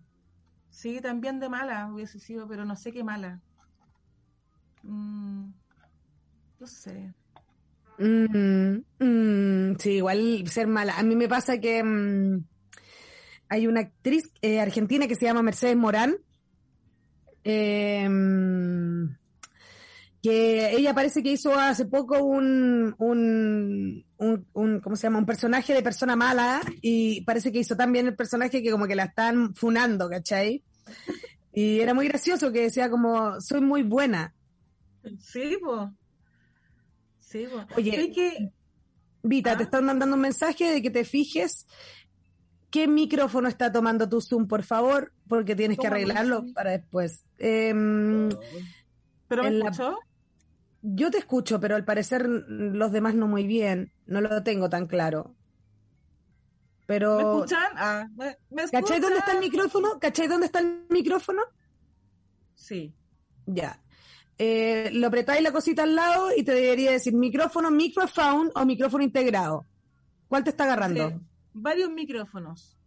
Sí, 0.69 1.01
también 1.01 1.39
de 1.39 1.49
mala 1.49 1.91
hubiese 1.91 2.19
sido, 2.19 2.47
pero 2.47 2.65
no 2.65 2.75
sé 2.75 2.91
qué 2.91 3.03
mala. 3.03 3.41
Mm, 4.83 5.51
no 6.59 6.67
sé. 6.67 7.13
Mm, 7.97 8.77
mm, 8.99 9.75
sí, 9.77 9.91
igual 9.91 10.47
ser 10.47 10.67
mala. 10.67 10.97
A 10.97 11.03
mí 11.03 11.15
me 11.15 11.27
pasa 11.27 11.59
que 11.59 11.83
mm, 11.83 12.43
hay 13.49 13.67
una 13.67 13.81
actriz 13.81 14.31
eh, 14.41 14.59
argentina 14.59 15.07
que 15.07 15.15
se 15.15 15.25
llama 15.25 15.41
Mercedes 15.41 15.75
Morán, 15.75 16.15
eh, 17.43 18.07
mm, 18.07 19.15
que 20.21 20.71
ella 20.71 20.93
parece 20.93 21.23
que 21.23 21.31
hizo 21.31 21.53
hace 21.57 21.85
poco 21.85 22.21
un, 22.23 22.93
un, 22.97 24.05
un, 24.17 24.47
un- 24.53 24.79
¿cómo 24.81 24.95
se 24.95 25.03
llama? 25.03 25.19
Un 25.19 25.25
personaje 25.25 25.73
de 25.73 25.81
persona 25.81 26.15
mala 26.15 26.61
y 26.81 27.21
parece 27.21 27.51
que 27.51 27.59
hizo 27.59 27.75
también 27.77 28.07
el 28.07 28.15
personaje 28.15 28.61
que 28.61 28.71
como 28.71 28.85
que 28.87 28.95
la 28.95 29.05
están 29.05 29.55
funando, 29.55 30.09
¿cachai? 30.09 30.63
Y 31.53 31.79
era 31.79 31.93
muy 31.93 32.07
gracioso 32.07 32.51
que 32.51 32.63
decía 32.63 32.89
como, 32.89 33.39
soy 33.41 33.61
muy 33.61 33.83
buena. 33.83 34.33
Sí, 35.19 35.57
pues. 35.61 35.87
Sí. 37.29 37.47
Oye, 37.77 38.11
que, 38.11 38.51
Vita, 39.21 39.51
¿Ah? 39.51 39.57
te 39.57 39.63
están 39.63 39.85
mandando 39.85 40.15
un 40.15 40.21
mensaje 40.21 40.71
de 40.71 40.81
que 40.81 40.89
te 40.89 41.03
fijes 41.05 41.67
qué 42.71 42.87
micrófono 42.87 43.47
está 43.47 43.71
tomando 43.71 44.07
tu 44.09 44.21
Zoom, 44.21 44.47
por 44.47 44.63
favor, 44.63 45.13
porque 45.27 45.55
tienes 45.55 45.77
que 45.77 45.81
¿Cómo 45.87 45.89
no 45.91 45.95
arreglarlo 45.95 46.45
para 46.53 46.71
después. 46.71 47.25
Em, 47.37 48.29
¿Pero 49.27 49.43
me 49.43 49.51
la- 49.51 49.65
escuchó? 49.69 49.97
yo 50.81 51.11
te 51.11 51.17
escucho, 51.19 51.59
pero 51.59 51.75
al 51.75 51.85
parecer 51.85 52.27
los 52.27 52.91
demás 52.91 53.13
no 53.15 53.27
muy 53.27 53.45
bien. 53.45 53.91
No 54.05 54.21
lo 54.21 54.41
tengo 54.43 54.69
tan 54.69 54.87
claro. 54.87 55.35
¿Me 56.81 56.95
Pero, 56.95 57.19
escuchan? 57.19 57.71
Ah, 57.75 58.07
¿me, 58.15 58.37
me 58.49 58.67
¿cachai 58.69 58.99
dónde 58.99 59.19
está 59.19 59.33
el 59.33 59.39
micrófono? 59.39 59.99
¿Cachai 59.99 60.27
dónde 60.27 60.47
está 60.47 60.59
el 60.59 60.85
micrófono? 60.89 61.43
Sí. 62.55 62.95
Ya. 63.45 63.79
Eh, 64.41 64.89
lo 64.93 65.07
apretáis 65.07 65.43
la 65.43 65.51
cosita 65.51 65.83
al 65.83 65.95
lado 65.95 66.29
y 66.35 66.43
te 66.43 66.53
debería 66.53 66.91
decir 66.91 67.13
micrófono, 67.13 67.69
microphone 67.71 68.49
o 68.55 68.65
micrófono 68.65 69.03
integrado. 69.03 69.67
¿Cuál 70.29 70.43
te 70.45 70.51
está 70.51 70.63
agarrando? 70.63 71.09
Sí. 71.09 71.15
Varios 71.53 71.89
micrófonos. 71.89 72.77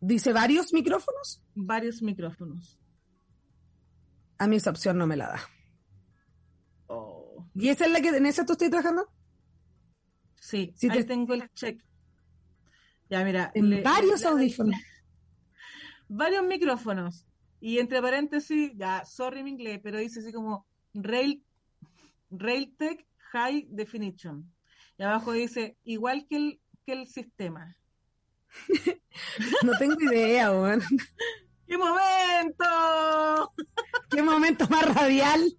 Dice 0.00 0.32
varios 0.32 0.72
micrófonos. 0.72 1.42
Varios 1.54 2.00
micrófonos. 2.02 2.78
A 4.38 4.46
mí 4.46 4.54
esa 4.56 4.70
opción 4.70 4.96
no 4.98 5.06
me 5.08 5.16
la 5.16 5.28
da. 5.30 5.40
Oh. 6.86 7.44
¿Y 7.56 7.68
esa 7.70 7.86
es 7.86 7.90
la 7.92 8.00
que 8.00 8.10
en 8.10 8.26
esa 8.26 8.46
tú 8.46 8.52
estás 8.52 8.70
trabajando? 8.70 9.10
Sí, 10.36 10.72
Sí, 10.76 10.88
ahí 10.88 10.98
te- 10.98 11.04
tengo 11.04 11.34
el 11.34 11.50
check. 11.54 11.82
Ya, 13.10 13.24
mira. 13.24 13.50
En 13.54 13.68
le- 13.68 13.82
varios 13.82 14.20
le- 14.20 14.28
audífonos. 14.28 14.76
varios 16.08 16.44
micrófonos. 16.46 17.26
Y 17.60 17.78
entre 17.78 18.00
paréntesis, 18.00 18.72
ya, 18.76 19.04
sorry 19.04 19.42
mi 19.42 19.50
inglés, 19.50 19.80
pero 19.82 19.98
dice 19.98 20.20
así 20.20 20.32
como 20.32 20.66
Rail, 20.94 21.42
Railtech 22.30 23.06
High 23.32 23.66
Definition. 23.70 24.52
Y 24.96 25.02
abajo 25.02 25.32
dice, 25.32 25.76
igual 25.84 26.26
que 26.28 26.36
el, 26.36 26.60
que 26.84 26.92
el 26.92 27.06
sistema. 27.06 27.76
No 29.64 29.72
tengo 29.78 30.00
idea, 30.00 30.52
weón. 30.52 30.80
¡Qué 31.66 31.76
momento! 31.76 33.52
¿Qué 34.10 34.22
momento 34.22 34.68
más 34.68 34.94
radial? 34.94 35.52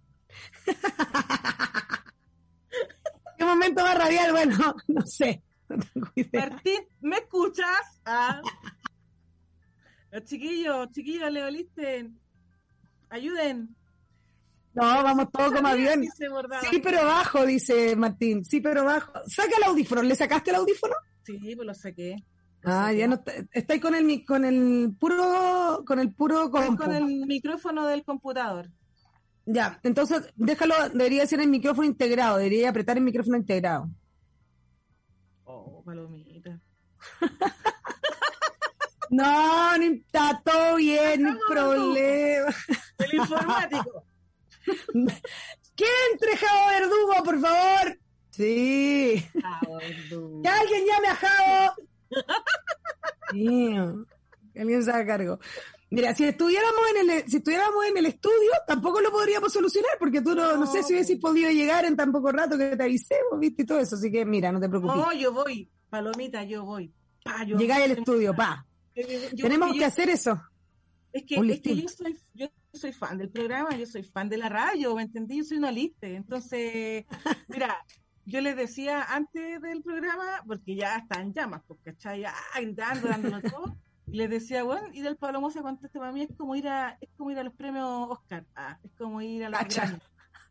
¿Qué 3.37 3.45
momento 3.45 3.83
más 3.83 3.97
radial? 3.97 4.31
Bueno, 4.31 4.75
no 4.87 5.05
sé. 5.05 5.43
No 5.67 5.77
tengo 5.77 6.07
idea. 6.15 6.49
Martín, 6.49 6.79
¿me 7.01 7.17
escuchas? 7.17 8.01
Ah. 8.05 8.41
Los 10.11 10.23
chiquillos, 10.25 10.89
chiquillos, 10.91 11.31
le 11.31 11.43
olisten. 11.43 12.19
Ayuden. 13.09 13.75
No, 14.73 14.83
vamos 15.03 15.31
todos 15.31 15.51
como 15.53 15.67
avión. 15.67 16.03
Sí, 16.69 16.79
pero 16.81 17.03
bajo, 17.05 17.45
dice 17.45 17.95
Martín. 17.95 18.45
Sí, 18.45 18.61
pero 18.61 18.85
bajo. 18.85 19.11
Saca 19.27 19.57
el 19.57 19.63
audífono. 19.63 20.01
¿Le 20.03 20.15
sacaste 20.15 20.51
el 20.51 20.57
audífono? 20.57 20.93
Sí, 21.23 21.37
pues 21.55 21.65
lo 21.67 21.73
saqué. 21.73 22.15
Lo 22.61 22.71
Ah, 22.71 22.85
saqué. 22.85 22.97
ya 22.97 23.07
no. 23.07 23.15
está- 23.15 23.33
Estáis 23.51 23.81
con 23.81 23.95
el, 23.95 24.25
con 24.25 24.45
el 24.45 24.95
puro, 24.99 25.83
con 25.85 25.99
el 25.99 26.13
puro 26.13 26.49
compu. 26.51 26.77
con 26.83 26.93
el 26.93 27.05
micrófono 27.25 27.85
del 27.87 28.03
computador. 28.03 28.69
Ya, 29.45 29.79
entonces 29.83 30.31
déjalo, 30.35 30.75
debería 30.89 31.25
ser 31.25 31.39
el 31.39 31.49
micrófono 31.49 31.87
integrado, 31.87 32.37
debería 32.37 32.69
apretar 32.69 32.97
el 32.97 33.03
micrófono 33.03 33.37
integrado. 33.37 33.89
Oh, 35.45 35.81
palomita. 35.83 36.59
No, 39.09 39.77
no 39.77 39.83
está 39.83 40.41
todo 40.43 40.75
bien, 40.75 41.23
no 41.23 41.29
hay 41.31 41.37
problema. 41.47 42.53
El 42.99 43.13
informático. 43.15 44.03
¡Que 45.75 45.85
entre 46.13 46.37
Javo 46.37 46.67
Verdugo, 46.69 47.23
por 47.23 47.39
favor! 47.39 47.99
Sí. 48.31 49.25
¡Que 49.33 50.49
alguien 50.49 50.85
llame 50.85 51.07
a 51.07 51.15
Javo! 51.15 51.73
Sí, 53.31 53.75
que 54.53 54.61
alguien 54.61 54.83
se 54.83 54.91
haga 54.91 55.05
cargo. 55.05 55.39
Mira, 55.91 56.13
si 56.13 56.23
estuviéramos 56.25 56.81
en 57.01 57.09
el, 57.09 57.27
si 57.29 57.37
estuviéramos 57.37 57.83
en 57.85 57.97
el 57.97 58.05
estudio, 58.05 58.51
tampoco 58.67 59.01
lo 59.01 59.11
podríamos 59.11 59.51
solucionar, 59.51 59.91
porque 59.97 60.21
tú 60.21 60.35
no, 60.35 60.55
no 60.55 60.67
sé 60.67 60.83
si 60.83 60.93
hubieses 60.93 61.17
podido 61.19 61.49
llegar 61.49 61.83
en 61.85 61.95
tan 61.95 62.11
poco 62.11 62.31
rato 62.31 62.57
que 62.57 62.75
te 62.75 62.83
avisemos, 62.83 63.39
viste, 63.39 63.63
y 63.63 63.65
todo 63.65 63.79
eso. 63.79 63.95
Así 63.95 64.11
que 64.11 64.23
mira, 64.25 64.51
no 64.51 64.59
te 64.59 64.69
preocupes. 64.69 64.95
No, 64.95 65.11
yo 65.13 65.31
voy. 65.33 65.69
Palomita, 65.89 66.43
yo 66.43 66.63
voy. 66.63 66.93
Pa, 67.23 67.43
yo- 67.43 67.57
Llegáis 67.57 67.85
al 67.85 67.91
estudio, 67.97 68.35
pa. 68.35 68.65
Yo- 69.33 69.43
Tenemos 69.43 69.73
que 69.73 69.79
yo- 69.79 69.87
hacer 69.87 70.09
eso. 70.09 70.41
Es 71.11 71.23
que, 71.23 71.35
es 71.35 71.61
que 71.61 71.75
yo 71.75 71.87
soy, 71.89 72.19
yo 72.35 72.47
soy 72.71 72.91
fan 72.93 73.17
del 73.17 73.29
programa, 73.29 73.75
yo 73.75 73.85
soy 73.87 74.03
fan 74.03 74.29
de 74.29 74.37
la 74.37 74.47
radio, 74.47 74.95
¿me 74.95 75.01
entendí? 75.01 75.37
Yo 75.37 75.43
soy 75.43 75.57
una 75.57 75.71
lista. 75.71 76.05
Entonces, 76.07 77.05
mira, 77.47 77.83
yo 78.25 78.41
les 78.41 78.55
decía 78.55 79.03
antes 79.03 79.59
del 79.61 79.81
programa, 79.81 80.43
porque 80.45 80.75
ya 80.75 80.97
están 80.97 81.33
llamas, 81.33 81.63
porque 81.67 81.89
está 81.91 82.15
ya 82.15 82.33
gritando, 82.55 83.07
dándolo 83.07 83.41
todo, 83.41 83.75
y 84.05 84.17
les 84.17 84.29
decía, 84.29 84.63
bueno, 84.63 84.87
ir 84.93 85.07
al 85.07 85.17
Pablo 85.17 85.41
Mosa 85.41 85.61
conteste 85.63 85.97
para 85.97 86.11
mí 86.11 86.21
es 86.21 86.29
como 86.37 86.55
ir 86.55 86.67
a, 86.67 86.97
es 87.01 87.09
como 87.17 87.31
ir 87.31 87.39
a 87.39 87.43
los 87.43 87.53
premios 87.53 87.87
Oscar, 88.09 88.45
ah, 88.55 88.77
es 88.83 88.91
como 88.97 89.19
ir 89.21 89.45
a 89.45 89.49
la 89.49 89.67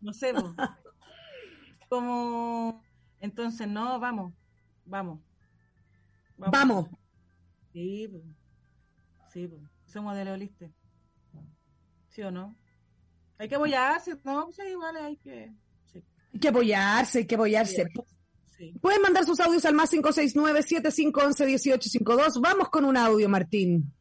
no 0.00 0.12
sé, 0.12 0.32
pues. 0.32 0.44
como 1.88 2.82
entonces 3.20 3.66
no, 3.68 3.98
vamos, 4.00 4.32
vamos. 4.84 5.20
Vamos. 6.36 6.88
Sí, 7.72 8.08
pues. 8.10 8.22
Sí, 9.32 9.46
pues. 9.46 9.62
Somos 9.86 10.16
de 10.16 10.24
Leoliste. 10.24 10.72
¿Sí 12.08 12.22
o 12.22 12.30
no? 12.30 12.56
Hay 13.38 13.48
que 13.48 13.54
apoyarse, 13.54 14.16
¿no? 14.24 14.50
Sí, 14.52 14.62
vale, 14.80 15.00
hay 15.00 15.16
que. 15.16 15.52
Hay 16.34 16.40
que 16.40 16.48
apoyarse, 16.48 17.20
hay 17.20 17.26
que 17.26 17.36
apoyarse. 17.36 17.86
Pueden 18.80 19.02
mandar 19.02 19.24
sus 19.24 19.38
audios 19.40 19.64
al 19.64 19.74
más 19.74 19.92
569-7511-1852. 19.92 22.40
Vamos 22.40 22.68
con 22.70 22.84
un 22.84 22.96
audio, 22.96 23.28
Martín. 23.28 23.92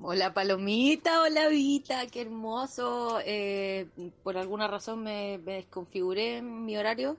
Hola 0.00 0.34
Palomita, 0.34 1.22
hola 1.22 1.46
Vita, 1.48 2.08
qué 2.08 2.22
hermoso. 2.22 3.20
Eh, 3.24 3.86
por 4.24 4.36
alguna 4.36 4.66
razón 4.66 5.04
me, 5.04 5.38
desconfiguré 5.38 6.38
en 6.38 6.64
mi 6.64 6.76
horario 6.76 7.16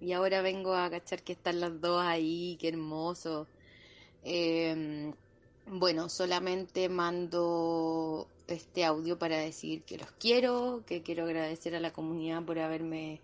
y 0.00 0.10
ahora 0.12 0.42
vengo 0.42 0.74
a 0.74 0.90
cachar 0.90 1.22
que 1.22 1.30
están 1.32 1.60
las 1.60 1.80
dos 1.80 2.02
ahí, 2.02 2.58
qué 2.60 2.66
hermoso. 2.68 3.46
Eh, 4.24 5.12
bueno, 5.70 6.08
solamente 6.08 6.88
mando 6.88 8.26
este 8.48 8.84
audio 8.84 9.18
para 9.18 9.38
decir 9.38 9.82
que 9.84 9.98
los 9.98 10.10
quiero, 10.12 10.82
que 10.84 11.02
quiero 11.02 11.24
agradecer 11.24 11.76
a 11.76 11.80
la 11.80 11.92
comunidad 11.92 12.42
por 12.44 12.58
haberme 12.58 13.20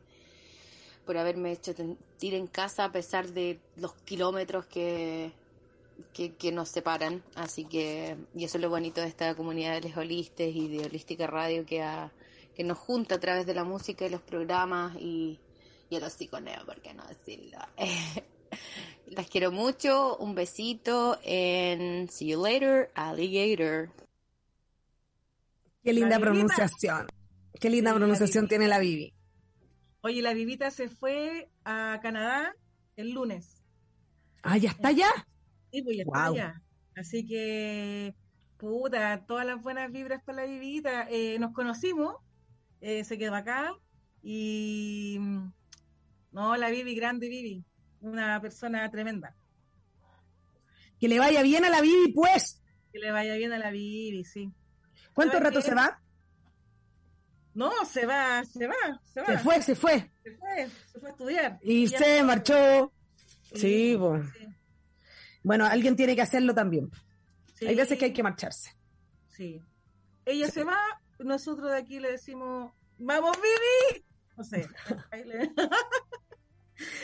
por 1.05 1.19
haberme 1.19 1.53
hecho 1.53 1.73
sentir 1.73 2.35
en 2.35 2.49
casa 2.49 2.85
a 2.85 2.93
pesar 2.93 3.29
de 3.29 3.61
los 3.77 3.95
kilómetros 3.95 4.67
que, 4.67 5.31
que, 6.13 6.51
nos 6.51 6.69
separan. 6.69 7.23
Así 7.37 7.65
que, 7.65 8.17
y 8.35 8.45
eso 8.45 8.59
es 8.59 8.63
lo 8.63 8.71
bonito 8.71 9.01
de 9.01 9.07
esta 9.07 9.37
comunidad 9.37 9.75
de 9.75 9.83
les 9.83 9.97
holistes 9.97 10.55
y 10.55 10.67
de 10.67 10.85
Holística 10.85 11.29
Radio 11.29 11.65
que, 11.65 11.85
que 12.57 12.65
nos 12.65 12.79
junta 12.79 13.15
a 13.15 13.21
través 13.21 13.47
de 13.47 13.55
la 13.55 13.63
música 13.63 14.05
y 14.05 14.11
los 14.11 14.21
programas 14.21 14.97
y, 14.97 15.39
y 15.91 16.01
los 16.01 16.13
psiconeos, 16.13 16.65
¿por 16.65 16.81
qué 16.81 16.93
no 16.93 17.07
decirlo? 17.07 17.59
Las 19.07 19.29
quiero 19.29 19.53
mucho, 19.53 20.17
un 20.19 20.35
besito 20.35 21.19
and 21.25 22.11
see 22.11 22.29
you 22.29 22.43
later, 22.43 22.91
alligator. 22.95 23.89
Qué 25.85 25.93
linda 25.93 26.19
pronunciación. 26.19 27.07
Qué 27.61 27.71
linda 27.71 27.95
pronunciación 27.95 28.49
tiene 28.49 28.67
la 28.67 28.81
Vivi. 28.81 29.15
Oye, 30.01 30.23
la 30.23 30.35
Vivita 30.35 30.71
se 30.71 30.89
fue 30.89 31.49
a 31.65 32.01
Canadá 32.03 32.55
el 32.97 33.13
lunes. 33.13 33.63
Ah, 34.43 34.59
¿ya 34.59 34.71
está 34.71 34.91
ya? 34.91 35.09
Sí, 35.71 35.83
pues 35.83 35.97
ya 35.97 36.03
está 36.03 36.35
ya. 36.35 36.63
Así 36.97 37.27
que, 37.27 38.15
puta, 38.57 39.25
todas 39.27 39.47
las 39.47 39.63
buenas 39.63 39.93
vibras 39.93 40.23
para 40.25 40.43
la 40.43 40.49
Vivita. 40.49 41.09
Eh, 41.11 41.39
nos 41.39 41.53
conocimos, 41.53 42.17
eh, 42.81 43.05
se 43.05 43.19
quedó 43.19 43.37
acá 43.37 43.73
y... 44.23 45.19
No, 46.33 46.57
la 46.57 46.71
Vivi, 46.71 46.95
grande 46.95 47.29
Vivi, 47.29 47.65
una 48.01 48.41
persona 48.41 48.91
tremenda. 48.91 49.35
Que 50.99 51.09
le 51.09 51.19
vaya 51.19 51.43
bien 51.43 51.65
a 51.65 51.71
la 51.71 51.81
Vivi, 51.81 52.13
pues. 52.13 52.63
Que 52.93 52.99
le 52.99 53.11
vaya 53.11 53.35
bien 53.37 53.53
a 53.53 53.59
la 53.59 53.71
Vivi, 53.71 54.25
sí. 54.25 54.53
¿Cuánto 55.13 55.39
rato 55.41 55.61
se 55.61 55.75
va? 55.75 56.01
No, 57.55 57.71
se 57.87 58.05
va, 58.05 58.45
se 58.45 58.67
va, 58.67 59.01
se 59.05 59.21
va. 59.23 59.27
Se 59.27 59.39
fue, 59.39 59.63
se 59.63 59.75
fue. 59.75 60.11
Se 60.23 60.31
fue, 60.33 60.69
se 60.93 61.01
fue 61.01 61.09
a 61.09 61.13
estudiar. 61.13 61.59
Y, 61.63 61.89
se 61.89 62.23
marchó. 62.23 62.93
Sí, 63.55 63.97
bueno. 63.97 65.65
alguien 65.65 65.97
tiene 65.97 66.15
que 66.15 66.23
hacerlo 66.23 66.55
también. 66.55 66.91
Hay 67.67 67.75
veces 67.75 67.99
que 67.99 68.07
hay 68.07 68.13
que 68.13 68.23
marcharse. 68.23 68.77
Sí. 69.29 69.63
Ella 70.27 70.51
se 70.51 70.65
va, 70.65 70.79
nosotros 71.19 71.71
de 71.71 71.79
aquí 71.79 71.99
le 71.99 72.13
decimos, 72.13 72.73
¡vamos, 72.99 73.37
Vivi! 73.37 74.05
No 74.37 74.45
sé. 74.45 74.69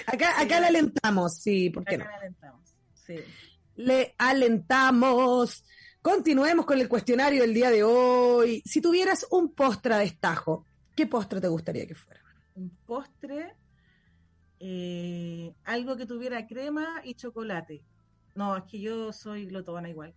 acá, 0.07 0.41
acá 0.41 0.61
le 0.61 0.66
alentamos, 0.66 1.39
sí, 1.39 1.70
¿por 1.70 1.85
qué 1.85 1.97
acá 1.97 2.09
Le 2.09 2.16
alentamos, 2.16 2.77
sí. 3.07 3.16
Le 3.77 4.14
alentamos. 4.18 5.64
Continuemos 6.03 6.66
con 6.66 6.81
el 6.81 6.89
cuestionario 6.89 7.43
del 7.43 7.55
día 7.55 7.70
de 7.70 7.85
hoy. 7.85 8.62
Si 8.64 8.81
tuvieras 8.81 9.27
un 9.31 9.55
postre 9.55 9.95
a 9.95 9.99
destajo, 9.99 10.66
¿qué 10.97 11.07
postre 11.07 11.41
te 11.41 11.49
gustaría 11.49 11.87
que 11.87 11.95
fuera? 11.95 12.20
Un 12.55 12.70
postre, 12.85 13.55
eh, 14.59 15.55
algo 15.64 15.97
que 15.97 16.07
tuviera 16.07 16.47
crema 16.47 17.01
y 17.05 17.14
chocolate. 17.14 17.85
No, 18.35 18.57
es 18.57 18.64
que 18.64 18.81
yo 18.81 19.12
soy 19.12 19.47
glotona 19.47 19.89
igual. 19.89 20.14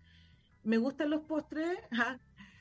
Me 0.64 0.78
gustan 0.78 1.10
los 1.10 1.22
postres, 1.22 1.78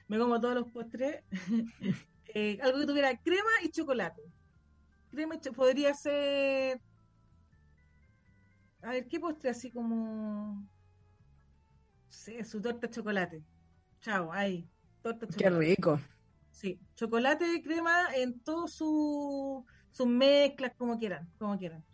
me 0.09 0.19
como 0.19 0.41
todos 0.41 0.55
los 0.55 0.71
postres. 0.71 1.23
Eh, 2.37 2.59
algo 2.63 2.81
que 2.81 2.87
tuviera 2.87 3.17
crema 3.23 3.51
y 3.63 3.69
chocolate. 3.69 4.21
Crema 5.15 5.37
y 5.37 5.51
podría 5.51 5.95
ser. 5.95 6.81
A 8.83 8.91
ver, 8.91 9.07
¿qué 9.09 9.21
postre 9.21 9.51
así 9.51 9.71
como 9.71 10.69
Sí, 12.15 12.43
su 12.45 12.61
torta 12.61 12.87
de 12.87 12.91
chocolate. 12.91 13.43
Chao, 14.01 14.33
ahí. 14.33 14.69
Torta 15.03 15.27
Qué 15.37 15.51
rico. 15.51 16.01
Sí, 16.51 16.81
chocolate, 16.95 17.63
crema 17.63 18.15
en 18.15 18.41
todas 18.41 18.73
sus 18.73 20.07
mezclas, 20.07 20.73
como 20.77 20.99
quieran, 20.99 21.29
como 21.39 21.59
quieran. 21.59 21.85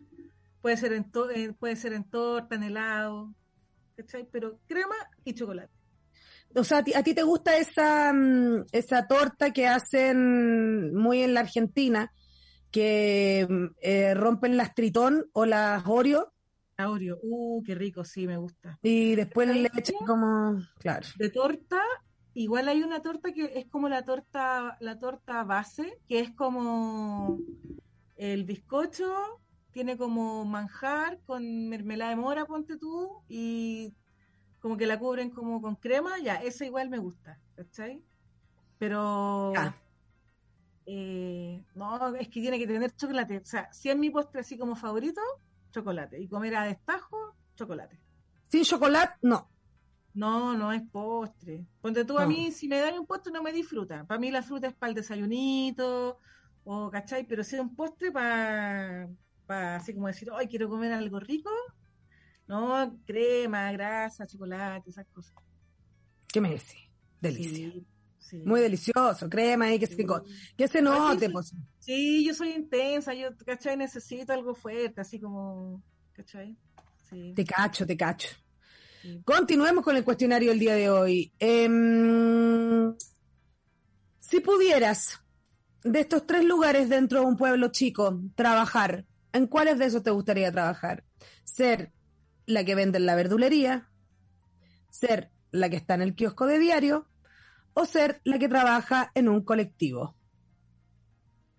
Puede 0.61 0.77
ser 0.77 0.93
en, 0.93 1.11
eh, 1.35 1.53
puede 1.59 1.77
ser 1.77 1.95
en 1.95 2.05
torta, 2.05 2.55
en 2.55 2.65
helado, 2.65 3.35
¿cachai? 3.97 4.29
Pero 4.31 4.61
crema 4.67 4.95
y 5.25 5.35
chocolate. 5.35 5.73
O 6.55 6.65
sea, 6.65 6.79
¿a 6.79 7.03
ti, 7.03 7.15
te 7.15 7.23
gusta 7.23 7.57
esa, 7.57 8.13
mm, 8.13 8.67
esa 8.73 9.07
torta 9.07 9.53
que 9.53 9.67
hacen 9.67 10.95
muy 10.95 11.23
en 11.23 11.35
la 11.35 11.41
Argentina, 11.41 12.13
que 12.71 13.49
eh, 13.81 14.15
rompen 14.15 14.57
las 14.57 14.75
tritón 14.75 15.27
o 15.33 15.47
las 15.47 15.83
Oreo 15.87 16.33
Oreo, 16.89 17.19
uh, 17.23 17.63
qué 17.63 17.75
rico, 17.75 18.05
sí, 18.05 18.27
me 18.27 18.37
gusta. 18.37 18.79
Y 18.83 19.15
después 19.15 19.49
le 19.49 19.71
echan 19.75 20.07
como, 20.07 20.59
claro. 20.79 21.07
De 21.17 21.31
torta, 21.31 21.83
igual 22.35 22.69
hay 22.69 22.83
una 22.83 23.03
torta 23.03 23.33
que 23.33 23.53
es 23.57 23.67
como 23.67 23.89
la 23.89 24.05
torta, 24.05 24.77
la 24.81 24.99
torta 24.99 25.45
base, 25.45 25.99
que 26.09 26.21
es 26.21 26.31
como 26.31 27.39
el 28.17 28.45
bizcocho, 28.45 29.41
tiene 29.73 29.97
como 29.97 30.45
manjar 30.45 31.21
con 31.27 31.69
mermelada 31.69 32.11
de 32.11 32.17
mora, 32.17 32.47
ponte 32.47 32.77
tú, 32.77 33.23
y 33.29 33.95
como 34.61 34.77
que 34.77 34.87
la 34.87 34.99
cubren 34.99 35.31
como 35.31 35.61
con 35.63 35.77
crema, 35.77 36.19
ya, 36.19 36.37
esa 36.37 36.65
igual 36.65 36.91
me 36.91 36.99
gusta, 36.99 37.39
¿cachai? 37.57 38.03
Pero... 38.79 39.53
Eh, 40.93 41.63
no, 41.77 42.17
es 42.17 42.27
que 42.27 42.41
tiene 42.41 42.59
que 42.59 42.67
tener 42.67 42.91
chocolate. 42.97 43.39
O 43.39 43.45
sea, 43.45 43.73
si 43.73 43.89
es 43.91 43.97
mi 43.97 44.11
postre 44.11 44.41
así 44.41 44.59
como 44.59 44.75
favorito, 44.75 45.21
chocolate. 45.71 46.21
Y 46.21 46.27
comer 46.27 46.57
a 46.57 46.65
destajo, 46.65 47.37
chocolate. 47.55 48.01
Sin 48.49 48.65
chocolate, 48.65 49.15
no. 49.23 49.49
No, 50.15 50.57
no 50.57 50.73
es 50.73 50.83
postre. 50.91 51.65
Ponte 51.81 52.05
tú 52.05 52.19
a 52.19 52.27
mí, 52.27 52.51
si 52.51 52.67
me 52.67 52.81
dan 52.81 52.99
un 52.99 53.07
postre 53.07 53.33
no 53.33 53.41
me 53.41 53.53
disfruta. 53.53 54.05
Para 54.05 54.19
mí 54.19 54.33
la 54.33 54.43
fruta 54.43 54.67
es 54.67 54.75
para 54.75 54.91
el 54.91 54.97
desayunito, 54.97 56.19
o 56.65 56.91
¿cachai? 56.91 57.25
Pero 57.25 57.45
si 57.45 57.55
es 57.55 57.63
un 57.63 57.77
postre 57.77 58.11
para, 58.11 59.09
para 59.47 59.77
así 59.77 59.95
como 59.95 60.09
decir, 60.09 60.29
hoy 60.33 60.49
quiero 60.49 60.69
comer 60.69 60.93
algo 60.93 61.21
rico, 61.21 61.51
no, 62.49 62.99
crema, 63.07 63.71
grasa, 63.71 64.27
chocolate, 64.27 64.91
esas 64.91 65.07
cosas. 65.07 65.37
¿Qué 66.27 66.41
me 66.41 66.51
decís? 66.51 66.91
Delicia. 67.21 67.73
Muy 68.45 68.61
delicioso, 68.61 69.29
crema 69.29 69.73
y 69.73 69.79
que, 69.79 69.87
se, 69.87 70.07
que 70.57 70.69
se 70.69 70.83
note. 70.83 71.31
Pues. 71.31 71.53
Sí, 71.79 72.25
yo 72.25 72.35
soy 72.35 72.51
intensa, 72.51 73.15
yo, 73.15 73.31
¿cachai? 73.45 73.77
Necesito 73.77 74.33
algo 74.33 74.55
fuerte, 74.55 75.01
así 75.01 75.19
como, 75.19 75.83
¿cachai? 76.13 76.57
Te 77.35 77.45
cacho, 77.45 77.87
te 77.87 77.97
cacho. 77.97 78.29
Continuemos 79.25 79.83
con 79.83 79.97
el 79.97 80.05
cuestionario 80.05 80.51
del 80.51 80.59
día 80.59 80.75
de 80.75 80.91
hoy. 80.91 81.33
Em, 81.39 82.95
si 84.21 84.41
pudieras, 84.41 85.19
de 85.83 86.01
estos 86.01 86.27
tres 86.27 86.45
lugares 86.45 86.89
dentro 86.89 87.21
de 87.21 87.27
un 87.27 87.37
pueblo 87.37 87.69
chico, 87.69 88.21
trabajar, 88.35 89.07
¿en 89.33 89.47
cuáles 89.47 89.79
de 89.79 89.87
esos 89.87 90.03
te 90.03 90.11
gustaría 90.11 90.53
trabajar? 90.53 91.05
Ser 91.45 91.93
la 92.47 92.65
que 92.65 92.75
vende 92.75 92.99
en 92.99 93.07
la 93.07 93.17
verdulería, 93.17 93.91
ser 94.91 95.33
la 95.51 95.69
que 95.69 95.77
está 95.77 95.95
en 95.95 96.03
el 96.03 96.15
kiosco 96.15 96.47
de 96.47 96.59
diario 96.59 97.10
o 97.81 97.87
ser 97.87 98.21
la 98.25 98.39
que 98.39 98.49
trabaja 98.49 99.11
en 99.15 99.29
un 99.29 99.43
colectivo? 99.45 100.15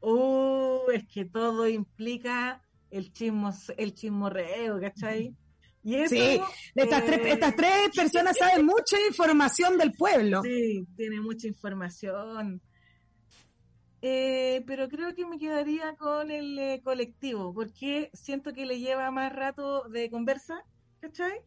Uh, 0.01 0.89
es 0.91 1.07
que 1.07 1.25
todo 1.25 1.67
implica 1.67 2.61
el 2.89 3.13
chismo, 3.13 3.51
el 3.77 3.93
chismorreo, 3.93 4.79
¿cachai? 4.79 5.35
Y 5.83 5.95
eso, 5.95 6.15
Sí, 6.15 6.39
estas, 6.75 7.01
eh, 7.01 7.05
tres, 7.05 7.33
estas 7.33 7.55
tres 7.55 7.89
personas 7.95 8.37
saben 8.37 8.65
mucha 8.65 8.97
información 9.07 9.77
del 9.77 9.91
pueblo. 9.93 10.41
Sí, 10.43 10.85
tiene 10.95 11.21
mucha 11.21 11.47
información. 11.47 12.61
Eh, 14.03 14.63
pero 14.65 14.89
creo 14.89 15.13
que 15.13 15.25
me 15.27 15.37
quedaría 15.37 15.95
con 15.95 16.31
el 16.31 16.57
eh, 16.57 16.81
colectivo, 16.83 17.53
porque 17.53 18.09
siento 18.13 18.53
que 18.53 18.65
le 18.65 18.79
lleva 18.79 19.11
más 19.11 19.31
rato 19.33 19.83
de 19.89 20.09
conversa, 20.09 20.63
¿cachai? 20.99 21.39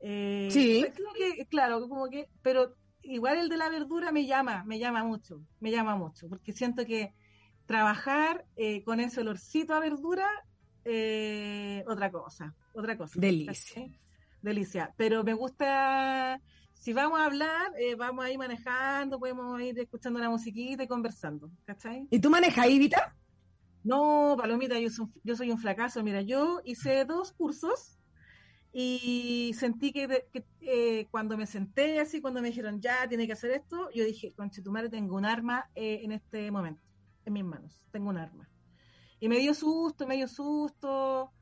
Eh, 0.00 0.48
Sí. 0.50 0.84
creo 0.94 1.12
que, 1.14 1.46
claro, 1.46 1.86
como 1.88 2.08
que, 2.08 2.28
pero 2.42 2.74
igual 3.02 3.38
el 3.38 3.48
de 3.48 3.56
la 3.56 3.68
verdura 3.68 4.12
me 4.12 4.26
llama, 4.26 4.64
me 4.64 4.78
llama 4.78 5.04
mucho, 5.04 5.42
me 5.60 5.70
llama 5.70 5.96
mucho, 5.96 6.28
porque 6.28 6.52
siento 6.52 6.84
que 6.84 7.14
trabajar 7.66 8.44
eh, 8.56 8.82
con 8.84 9.00
ese 9.00 9.20
olorcito 9.20 9.74
a 9.74 9.80
verdura, 9.80 10.28
eh, 10.84 11.84
otra 11.86 12.10
cosa, 12.10 12.54
otra 12.72 12.96
cosa. 12.96 13.18
Delicia. 13.18 13.88
Delicia. 14.40 14.92
Pero 14.96 15.22
me 15.22 15.34
gusta, 15.34 16.40
si 16.74 16.92
vamos 16.92 17.20
a 17.20 17.26
hablar, 17.26 17.72
eh, 17.78 17.94
vamos 17.94 18.24
a 18.24 18.30
ir 18.30 18.38
manejando, 18.38 19.18
podemos 19.18 19.60
ir 19.60 19.78
escuchando 19.78 20.18
la 20.18 20.30
musiquita 20.30 20.82
y 20.82 20.88
conversando, 20.88 21.50
¿cachai? 21.64 22.06
¿Y 22.10 22.20
tú 22.20 22.30
manejas, 22.30 22.68
Ivita? 22.68 23.14
No, 23.84 24.36
Palomita, 24.38 24.78
yo 24.78 24.90
soy, 24.90 25.06
yo 25.24 25.36
soy 25.36 25.50
un 25.50 25.58
fracaso. 25.58 26.02
Mira, 26.02 26.22
yo 26.22 26.60
hice 26.64 27.04
dos 27.04 27.32
cursos 27.32 27.98
y 28.72 29.52
sentí 29.54 29.92
que, 29.92 30.26
eh, 30.60 31.06
cuando 31.10 31.36
me 31.36 31.46
senté 31.46 32.00
así, 32.00 32.20
cuando 32.20 32.40
me 32.40 32.48
dijeron 32.48 32.80
ya, 32.80 33.06
tiene 33.08 33.26
que 33.26 33.34
hacer 33.34 33.50
esto, 33.52 33.90
yo 33.94 34.04
dije, 34.04 34.32
conchetumare, 34.34 34.88
tengo 34.88 35.16
un 35.16 35.24
arma 35.26 35.70
eh, 35.74 36.00
en 36.02 36.12
este 36.12 36.50
momento, 36.50 36.82
en 37.24 37.32
mis 37.34 37.44
manos, 37.44 37.82
tengo 37.92 38.08
un 38.10 38.18
arma. 38.18 38.48
Y 39.20 39.28
me 39.28 39.38
dio 39.38 39.54
susto, 39.54 40.06
me 40.06 40.16
dio 40.16 40.28
susto. 40.28 41.32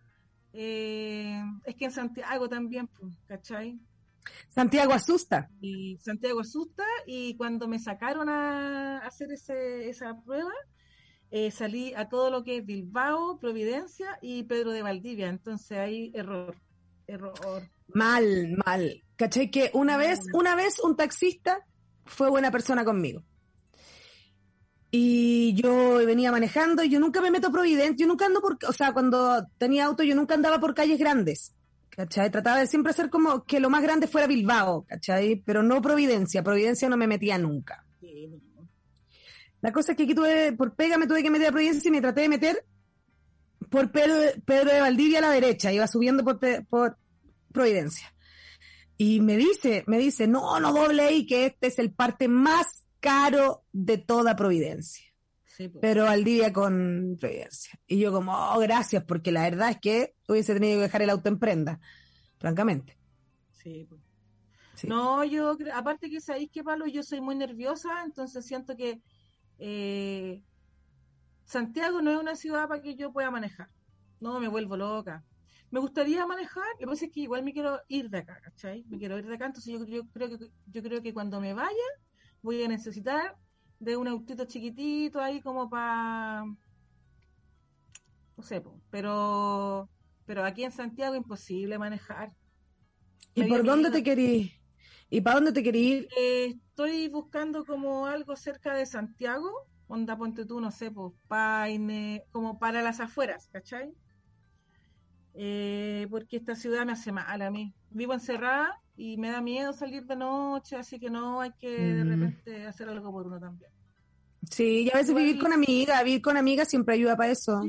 eh, 0.52 1.42
es 1.64 1.76
que 1.76 1.84
en 1.86 1.92
Santiago 1.92 2.48
también, 2.48 2.88
pues, 2.88 3.16
¿cachai? 3.26 3.80
Santiago 4.48 4.92
asusta. 4.92 5.48
y 5.60 5.96
Santiago 5.98 6.40
asusta 6.40 6.84
y 7.06 7.36
cuando 7.36 7.68
me 7.68 7.78
sacaron 7.78 8.28
a 8.28 8.98
hacer 8.98 9.32
ese, 9.32 9.88
esa 9.88 10.20
prueba 10.22 10.52
eh, 11.30 11.50
salí 11.50 11.94
a 11.94 12.08
todo 12.08 12.30
lo 12.30 12.42
que 12.44 12.58
es 12.58 12.66
Bilbao, 12.66 13.38
Providencia 13.38 14.18
y 14.20 14.42
Pedro 14.44 14.72
de 14.72 14.82
Valdivia, 14.82 15.28
entonces 15.28 15.78
ahí 15.78 16.10
error, 16.14 16.56
error. 17.10 17.62
Mal, 17.88 18.56
mal. 18.64 19.02
¿Cachai? 19.16 19.50
Que 19.50 19.70
una 19.74 19.96
vez, 19.96 20.20
una 20.32 20.54
vez 20.54 20.78
un 20.78 20.96
taxista 20.96 21.64
fue 22.04 22.30
buena 22.30 22.50
persona 22.50 22.84
conmigo. 22.84 23.22
Y 24.90 25.54
yo 25.54 25.96
venía 26.04 26.32
manejando 26.32 26.82
y 26.82 26.88
yo 26.88 26.98
nunca 26.98 27.20
me 27.20 27.30
meto 27.30 27.48
a 27.48 27.52
Providencia, 27.52 27.94
yo 27.96 28.08
nunca 28.08 28.26
ando 28.26 28.40
por, 28.40 28.58
o 28.66 28.72
sea, 28.72 28.92
cuando 28.92 29.46
tenía 29.56 29.84
auto 29.84 30.02
yo 30.02 30.16
nunca 30.16 30.34
andaba 30.34 30.58
por 30.58 30.74
calles 30.74 30.98
grandes, 30.98 31.54
¿cachai? 31.90 32.28
Trataba 32.30 32.58
de 32.58 32.66
siempre 32.66 32.90
hacer 32.90 33.08
como 33.08 33.44
que 33.44 33.60
lo 33.60 33.70
más 33.70 33.82
grande 33.82 34.08
fuera 34.08 34.26
Bilbao, 34.26 34.84
¿cachai? 34.88 35.42
Pero 35.46 35.62
no 35.62 35.80
Providencia, 35.80 36.42
Providencia 36.42 36.88
no 36.88 36.96
me 36.96 37.06
metía 37.06 37.38
nunca. 37.38 37.86
La 39.60 39.72
cosa 39.72 39.92
es 39.92 39.96
que 39.96 40.04
aquí 40.04 40.14
tuve, 40.14 40.54
por 40.54 40.74
pega 40.74 40.98
me 40.98 41.06
tuve 41.06 41.22
que 41.22 41.30
meter 41.30 41.48
a 41.48 41.52
Providencia 41.52 41.88
y 41.88 41.92
me 41.92 42.00
traté 42.00 42.22
de 42.22 42.28
meter 42.28 42.64
por 43.70 43.92
Pedro, 43.92 44.14
Pedro 44.44 44.72
de 44.72 44.80
Valdivia 44.80 45.18
a 45.18 45.22
la 45.22 45.30
derecha, 45.30 45.72
iba 45.72 45.86
subiendo 45.86 46.24
por, 46.24 46.40
por 46.66 46.96
Providencia. 47.52 48.14
Y 48.96 49.20
me 49.20 49.36
dice, 49.36 49.84
me 49.86 49.98
dice, 49.98 50.26
no, 50.26 50.60
no 50.60 50.72
doble 50.72 51.02
ahí, 51.02 51.26
que 51.26 51.46
este 51.46 51.68
es 51.68 51.78
el 51.78 51.92
parte 51.92 52.28
más 52.28 52.84
caro 53.00 53.64
de 53.72 53.98
toda 53.98 54.36
Providencia. 54.36 55.06
Sí, 55.46 55.68
pues. 55.68 55.80
Pero 55.80 56.04
Valdivia 56.04 56.52
con 56.52 57.16
Providencia. 57.18 57.80
Y 57.86 57.98
yo 57.98 58.12
como, 58.12 58.32
oh, 58.32 58.58
gracias, 58.58 59.04
porque 59.04 59.32
la 59.32 59.42
verdad 59.42 59.70
es 59.70 59.78
que 59.80 60.14
hubiese 60.28 60.54
tenido 60.54 60.76
que 60.76 60.82
dejar 60.82 61.02
el 61.02 61.10
auto 61.10 61.28
en 61.28 61.38
prenda, 61.38 61.80
francamente. 62.38 62.98
Sí, 63.62 63.86
pues. 63.88 64.00
Sí. 64.74 64.86
No, 64.86 65.24
yo, 65.24 65.56
aparte 65.74 66.08
que 66.08 66.20
sabéis 66.20 66.50
que, 66.50 66.64
Pablo, 66.64 66.86
yo 66.86 67.02
soy 67.02 67.20
muy 67.20 67.34
nerviosa, 67.34 68.02
entonces 68.04 68.46
siento 68.46 68.76
que 68.76 69.02
eh, 69.58 70.42
Santiago 71.44 72.00
no 72.00 72.10
es 72.10 72.18
una 72.18 72.36
ciudad 72.36 72.68
para 72.68 72.80
que 72.80 72.96
yo 72.96 73.12
pueda 73.12 73.30
manejar. 73.30 73.68
No, 74.20 74.40
me 74.40 74.48
vuelvo 74.48 74.76
loca. 74.76 75.24
Me 75.70 75.78
gustaría 75.78 76.26
manejar, 76.26 76.64
lo 76.74 76.78
que 76.78 76.86
pasa 76.86 77.04
es 77.04 77.12
que 77.12 77.20
igual 77.20 77.44
me 77.44 77.52
quiero 77.52 77.80
ir 77.88 78.10
de 78.10 78.18
acá, 78.18 78.40
¿cachai? 78.42 78.84
Me 78.88 78.98
quiero 78.98 79.18
ir 79.18 79.26
de 79.26 79.34
acá, 79.34 79.46
entonces 79.46 79.72
yo, 79.72 79.84
yo 79.86 80.02
creo 80.08 80.28
que 80.28 80.50
yo 80.66 80.82
creo 80.82 81.00
que 81.00 81.14
cuando 81.14 81.40
me 81.40 81.54
vaya 81.54 81.88
voy 82.42 82.62
a 82.62 82.68
necesitar 82.68 83.36
de 83.78 83.96
un 83.96 84.08
autito 84.08 84.44
chiquitito 84.46 85.20
ahí 85.20 85.40
como 85.40 85.70
para 85.70 86.44
no 88.36 88.42
sé, 88.42 88.62
pero 88.90 89.88
pero 90.26 90.44
aquí 90.44 90.64
en 90.64 90.72
Santiago 90.72 91.14
imposible 91.14 91.78
manejar. 91.78 92.32
¿Y 93.34 93.44
por 93.44 93.64
dónde 93.64 93.90
te 93.90 94.02
querís? 94.02 94.52
¿Y 95.08 95.20
para 95.20 95.36
dónde 95.36 95.52
te 95.52 95.62
querís 95.62 96.02
ir? 96.02 96.08
Eh, 96.16 96.56
estoy 96.68 97.08
buscando 97.08 97.64
como 97.64 98.06
algo 98.06 98.36
cerca 98.36 98.74
de 98.74 98.86
Santiago, 98.86 99.50
onda 99.88 100.16
ponte 100.16 100.46
tú, 100.46 100.60
no 100.60 100.70
sé, 100.70 100.90
pues 100.90 101.12
Paine, 101.26 102.24
como 102.30 102.58
para 102.58 102.80
las 102.80 103.00
afueras, 103.00 103.48
¿cachai? 103.52 103.92
Eh, 105.34 106.06
porque 106.10 106.36
esta 106.36 106.54
ciudad 106.56 106.84
me 106.84 106.92
hace 106.92 107.12
mal 107.12 107.40
a 107.42 107.50
mí. 107.50 107.72
Vivo 107.90 108.14
encerrada 108.14 108.80
y 108.96 109.16
me 109.16 109.30
da 109.30 109.40
miedo 109.40 109.72
salir 109.72 110.04
de 110.04 110.16
noche, 110.16 110.76
así 110.76 110.98
que 110.98 111.10
no 111.10 111.40
hay 111.40 111.52
que 111.58 111.68
de 111.70 112.04
Mm. 112.04 112.08
repente 112.08 112.66
hacer 112.66 112.88
algo 112.88 113.10
por 113.12 113.26
uno 113.26 113.38
también. 113.38 113.70
Sí, 114.50 114.84
y 114.84 114.90
a 114.90 114.94
veces 114.96 115.14
vivir 115.14 115.38
con 115.38 115.52
amigas, 115.52 116.02
vivir 116.02 116.22
con 116.22 116.36
amigas 116.36 116.68
siempre 116.68 116.94
ayuda 116.94 117.16
para 117.16 117.30
eso. 117.30 117.60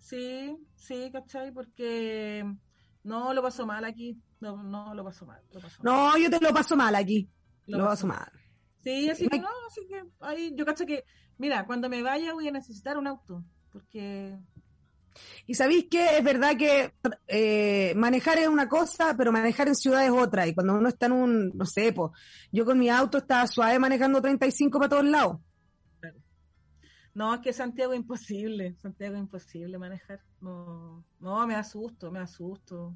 Sí, 0.00 0.56
sí, 0.74 1.08
¿cachai? 1.12 1.52
Porque 1.52 2.44
no 3.04 3.32
lo 3.32 3.42
paso 3.42 3.64
mal 3.64 3.84
aquí, 3.84 4.20
no, 4.40 4.62
no 4.62 4.92
lo 4.92 5.04
paso 5.04 5.24
mal. 5.24 5.40
Lo 5.52 5.60
paso 5.60 5.82
mal. 5.82 5.92
No, 5.94 6.18
yo 6.18 6.28
te 6.28 6.40
lo 6.40 6.52
paso 6.52 6.76
mal 6.76 6.94
aquí. 6.96 7.30
Lo 7.66 7.78
Lo, 7.78 7.84
paso 7.86 8.06
mal. 8.06 8.30
Sí, 8.82 9.08
así 9.08 9.28
que 9.28 9.38
no, 9.38 9.48
así 9.68 9.86
que 9.88 10.02
ahí 10.20 10.52
yo 10.54 10.64
cacho 10.64 10.84
que, 10.84 11.04
mira, 11.38 11.64
cuando 11.66 11.88
me 11.88 12.02
vaya 12.02 12.34
voy 12.34 12.46
a 12.48 12.52
necesitar 12.52 12.98
un 12.98 13.06
auto, 13.06 13.42
porque 13.72 14.36
Y 15.46 15.54
sabéis 15.54 15.86
que 15.90 16.18
es 16.18 16.24
verdad 16.24 16.56
que 16.56 16.92
eh, 17.28 17.94
manejar 17.96 18.38
es 18.38 18.48
una 18.48 18.68
cosa, 18.68 19.14
pero 19.16 19.32
manejar 19.32 19.68
en 19.68 19.74
ciudad 19.74 20.04
es 20.04 20.10
otra. 20.10 20.46
Y 20.46 20.54
cuando 20.54 20.74
uno 20.74 20.88
está 20.88 21.06
en 21.06 21.12
un, 21.12 21.52
no 21.54 21.66
sé, 21.66 21.92
pues, 21.92 22.12
yo 22.52 22.64
con 22.64 22.78
mi 22.78 22.88
auto 22.88 23.18
estaba 23.18 23.46
suave 23.46 23.78
manejando 23.78 24.20
35 24.20 24.78
para 24.78 24.88
todos 24.88 25.04
lados. 25.04 25.38
no, 27.14 27.34
es 27.34 27.40
que 27.40 27.52
Santiago 27.52 27.92
es 27.92 28.00
imposible, 28.00 28.74
Santiago 28.76 29.14
es 29.14 29.20
imposible 29.20 29.78
manejar. 29.78 30.20
No, 30.40 31.04
no, 31.20 31.46
me 31.46 31.54
da 31.54 31.64
susto, 31.64 32.10
me 32.10 32.18
da 32.18 32.26
susto. 32.26 32.94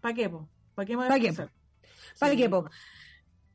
¿Para 0.00 0.14
qué, 0.14 0.28
po? 0.28 0.48
¿Para 0.74 0.86
qué 0.86 0.92
me 0.92 0.96
voy 0.96 1.06
a 1.06 1.08
¿Pa 1.08 1.20
qué? 1.20 1.32
¿Para 2.18 2.32
Sí, 2.32 2.38
qué, 2.38 2.48
po? 2.48 2.68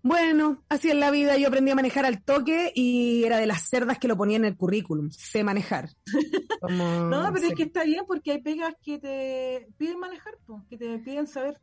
Bueno, 0.04 0.64
así 0.70 0.90
es 0.90 0.96
la 0.96 1.12
vida. 1.12 1.38
Yo 1.38 1.48
aprendí 1.50 1.72
a 1.72 1.76
manejar 1.76 2.06
al 2.06 2.22
toque 2.24 2.72
y 2.74 3.24
era 3.26 3.38
de 3.38 3.46
las 3.48 3.64
cerdas 3.68 3.98
que 4.00 4.08
lo 4.08 4.16
ponía 4.16 4.38
en 4.38 4.46
el 4.46 4.56
currículum. 4.56 5.10
Sé 5.12 5.44
manejar. 5.44 5.90
Como- 6.62 7.10
No, 7.10 7.32
pero 7.34 7.48
es 7.48 7.54
que 7.56 7.64
está 7.64 7.84
bien 7.84 8.04
porque 8.08 8.32
hay 8.34 8.42
pegas 8.42 8.74
que 8.82 9.00
te 9.00 9.68
piden 9.78 10.00
manejar, 10.00 10.34
que 10.70 10.78
te 10.78 11.00
piden 11.00 11.28
saber. 11.28 11.60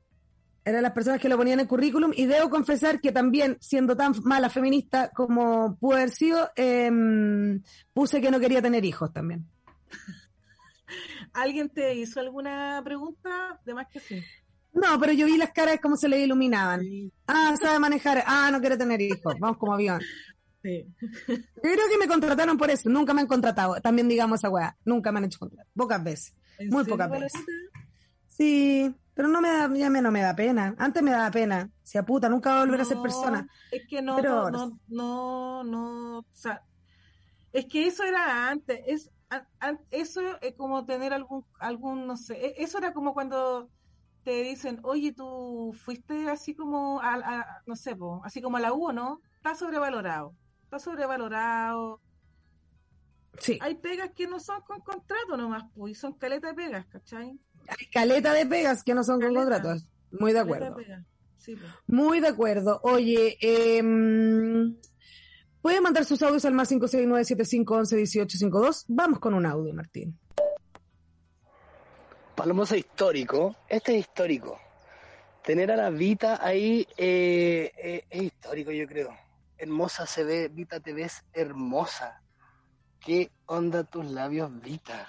eran 0.67 0.83
las 0.83 0.93
personas 0.93 1.21
que 1.21 1.29
lo 1.29 1.37
ponían 1.37 1.59
en 1.59 1.65
el 1.65 1.69
currículum 1.69 2.13
y 2.17 2.25
debo 2.27 2.49
confesar 2.51 3.01
que 3.01 3.13
también, 3.13 3.59
siendo 3.61 3.97
tan 3.97 4.15
mala 4.25 4.49
feminista 4.49 5.11
como 5.11 5.77
pude 5.79 5.97
haber 5.97 6.11
sido, 6.11 6.51
em, 6.57 7.63
puse 7.93 8.21
que 8.21 8.31
no 8.31 8.41
quería 8.41 8.63
tener 8.63 8.85
hijos 8.85 9.13
también. 9.13 9.47
¿Alguien 11.33 11.69
te 11.69 11.95
hizo 11.95 12.21
alguna 12.21 12.81
pregunta? 12.85 13.61
De 13.65 13.75
más 13.75 13.89
que 13.89 14.01
sí. 14.01 14.23
No, 14.75 14.99
pero 15.01 15.13
yo 15.13 15.27
vi 15.27 15.37
las 15.39 15.53
caras 15.53 15.79
como 15.81 15.97
se 15.97 16.09
le 16.09 16.21
iluminaban. 16.21 16.81
Sí, 16.81 17.11
Ah, 17.27 17.55
sabe 17.61 17.79
manejar. 17.79 18.23
Ah, 18.27 18.51
no 18.53 18.61
quiere 18.61 18.77
tener 18.77 19.01
hijos. 19.01 19.35
Vamos 19.39 19.57
como 19.57 19.73
avión. 19.75 20.01
sí. 20.63 20.85
Yo 21.29 21.37
creo 21.63 21.89
que 21.91 21.99
me 21.99 22.09
contrataron 22.09 22.59
por 22.59 22.71
eso. 22.71 22.89
Nunca 22.91 23.15
me 23.15 23.21
han 23.23 23.27
contratado. 23.27 23.81
También 23.81 24.09
digamos 24.09 24.41
esa 24.41 24.51
weá. 24.51 24.77
Nunca 24.85 25.13
me 25.13 25.19
han 25.19 25.25
hecho 25.27 25.39
contratar. 25.39 25.67
Pocas 25.75 26.03
veces. 26.03 26.35
¿En 26.59 26.69
Muy 26.71 26.85
pocas 26.85 27.11
veces. 27.11 27.33
Sí, 28.29 28.93
pero 29.15 29.29
no 29.29 29.41
me 29.41 29.49
da, 29.49 29.73
ya 29.75 29.91
me 29.91 30.03
no 30.03 30.11
me 30.11 30.21
da 30.21 30.35
pena. 30.35 30.75
Antes 30.79 31.03
me 31.03 31.13
daba 31.13 31.31
pena. 31.31 31.71
A 31.97 32.03
puta, 32.03 32.29
nunca 32.29 32.51
va 32.51 32.57
a 32.63 32.65
volver 32.65 32.81
a 32.81 32.85
ser 32.85 32.99
persona. 33.01 33.47
Es 33.71 33.83
que 33.89 34.03
no, 34.03 34.17
Pero 34.17 34.51
no, 34.51 34.67
no, 34.69 34.81
no, 34.89 35.65
no, 35.65 36.19
o 36.19 36.25
sea, 36.33 36.63
es 37.53 37.67
que 37.67 37.87
eso 37.87 38.03
era 38.03 38.49
antes, 38.51 38.81
es, 38.87 39.11
eso 39.93 40.21
es 40.41 40.55
como 40.57 40.85
tener 40.85 41.13
algún, 41.13 41.45
algún, 41.61 42.07
no 42.09 42.17
sé, 42.17 42.35
e- 42.45 42.55
eso 42.65 42.79
era 42.79 42.93
como 42.93 43.15
cuando 43.15 43.69
te 44.25 44.43
dicen, 44.43 44.81
oye, 44.83 45.13
tú 45.13 45.73
fuiste 45.85 46.29
así 46.31 46.55
como, 46.55 47.01
a, 47.01 47.15
a- 47.15 47.63
no 47.67 47.77
sé, 47.77 47.95
po, 47.95 48.23
así 48.25 48.41
como 48.41 48.57
a 48.57 48.61
la 48.61 48.73
U, 48.73 48.91
¿no? 48.93 49.21
Está 49.37 49.55
sobrevalorado, 49.55 50.35
está 50.65 50.79
sobrevalorado. 50.79 52.01
Sí. 53.39 53.59
Hay 53.61 53.75
pegas 53.77 54.11
que 54.15 54.27
no 54.27 54.41
son 54.41 54.63
con 54.63 54.81
contrato 54.81 55.37
nomás, 55.37 55.65
pues, 55.75 55.93
y 55.93 55.95
son 55.95 56.15
caletas 56.15 56.57
de 56.57 56.63
pegas, 56.63 56.87
¿cachai? 56.87 57.39
Hay 57.69 57.87
caleta 57.93 58.33
de 58.33 58.47
pegas 58.47 58.83
que 58.83 58.95
no 58.95 59.05
son 59.05 59.21
con 59.21 59.35
Caleta. 59.35 59.61
contratos. 59.63 59.91
Muy 60.13 60.33
de 60.33 60.39
Caleta 60.45 60.67
acuerdo. 60.69 61.05
sí, 61.37 61.57
pues. 61.57 61.71
Muy 61.87 62.21
de 62.21 62.29
acuerdo. 62.29 62.81
Oye, 62.85 63.37
eh, 63.41 63.83
puede 65.61 65.81
mandar 65.81 66.05
sus 66.05 66.23
audios 66.23 66.45
al 66.45 66.55
más 66.55 66.71
569-7511-1852. 66.73 68.85
Vamos 68.89 69.19
con 69.19 69.35
un 69.35 69.47
audio, 69.47 69.75
Martín. 69.75 70.19
Palomosa 72.35 72.77
histórico. 72.77 73.55
Este 73.69 73.93
es 73.93 74.01
histórico. 74.01 74.59
Tener 75.43 75.71
a 75.71 75.77
la 75.77 75.91
Vita 75.91 76.45
ahí 76.45 76.87
eh, 76.97 77.71
eh, 77.77 78.05
es 78.11 78.23
histórico, 78.23 78.73
yo 78.73 78.87
creo. 78.87 79.17
Hermosa 79.57 80.07
se 80.07 80.25
ve, 80.25 80.49
Vita, 80.49 80.81
te 80.81 80.93
ves 80.93 81.25
hermosa. 81.33 82.23
¿Qué 82.99 83.31
onda 83.47 83.85
tus 83.85 84.07
labios, 84.07 84.51
Vita? 84.63 85.07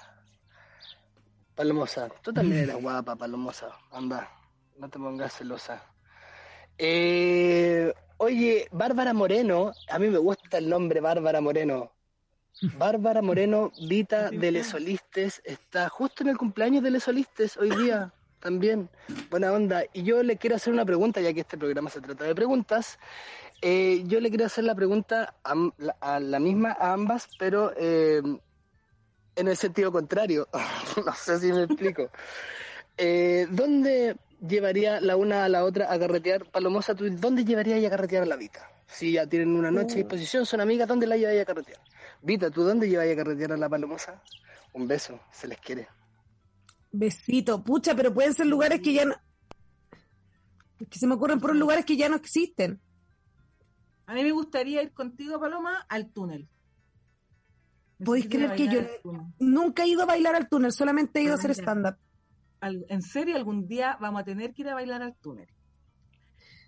Palomosa, 1.55 2.09
tú 2.21 2.33
también 2.33 2.63
eres 2.63 2.75
guapa, 2.75 3.15
Palomosa. 3.15 3.69
Anda, 3.91 4.29
no 4.77 4.89
te 4.89 4.99
pongas 4.99 5.33
celosa. 5.33 5.83
Eh, 6.77 7.93
oye, 8.17 8.67
Bárbara 8.71 9.13
Moreno, 9.13 9.71
a 9.89 9.97
mí 9.97 10.09
me 10.09 10.17
gusta 10.17 10.57
el 10.57 10.69
nombre 10.69 10.99
Bárbara 10.99 11.41
Moreno. 11.41 11.94
Bárbara 12.61 13.21
Moreno, 13.21 13.71
Vita 13.87 14.29
de 14.29 14.51
Lesolistes, 14.51 15.41
está 15.43 15.89
justo 15.89 16.23
en 16.23 16.29
el 16.29 16.37
cumpleaños 16.37 16.83
de 16.83 16.91
Lesolistes 16.91 17.57
hoy 17.57 17.69
día 17.75 18.13
también. 18.39 18.89
Buena 19.29 19.51
onda. 19.51 19.83
Y 19.91 20.03
yo 20.03 20.23
le 20.23 20.37
quiero 20.37 20.55
hacer 20.55 20.71
una 20.71 20.85
pregunta, 20.85 21.19
ya 21.19 21.33
que 21.33 21.41
este 21.41 21.57
programa 21.57 21.89
se 21.89 21.99
trata 21.99 22.23
de 22.23 22.35
preguntas. 22.35 22.97
Eh, 23.61 24.03
yo 24.05 24.19
le 24.19 24.29
quiero 24.29 24.45
hacer 24.45 24.63
la 24.63 24.75
pregunta 24.75 25.35
a, 25.43 25.53
a 25.99 26.19
la 26.19 26.39
misma 26.39 26.77
a 26.79 26.93
ambas, 26.93 27.27
pero 27.37 27.73
eh, 27.75 28.21
en 29.35 29.47
el 29.47 29.57
sentido 29.57 29.91
contrario. 29.91 30.47
no 31.05 31.13
sé 31.13 31.39
si 31.39 31.51
me 31.51 31.63
explico. 31.63 32.09
Eh, 32.97 33.47
¿Dónde 33.49 34.15
llevaría 34.47 35.01
la 35.01 35.17
una 35.17 35.45
a 35.45 35.49
la 35.49 35.65
otra 35.65 35.91
a 35.91 35.99
carretear? 35.99 36.45
Palomosa, 36.45 36.95
¿tú 36.95 37.09
dónde 37.09 37.43
llevaría 37.43 37.85
a 37.85 37.89
carretear 37.89 38.23
a 38.23 38.25
la 38.27 38.35
Vita? 38.37 38.69
Si 38.87 39.11
ya 39.11 39.27
tienen 39.27 39.55
una 39.55 39.71
noche 39.71 39.95
a 39.95 39.97
disposición, 39.97 40.45
son 40.45 40.61
amigas, 40.61 40.87
¿dónde 40.87 41.07
la 41.07 41.17
llevaría 41.17 41.41
a 41.41 41.45
carretear? 41.45 41.79
Vita, 42.25 42.49
¿tú 42.49 42.63
dónde 42.63 42.89
llevaría 42.89 43.13
a 43.13 43.17
carretear 43.17 43.51
a 43.51 43.57
la 43.57 43.69
Palomosa? 43.69 44.19
Un 44.73 44.87
beso, 44.87 45.19
se 45.31 45.47
les 45.47 45.59
quiere. 45.59 45.87
Besito, 46.91 47.63
pucha, 47.63 47.95
pero 47.95 48.11
pueden 48.11 48.33
ser 48.33 48.47
lugares 48.47 48.81
que 48.81 48.93
ya 48.93 49.05
no. 49.05 49.13
Que 50.89 50.97
se 50.97 51.05
me 51.05 51.13
ocurren 51.13 51.39
por 51.39 51.55
lugares 51.55 51.85
que 51.85 51.95
ya 51.95 52.09
no 52.09 52.15
existen. 52.15 52.81
A 54.07 54.15
mí 54.15 54.23
me 54.23 54.31
gustaría 54.31 54.81
ir 54.81 54.91
contigo, 54.91 55.39
Paloma, 55.39 55.85
al 55.87 56.11
túnel. 56.11 56.49
¿Podéis 58.03 58.27
creer 58.27 58.55
que 58.55 58.69
yo 58.69 58.79
nunca 59.37 59.83
he 59.83 59.89
ido 59.89 60.01
a 60.01 60.05
bailar 60.07 60.33
al 60.33 60.49
túnel? 60.49 60.71
Solamente 60.71 61.19
he 61.19 61.23
ido 61.23 61.33
a 61.33 61.37
hacer 61.37 61.51
stand-up. 61.51 61.97
En 62.61 63.03
serio, 63.03 63.35
algún 63.35 63.67
día 63.67 63.99
vamos 64.01 64.21
a 64.21 64.25
tener 64.25 64.51
que 64.51 64.63
ir 64.63 64.69
a 64.69 64.73
bailar 64.73 65.03
al 65.03 65.15
túnel. 65.17 65.47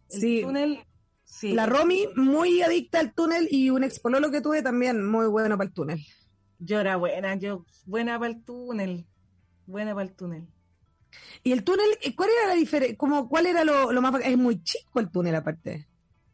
El 0.10 0.22
sí. 0.22 0.42
túnel, 0.44 0.86
sí. 1.28 1.52
La 1.54 1.68
Romy, 1.68 2.08
muy 2.16 2.62
adicta 2.64 3.00
al 3.00 3.14
túnel, 3.14 3.48
y 3.52 3.70
un 3.70 3.84
expololo 3.84 4.32
que 4.32 4.42
tuve 4.42 4.64
también, 4.64 5.06
muy 5.06 5.28
bueno 5.28 5.58
para 5.58 5.68
el 5.68 5.74
túnel. 5.74 6.00
Yo 6.60 6.80
era 6.80 6.96
buena, 6.96 7.36
yo 7.36 7.66
buena 7.86 8.18
para 8.18 8.32
el 8.32 8.44
túnel. 8.44 9.06
Buena 9.68 9.94
para 9.94 10.08
el 10.08 10.16
túnel. 10.16 10.48
¿Y 11.44 11.52
el 11.52 11.64
túnel, 11.64 11.86
cuál 12.16 12.30
era 12.30 12.48
la 12.50 12.56
diferencia? 12.56 12.98
¿Cuál 12.98 13.46
era 13.46 13.64
lo, 13.64 13.92
lo, 13.92 14.02
más... 14.02 14.22
Es 14.24 14.38
muy 14.38 14.64
chico 14.64 15.00
el 15.00 15.12
túnel 15.12 15.36
aparte. 15.36 15.88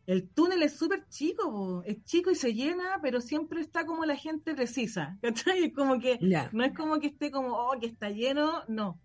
El 0.05 0.29
túnel 0.29 0.61
es 0.63 0.77
súper 0.77 1.07
chico, 1.07 1.81
es 1.85 2.03
chico 2.03 2.29
y 2.29 2.35
se 2.35 2.53
llena, 2.53 2.99
pero 3.01 3.21
siempre 3.21 3.61
está 3.61 3.85
como 3.85 4.05
la 4.05 4.15
gente 4.15 4.53
precisa, 4.53 5.17
¿cachai? 5.21 5.71
Como 5.71 5.99
que 5.99 6.19
no 6.51 6.63
es 6.63 6.73
como 6.73 6.99
que 6.99 7.07
esté 7.07 7.31
como, 7.31 7.55
oh, 7.55 7.79
que 7.79 7.87
está 7.87 8.09
lleno, 8.09 8.63
no, 8.67 8.99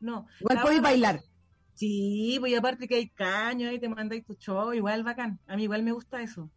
no. 0.00 0.26
Igual 0.40 0.60
podéis 0.60 0.82
bailar. 0.82 1.20
Sí, 1.74 2.36
pues 2.40 2.56
aparte 2.56 2.86
que 2.86 2.96
hay 2.96 3.08
caño 3.08 3.68
ahí 3.68 3.78
te 3.78 3.88
mandáis 3.88 4.24
tu 4.24 4.34
show, 4.34 4.72
igual 4.72 5.02
bacán, 5.02 5.40
a 5.46 5.56
mí 5.56 5.64
igual 5.64 5.82
me 5.82 5.92
gusta 5.92 6.22
eso. 6.22 6.50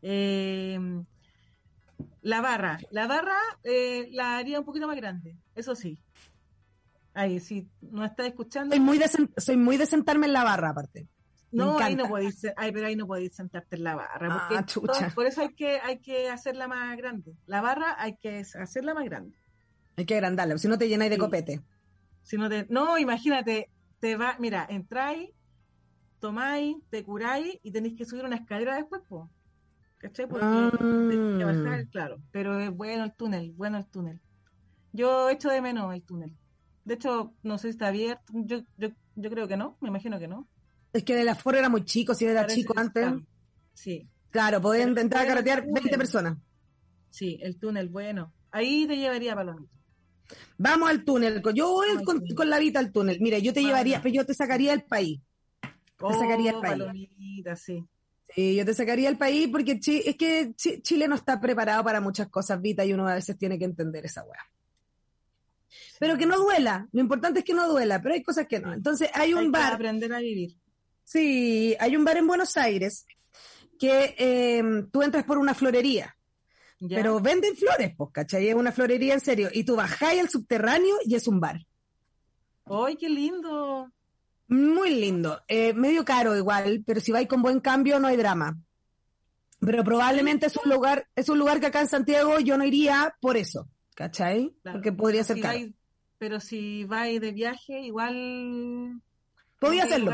Eh, 0.00 0.78
la 2.22 2.40
barra, 2.40 2.78
la 2.90 3.06
barra 3.06 3.36
eh, 3.62 4.08
la 4.12 4.38
haría 4.38 4.58
un 4.58 4.64
poquito 4.64 4.86
más 4.86 4.96
grande, 4.96 5.36
eso 5.54 5.74
sí. 5.74 5.98
Ahí, 7.12 7.38
si 7.38 7.68
no 7.80 8.04
está 8.04 8.26
escuchando. 8.26 8.74
Soy 8.74 8.84
muy, 8.84 8.98
de, 8.98 9.08
soy 9.36 9.56
muy 9.56 9.76
de 9.76 9.86
sentarme 9.86 10.26
en 10.26 10.32
la 10.32 10.42
barra, 10.42 10.70
aparte. 10.70 11.06
No, 11.52 11.78
ahí 11.78 11.94
no 11.94 12.08
podéis, 12.08 12.44
ay, 12.56 12.72
pero 12.72 12.88
ahí 12.88 12.96
no 12.96 13.06
podéis 13.06 13.34
sentarte 13.34 13.76
en 13.76 13.84
la 13.84 13.94
barra. 13.94 14.48
Ah, 14.50 14.66
por 15.14 15.26
eso 15.26 15.42
hay 15.42 15.54
que, 15.54 15.78
hay 15.78 16.00
que 16.00 16.28
hacerla 16.28 16.66
más 16.66 16.96
grande. 16.96 17.36
La 17.46 17.60
barra 17.60 17.94
hay 17.96 18.16
que 18.16 18.40
hacerla 18.60 18.94
más 18.94 19.04
grande. 19.04 19.38
Hay 19.96 20.04
que 20.04 20.14
agrandarla, 20.14 20.58
si 20.58 20.66
no 20.66 20.76
te 20.76 20.88
llenáis 20.88 21.12
de 21.12 21.18
copete. 21.18 21.62
Si 22.24 22.36
no, 22.36 22.48
te, 22.48 22.66
no, 22.68 22.98
imagínate, 22.98 23.70
te 24.04 24.16
va, 24.16 24.36
mira, 24.38 24.66
entráis, 24.68 25.30
tomáis, 26.18 26.76
te 26.90 27.02
curáis 27.02 27.58
y 27.62 27.70
tenéis 27.70 27.96
que 27.96 28.04
subir 28.04 28.22
una 28.22 28.36
escalera 28.36 28.76
después, 28.76 29.00
pues. 29.08 29.30
¿Cachai? 29.96 30.28
Porque 30.28 30.44
ah. 30.46 30.70
que 30.78 31.44
bajar, 31.44 31.88
claro. 31.88 32.18
Pero 32.30 32.60
es 32.60 32.70
bueno 32.70 33.04
el 33.04 33.14
túnel, 33.14 33.52
bueno 33.52 33.78
el 33.78 33.86
túnel. 33.86 34.20
Yo 34.92 35.30
echo 35.30 35.48
de 35.48 35.62
menos 35.62 35.94
el 35.94 36.02
túnel. 36.02 36.36
De 36.84 36.92
hecho, 36.92 37.32
no 37.42 37.56
sé 37.56 37.68
si 37.68 37.70
está 37.70 37.86
abierto. 37.86 38.30
Yo, 38.34 38.58
yo, 38.76 38.90
yo 39.16 39.30
creo 39.30 39.48
que 39.48 39.56
no, 39.56 39.78
me 39.80 39.88
imagino 39.88 40.18
que 40.18 40.28
no. 40.28 40.46
Es 40.92 41.02
que 41.02 41.16
de 41.16 41.24
la 41.24 41.34
foro 41.34 41.56
era 41.56 41.70
muy 41.70 41.86
chico, 41.86 42.14
si 42.14 42.26
era 42.26 42.46
chico 42.46 42.74
antes. 42.76 43.10
Sí. 43.72 44.06
Claro, 44.28 44.60
podían 44.60 44.98
entrar 44.98 45.24
a 45.24 45.28
carretear 45.28 45.64
20 45.64 45.96
personas. 45.96 46.36
Sí, 47.08 47.38
el 47.40 47.58
túnel, 47.58 47.88
bueno. 47.88 48.34
Ahí 48.50 48.86
te 48.86 48.98
llevaría 48.98 49.34
Palomito. 49.34 49.73
Vamos 50.58 50.88
al 50.88 51.04
túnel. 51.04 51.42
Yo 51.54 51.70
voy 51.70 51.88
con, 52.04 52.50
la 52.50 52.58
vida 52.58 52.80
al 52.80 52.92
túnel. 52.92 53.18
Mira, 53.20 53.38
yo 53.38 53.52
te 53.52 53.62
llevaría, 53.62 54.00
pero 54.02 54.14
yo 54.14 54.26
te 54.26 54.34
sacaría 54.34 54.70
del 54.70 54.84
país. 54.84 55.20
Te 55.60 55.70
oh, 56.00 56.18
sacaría 56.18 56.50
el 56.50 56.60
país. 56.60 56.82
Palomita, 56.82 57.56
sí. 57.56 57.84
Sí, 58.34 58.56
yo 58.56 58.64
te 58.64 58.74
sacaría 58.74 59.08
el 59.08 59.18
país 59.18 59.48
porque 59.48 59.78
es 59.80 60.16
que 60.16 60.54
Chile 60.56 61.06
no 61.06 61.14
está 61.14 61.40
preparado 61.40 61.84
para 61.84 62.00
muchas 62.00 62.28
cosas, 62.28 62.60
Vita, 62.60 62.84
y 62.84 62.92
uno 62.92 63.06
a 63.06 63.14
veces 63.14 63.38
tiene 63.38 63.58
que 63.58 63.64
entender 63.64 64.04
esa 64.04 64.24
weá. 64.24 64.40
Pero 66.00 66.18
que 66.18 66.26
no 66.26 66.38
duela, 66.38 66.88
lo 66.92 67.00
importante 67.00 67.40
es 67.40 67.44
que 67.44 67.54
no 67.54 67.68
duela, 67.68 68.02
pero 68.02 68.14
hay 68.14 68.22
cosas 68.22 68.46
que 68.48 68.58
no. 68.58 68.72
Entonces 68.72 69.08
hay 69.14 69.34
un 69.34 69.40
hay 69.40 69.50
bar. 69.50 69.74
aprender 69.74 70.12
a 70.12 70.18
vivir. 70.18 70.56
Sí, 71.04 71.76
hay 71.78 71.96
un 71.96 72.04
bar 72.04 72.16
en 72.16 72.26
Buenos 72.26 72.56
Aires 72.56 73.06
que 73.78 74.14
em, 74.18 74.90
tú 74.90 75.02
entras 75.02 75.24
por 75.24 75.38
una 75.38 75.54
florería. 75.54 76.16
Pero 76.88 77.20
venden 77.20 77.56
flores, 77.56 77.92
pues, 77.96 78.10
¿cachai? 78.12 78.48
Es 78.48 78.54
una 78.54 78.72
florería 78.72 79.14
en 79.14 79.20
serio. 79.20 79.48
Y 79.52 79.64
tú 79.64 79.76
bajáis 79.76 80.20
al 80.20 80.28
subterráneo 80.28 80.96
y 81.04 81.14
es 81.14 81.26
un 81.28 81.40
bar. 81.40 81.64
¡Ay, 82.66 82.96
qué 82.96 83.08
lindo! 83.08 83.90
Muy 84.48 84.90
lindo. 84.90 85.42
Eh, 85.48 85.72
medio 85.72 86.04
caro 86.04 86.36
igual, 86.36 86.82
pero 86.86 87.00
si 87.00 87.12
vais 87.12 87.28
con 87.28 87.42
buen 87.42 87.60
cambio 87.60 87.98
no 87.98 88.08
hay 88.08 88.16
drama. 88.16 88.58
Pero 89.60 89.82
probablemente 89.84 90.46
es 90.46 90.56
un 90.56 90.70
lugar, 90.70 91.08
es 91.14 91.28
un 91.28 91.38
lugar 91.38 91.60
que 91.60 91.66
acá 91.66 91.80
en 91.80 91.88
Santiago 91.88 92.38
yo 92.40 92.58
no 92.58 92.64
iría 92.64 93.16
por 93.20 93.36
eso, 93.36 93.68
¿cachai? 93.94 94.54
Porque 94.62 94.92
podría 94.92 95.24
ser 95.24 95.40
caro. 95.40 95.58
pero 96.18 96.40
si 96.40 96.84
vais 96.84 97.18
de 97.20 97.32
viaje, 97.32 97.80
igual 97.80 99.00
Podía 99.64 99.84
hacerlo. 99.84 100.12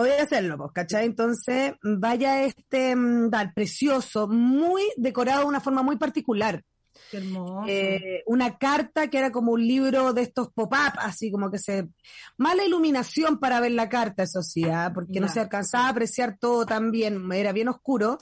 Podía 0.00 0.22
hacerlo, 0.22 0.56
pues, 0.56 0.70
¿cachai? 0.72 1.04
Entonces, 1.04 1.74
vaya 1.82 2.42
este 2.44 2.94
dar 3.28 3.48
mm, 3.48 3.52
precioso, 3.54 4.26
muy 4.28 4.80
decorado 4.96 5.40
de 5.40 5.44
una 5.48 5.60
forma 5.60 5.82
muy 5.82 5.98
particular. 5.98 6.64
Qué 7.10 7.18
hermoso. 7.18 7.68
Eh, 7.68 8.22
una 8.24 8.56
carta 8.56 9.08
que 9.08 9.18
era 9.18 9.30
como 9.30 9.52
un 9.52 9.60
libro 9.60 10.14
de 10.14 10.22
estos 10.22 10.48
pop-up, 10.54 10.94
así 11.00 11.30
como 11.30 11.50
que 11.50 11.58
se. 11.58 11.90
Mala 12.38 12.64
iluminación 12.64 13.38
para 13.38 13.60
ver 13.60 13.72
la 13.72 13.90
carta, 13.90 14.22
eso 14.22 14.40
sí, 14.40 14.64
¿ah? 14.64 14.90
porque 14.94 15.20
no 15.20 15.28
se 15.28 15.40
alcanzaba 15.40 15.88
a 15.88 15.90
apreciar 15.90 16.38
todo 16.38 16.64
tan 16.64 16.90
bien, 16.90 17.30
era 17.30 17.52
bien 17.52 17.68
oscuro. 17.68 18.16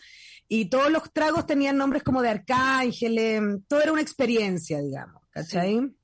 Y 0.48 0.70
todos 0.70 0.90
los 0.90 1.12
tragos 1.12 1.46
tenían 1.46 1.76
nombres 1.76 2.02
como 2.02 2.22
de 2.22 2.30
arcángeles, 2.30 3.40
todo 3.68 3.82
era 3.82 3.92
una 3.92 4.02
experiencia, 4.02 4.80
digamos, 4.80 5.22
¿cachai? 5.30 5.94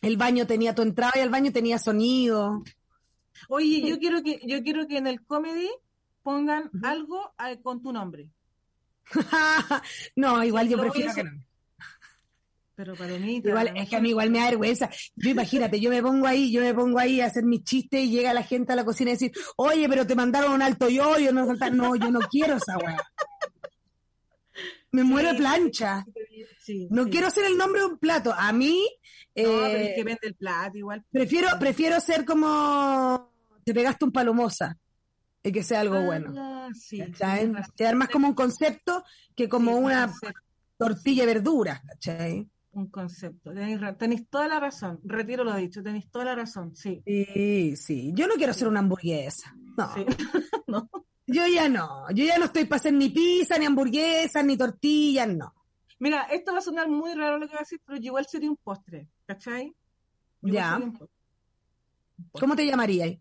El 0.00 0.16
baño 0.16 0.46
tenía 0.46 0.74
tu 0.74 0.80
entrada 0.80 1.12
y 1.16 1.20
el 1.20 1.28
baño 1.28 1.52
tenía 1.52 1.78
sonido. 1.78 2.62
Oye, 3.48 3.82
yo 3.86 3.98
quiero 3.98 4.22
que 4.22 4.40
yo 4.46 4.62
quiero 4.62 4.86
que 4.86 4.98
en 4.98 5.06
el 5.06 5.24
comedy 5.24 5.70
pongan 6.22 6.70
algo 6.82 7.32
eh, 7.46 7.60
con 7.62 7.82
tu 7.82 7.92
nombre. 7.92 8.28
no, 10.16 10.42
igual 10.42 10.68
yo 10.68 10.78
prefiero 10.78 11.14
que 11.14 11.24
no. 11.24 11.30
Pero 12.76 12.94
para 12.96 13.16
mí 13.18 13.40
igual 13.44 13.72
es 13.76 13.88
que 13.88 13.96
a 13.96 14.00
mí 14.00 14.08
igual 14.08 14.30
me 14.30 14.40
da 14.40 14.46
vergüenza. 14.46 14.90
Yo 15.14 15.30
imagínate, 15.30 15.78
yo 15.78 15.90
me 15.90 16.02
pongo 16.02 16.26
ahí, 16.26 16.50
yo 16.50 16.60
me 16.60 16.74
pongo 16.74 16.98
ahí 16.98 17.20
a 17.20 17.26
hacer 17.26 17.44
mis 17.44 17.62
chistes 17.62 18.00
y 18.00 18.10
llega 18.10 18.34
la 18.34 18.42
gente 18.42 18.72
a 18.72 18.76
la 18.76 18.84
cocina 18.84 19.10
y 19.10 19.14
decir, 19.14 19.32
"Oye, 19.56 19.88
pero 19.88 20.04
te 20.06 20.16
mandaron 20.16 20.54
un 20.54 20.62
alto 20.62 20.88
yo, 20.88 21.18
yo 21.18 21.32
no 21.32 21.46
no, 21.46 21.96
yo 21.96 22.10
no 22.10 22.20
quiero 22.20 22.56
esa 22.56 22.76
weá." 22.78 22.96
Me 24.90 25.04
muero 25.04 25.30
de 25.32 25.34
plancha. 25.34 26.04
no 26.90 27.08
quiero 27.08 27.30
ser 27.30 27.44
el 27.44 27.56
nombre 27.56 27.80
de 27.80 27.86
un 27.86 27.98
plato. 27.98 28.32
A 28.32 28.52
mí 28.52 28.88
no, 29.36 29.66
eh, 29.66 29.92
que 29.96 30.04
vende 30.04 30.20
el 30.22 30.34
plato 30.34 30.78
igual. 30.78 31.04
Prefiero, 31.10 31.48
prefiero 31.58 32.00
ser 32.00 32.24
como 32.24 33.32
te 33.64 33.74
pegaste 33.74 34.04
un 34.04 34.12
palomosa 34.12 34.78
y 35.42 35.52
que 35.52 35.62
sea 35.62 35.80
algo 35.80 36.00
bueno. 36.02 36.32
Ah, 36.36 36.68
sí, 36.74 37.02
Quedar 37.76 37.96
más 37.96 38.08
como 38.08 38.28
un 38.28 38.34
concepto 38.34 39.04
que 39.34 39.48
como 39.48 39.76
una 39.76 40.12
tortilla 40.76 41.26
de 41.26 41.34
verduras, 41.34 41.80
¿cachai? 41.82 42.48
Un 42.72 42.88
concepto. 42.88 43.52
Tenéis, 43.52 44.28
toda 44.28 44.48
la 44.48 44.58
razón. 44.58 45.00
Retiro 45.04 45.44
lo 45.44 45.54
dicho, 45.54 45.82
tenéis 45.82 46.10
toda 46.10 46.24
la 46.26 46.34
razón, 46.34 46.74
sí. 46.74 47.02
Sí, 47.06 47.76
sí. 47.76 48.12
Yo 48.14 48.26
no 48.26 48.34
quiero 48.34 48.52
ser 48.52 48.68
una 48.68 48.80
hamburguesa. 48.80 49.54
No. 49.76 49.90
no. 50.66 50.90
Yo 51.26 51.46
ya 51.46 51.68
no. 51.68 52.10
Yo 52.10 52.24
ya 52.24 52.38
no 52.38 52.46
estoy 52.46 52.64
para 52.64 52.80
hacer 52.80 52.94
ni 52.94 53.10
pizza, 53.10 53.58
ni 53.58 53.66
hamburguesa, 53.66 54.42
ni 54.42 54.56
tortillas, 54.56 55.28
no. 55.28 55.54
Mira, 55.98 56.22
esto 56.24 56.52
va 56.52 56.58
a 56.58 56.62
sonar 56.62 56.88
muy 56.88 57.14
raro 57.14 57.38
lo 57.38 57.46
que 57.46 57.52
voy 57.52 57.58
a 57.58 57.60
decir, 57.62 57.80
pero 57.84 57.98
igual 58.00 58.26
sería 58.26 58.50
un 58.50 58.56
postre, 58.56 59.08
¿cachai? 59.26 59.74
Yo 60.42 60.54
Ya. 60.54 60.74
soy 60.74 60.82
un 60.82 60.92
postre. 60.92 61.16
Un 62.18 62.24
postre. 62.30 62.40
¿Cómo 62.40 62.56
te 62.56 62.66
llamarías? 62.66 63.16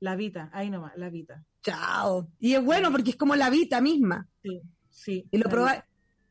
La 0.00 0.16
Vita, 0.16 0.50
ahí 0.52 0.70
nomás, 0.70 0.92
la 0.96 1.08
Vita. 1.10 1.44
Chao. 1.62 2.28
Y 2.40 2.54
es 2.54 2.64
bueno 2.64 2.90
porque 2.90 3.10
es 3.10 3.16
como 3.16 3.36
la 3.36 3.50
Vita 3.50 3.80
misma. 3.80 4.28
Sí, 4.42 4.60
sí. 4.90 5.26
Y 5.30 5.38
lo 5.38 5.48
probáis. 5.48 5.82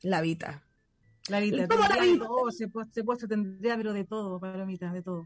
La 0.01 0.21
Vita. 0.21 0.63
La 1.29 1.39
Vita. 1.39 1.67
¿Cómo 1.67 1.83
la 1.87 2.01
Vita? 2.01 2.25
todo, 2.25 2.51
se, 2.51 2.67
puede- 2.67 2.91
se, 2.91 3.03
puede- 3.03 3.19
se 3.21 3.27
tendría, 3.27 3.77
pero 3.77 3.93
de 3.93 4.03
todo, 4.05 4.39
palomitas, 4.39 4.91
de 4.93 5.01
todo. 5.01 5.25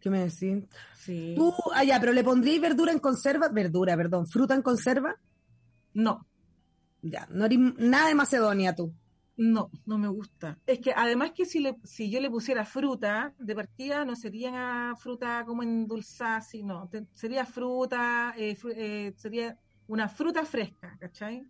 ¿Qué 0.00 0.10
me 0.10 0.20
decís? 0.28 0.64
Sí. 0.96 1.34
Tú, 1.36 1.52
ah, 1.74 1.84
ya, 1.84 1.98
pero 2.00 2.12
le 2.12 2.24
pondríais 2.24 2.60
verdura 2.60 2.92
en 2.92 2.98
conserva, 2.98 3.48
verdura, 3.48 3.96
perdón, 3.96 4.26
fruta 4.26 4.54
en 4.54 4.62
conserva. 4.62 5.16
No, 5.94 6.26
Ya, 7.02 7.26
no 7.30 7.44
eres 7.46 7.58
nada 7.78 8.08
de 8.08 8.14
Macedonia 8.14 8.74
tú. 8.74 8.92
no, 9.36 9.70
no 9.86 9.98
me 9.98 10.08
gusta. 10.08 10.58
Es 10.66 10.78
que 10.78 10.92
además 10.94 11.32
que 11.34 11.44
si, 11.46 11.60
le, 11.60 11.76
si 11.84 12.10
yo 12.10 12.20
le 12.20 12.30
pusiera 12.30 12.64
fruta 12.64 13.34
de 13.38 13.54
partida, 13.54 14.04
no 14.04 14.14
sería 14.14 14.94
fruta 14.98 15.44
como 15.46 15.62
endulzada, 15.62 16.36
así, 16.36 16.62
no. 16.62 16.88
Te- 16.88 17.06
sería 17.14 17.44
fruta, 17.44 18.34
eh, 18.36 18.56
fru- 18.56 18.74
eh, 18.76 19.12
sería 19.16 19.58
una 19.88 20.08
fruta 20.08 20.44
fresca, 20.44 20.96
¿cachai? 21.00 21.44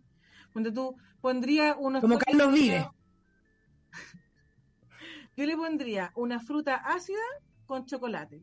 Cuando 0.53 0.73
tú 0.73 0.95
pondría 1.21 1.75
unos... 1.77 2.01
Como 2.01 2.17
Carlos 2.17 2.51
Vives. 2.53 2.83
Yo 5.35 5.45
le 5.45 5.55
pondría 5.55 6.11
una 6.15 6.39
fruta 6.39 6.75
ácida 6.75 7.19
con 7.65 7.85
chocolate. 7.85 8.41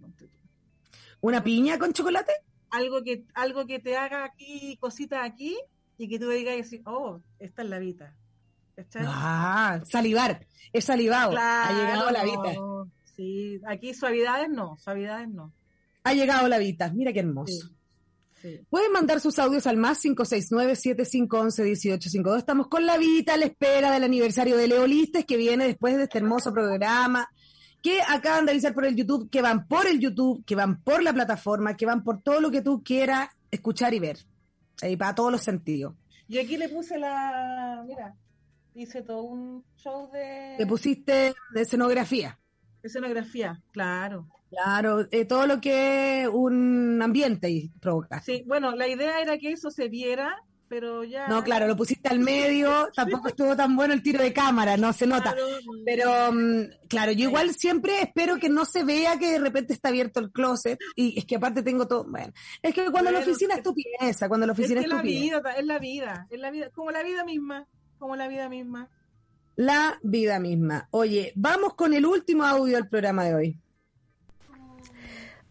¿Una 1.21 1.43
piña 1.43 1.79
con 1.79 1.93
chocolate? 1.93 2.33
Algo 2.71 3.03
que, 3.03 3.25
algo 3.35 3.67
que 3.67 3.79
te 3.81 3.97
haga 3.97 4.25
aquí, 4.25 4.77
cositas 4.81 5.25
aquí, 5.25 5.59
y 6.01 6.09
que 6.09 6.19
tú 6.19 6.29
digas 6.31 6.59
así, 6.59 6.81
oh, 6.87 7.21
esta 7.39 7.61
es 7.61 7.69
la 7.69 7.79
vida. 7.79 8.17
¿Cachai? 8.75 9.05
Ah, 9.07 9.83
salivar. 9.85 10.47
Es 10.73 10.87
salivado. 10.87 11.35
Ha 11.37 11.73
llegado 11.75 12.11
la 12.11 12.25
Vita. 12.25 12.55
Sí, 13.15 13.61
aquí 13.67 13.93
suavidades 13.93 14.49
no, 14.49 14.79
suavidades 14.79 15.29
no. 15.29 15.53
Ha 16.05 16.15
llegado 16.15 16.49
la 16.49 16.57
Vita. 16.57 16.91
Mira 16.91 17.13
qué 17.13 17.21
hermoso. 17.21 17.53
Sí, 17.53 17.69
sí. 18.41 18.61
Pueden 18.71 18.93
mandar 18.93 19.21
sus 19.21 19.39
audios 19.39 19.67
al 19.67 19.77
más 19.77 20.03
569-7511-1852. 20.03 22.39
Estamos 22.39 22.69
con 22.69 22.87
la 22.87 22.97
Vita 22.97 23.35
a 23.35 23.37
la 23.37 23.45
espera 23.45 23.93
del 23.93 24.05
aniversario 24.05 24.57
de 24.57 24.69
Leolistes 24.69 25.27
que 25.27 25.37
viene 25.37 25.67
después 25.67 25.99
de 25.99 26.05
este 26.05 26.17
hermoso 26.17 26.51
programa. 26.51 27.29
Que 27.83 28.01
acaban 28.01 28.47
de 28.47 28.53
avisar 28.53 28.73
por 28.73 28.87
el 28.87 28.97
YouTube, 28.97 29.29
que 29.29 29.43
van 29.43 29.69
por 29.69 29.87
el 29.87 30.01
YouTube, 30.01 30.43
que 30.47 30.55
van 30.55 30.81
por 30.81 31.03
la 31.03 31.13
plataforma, 31.13 31.77
que 31.77 31.85
van 31.85 32.05
por 32.05 32.23
todo 32.23 32.41
lo 32.41 32.51
que 32.51 32.63
tú 32.63 32.83
quieras 32.83 33.29
escuchar 33.51 33.93
y 33.93 33.99
ver. 33.99 34.30
Ahí 34.83 34.97
para 34.97 35.15
todos 35.15 35.33
los 35.33 35.43
sentidos. 35.43 35.95
Y 36.29 36.39
aquí 36.39 36.57
le 36.57 36.69
puse 36.69 36.99
la, 36.99 37.85
mira, 37.87 38.15
hice 38.75 39.03
todo 39.03 39.23
un 39.23 39.65
show 39.77 40.11
de 40.13 40.55
Te 40.59 40.67
pusiste 40.67 41.35
de 41.53 41.61
escenografía. 41.61 42.39
escenografía, 42.83 43.61
claro. 43.73 44.29
Claro, 44.51 45.07
eh, 45.13 45.25
todo 45.27 45.47
lo 45.47 45.61
que 45.61 46.29
un 46.33 47.01
ambiente 47.01 47.49
y 47.51 47.69
provoca. 47.81 48.21
Sí, 48.21 48.43
bueno, 48.47 48.75
la 48.75 48.89
idea 48.89 49.21
era 49.21 49.39
que 49.39 49.53
eso 49.53 49.71
se 49.71 49.89
viera, 49.89 50.43
pero 50.71 51.03
ya... 51.03 51.27
No, 51.27 51.43
claro, 51.43 51.67
lo 51.67 51.77
pusiste 51.77 52.09
al 52.09 52.21
medio, 52.21 52.89
tampoco 52.95 53.27
estuvo 53.29 53.57
tan 53.57 53.75
bueno 53.75 53.93
el 53.93 54.05
tiro 54.05 54.23
de 54.23 54.33
cámara, 54.33 54.77
no 54.77 54.93
se 54.93 55.05
nota. 55.05 55.33
Claro, 55.33 55.47
Pero, 55.85 56.33
mm, 56.33 56.87
claro, 56.89 57.11
yo 57.11 57.29
igual 57.29 57.53
siempre 57.55 58.01
espero 58.03 58.39
que 58.39 58.49
no 58.49 58.65
se 58.65 58.85
vea 58.85 59.19
que 59.19 59.33
de 59.33 59.39
repente 59.41 59.73
está 59.75 59.89
abierto 59.89 60.21
el 60.21 60.31
closet. 60.31 60.79
Y 60.95 61.19
es 61.19 61.25
que 61.25 61.35
aparte 61.37 61.65
tengo 61.65 61.89
todo. 61.89 62.05
Bueno, 62.05 62.33
es 62.63 62.73
que 62.73 62.89
cuando 62.93 63.11
la 63.11 63.19
oficina 63.19 63.55
es 63.55 63.59
es- 63.59 63.65
tu 63.65 63.75
pieza, 63.75 64.29
cuando 64.29 64.47
la 64.47 64.53
es 64.53 64.59
oficina 64.61 64.81
que 64.81 64.87
es 64.87 64.91
tu 64.91 64.97
la 64.97 65.03
pieza. 65.03 65.21
vida, 65.41 65.55
es 65.59 65.67
la 65.67 65.79
vida, 65.81 66.27
es 66.31 66.39
la 66.41 66.51
vida, 66.53 66.71
como 66.71 66.93
la 66.93 67.03
vida 67.03 67.25
misma, 67.25 67.67
como 67.99 68.15
la 68.15 68.29
vida 68.29 68.49
misma. 68.49 68.89
La 69.57 69.99
vida 70.05 70.39
misma. 70.39 70.87
Oye, 70.93 71.33
vamos 71.35 71.75
con 71.75 71.93
el 71.95 72.07
último 72.07 72.45
audio 72.45 72.77
del 72.77 72.89
programa 72.89 73.25
de 73.25 73.35
hoy. 73.35 73.59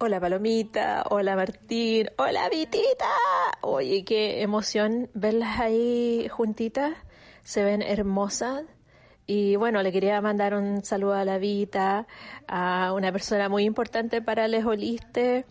Hola 0.02 0.22
Palomita, 0.22 1.04
hola 1.10 1.36
Martín, 1.36 2.08
hola 2.18 2.48
Vitita. 2.48 3.10
Oye, 3.60 4.06
qué 4.06 4.42
emoción 4.42 5.10
verlas 5.14 5.60
ahí 5.60 6.26
juntitas. 6.30 6.94
Se 7.44 7.66
ven 7.66 7.82
hermosas. 7.82 8.64
Y 9.28 9.58
bueno, 9.58 9.84
le 9.84 9.92
quería 9.92 10.22
mandar 10.22 10.54
un 10.54 10.86
saludo 10.86 11.16
a 11.16 11.26
la 11.26 11.38
Vita, 11.38 12.08
a 12.48 12.94
una 12.94 13.12
persona 13.12 13.50
muy 13.50 13.66
importante 13.66 14.22
para 14.22 14.48
Les 14.48 14.64
Oliste, 14.64 15.46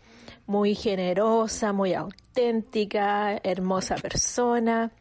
muy 0.47 0.75
generosa, 0.75 1.75
muy 1.75 1.93
auténtica, 1.93 3.39
hermosa 3.45 3.97
persona. 3.97 4.93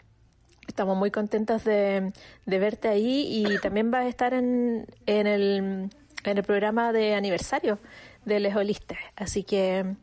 Estamos 0.67 0.97
muy 0.97 1.09
contentas 1.09 1.63
de, 1.63 2.11
de 2.45 2.59
verte 2.59 2.89
ahí 2.89 3.45
y 3.47 3.57
también 3.59 3.91
vas 3.91 4.07
a 4.07 4.09
estar 4.09 4.33
en, 4.33 4.87
en, 5.05 5.25
el, 5.25 5.89
en 6.25 6.37
el 6.37 6.43
programa 6.43 6.91
de 6.91 7.15
aniversario 7.15 7.79
de 8.27 8.39
Les 8.39 8.55
Olistes. 8.55 8.97
Así 9.15 9.43
que 9.43 9.95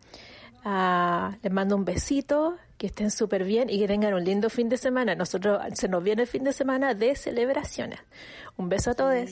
ah, 0.65 1.37
les 1.43 1.53
mando 1.53 1.77
un 1.77 1.85
besito, 1.85 2.57
que 2.79 2.89
estén 2.89 3.11
súper 3.11 3.45
bien 3.45 3.71
y 3.71 3.79
que 3.79 3.87
tengan 3.87 4.15
un 4.15 4.25
lindo 4.25 4.51
fin 4.51 4.69
de 4.69 4.77
semana. 4.77 5.15
Nosotros 5.15 5.61
se 5.75 5.89
nos 5.89 6.03
viene 6.03 6.23
el 6.23 6.29
fin 6.29 6.43
de 6.45 6.53
semana 6.53 6.95
de 6.95 7.15
celebraciones. 7.17 8.01
Un 8.57 8.69
beso 8.69 8.91
a 8.91 8.95
todos. 8.95 9.31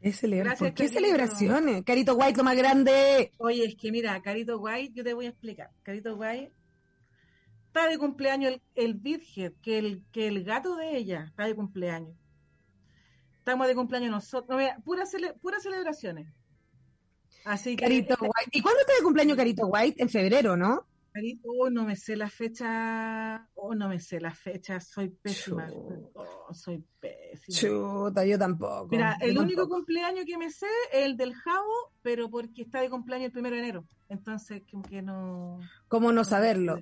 ¿Qué 0.00 0.12
celebra- 0.12 0.50
Gracias, 0.50 0.58
¿Por 0.70 0.74
qué 0.74 0.84
Carito. 0.84 1.00
celebraciones? 1.00 1.84
Carito 1.84 2.14
White, 2.14 2.36
lo 2.36 2.44
más 2.44 2.56
grande. 2.56 3.32
Oye, 3.38 3.64
es 3.64 3.74
que 3.76 3.90
mira, 3.90 4.20
Carito 4.22 4.58
White, 4.58 4.92
yo 4.94 5.02
te 5.02 5.14
voy 5.14 5.26
a 5.26 5.30
explicar. 5.30 5.70
Carito 5.82 6.14
White 6.16 6.52
está 7.66 7.88
de 7.88 7.98
cumpleaños 7.98 8.52
el, 8.52 8.62
el 8.74 8.94
Bidhead, 8.94 9.52
que 9.62 9.78
el, 9.78 10.02
que 10.12 10.28
el 10.28 10.44
gato 10.44 10.76
de 10.76 10.96
ella 10.96 11.24
está 11.28 11.46
de 11.46 11.54
cumpleaños. 11.56 12.14
Estamos 13.38 13.66
de 13.66 13.74
cumpleaños 13.74 14.10
nosotros. 14.10 14.48
No, 14.50 14.56
mira, 14.58 14.78
puras, 14.84 15.12
cele- 15.12 15.34
puras 15.40 15.62
celebraciones. 15.62 16.28
Así 17.46 17.76
que. 17.76 17.84
Carito 17.84 18.16
White. 18.20 18.50
¿Y 18.52 18.60
cuándo 18.60 18.80
está 18.80 18.92
de 18.94 19.02
cumpleaños 19.02 19.36
Carito 19.36 19.66
White? 19.66 20.02
En 20.02 20.08
febrero, 20.08 20.56
¿no? 20.56 20.86
Carito, 21.12 21.48
oh, 21.48 21.70
no 21.70 21.84
me 21.84 21.96
sé 21.96 22.14
la 22.16 22.28
fecha. 22.28 23.48
Oh, 23.54 23.74
no 23.74 23.88
me 23.88 23.98
sé 24.00 24.20
la 24.20 24.34
fecha. 24.34 24.80
Soy 24.80 25.08
pésima. 25.08 25.66
Oh, 26.12 26.52
soy 26.52 26.84
pésima. 27.00 27.58
Chuta, 27.58 28.26
yo 28.26 28.38
tampoco. 28.38 28.88
Mira, 28.90 29.16
Yo 29.20 29.26
el 29.28 29.38
único 29.38 29.66
cumpleaños 29.68 30.24
que 30.26 30.36
me 30.36 30.50
sé 30.50 30.66
es 30.92 31.06
el 31.06 31.16
del 31.16 31.34
Javo, 31.34 31.92
pero 32.02 32.28
porque 32.28 32.62
está 32.62 32.80
de 32.82 32.90
cumpleaños 32.90 33.26
el 33.26 33.32
primero 33.32 33.56
de 33.56 33.62
enero. 33.62 33.84
Entonces, 34.10 34.62
como 34.70 34.82
que 34.82 35.00
no. 35.00 35.58
¿Cómo 35.88 36.12
no 36.12 36.22
saberlo? 36.24 36.80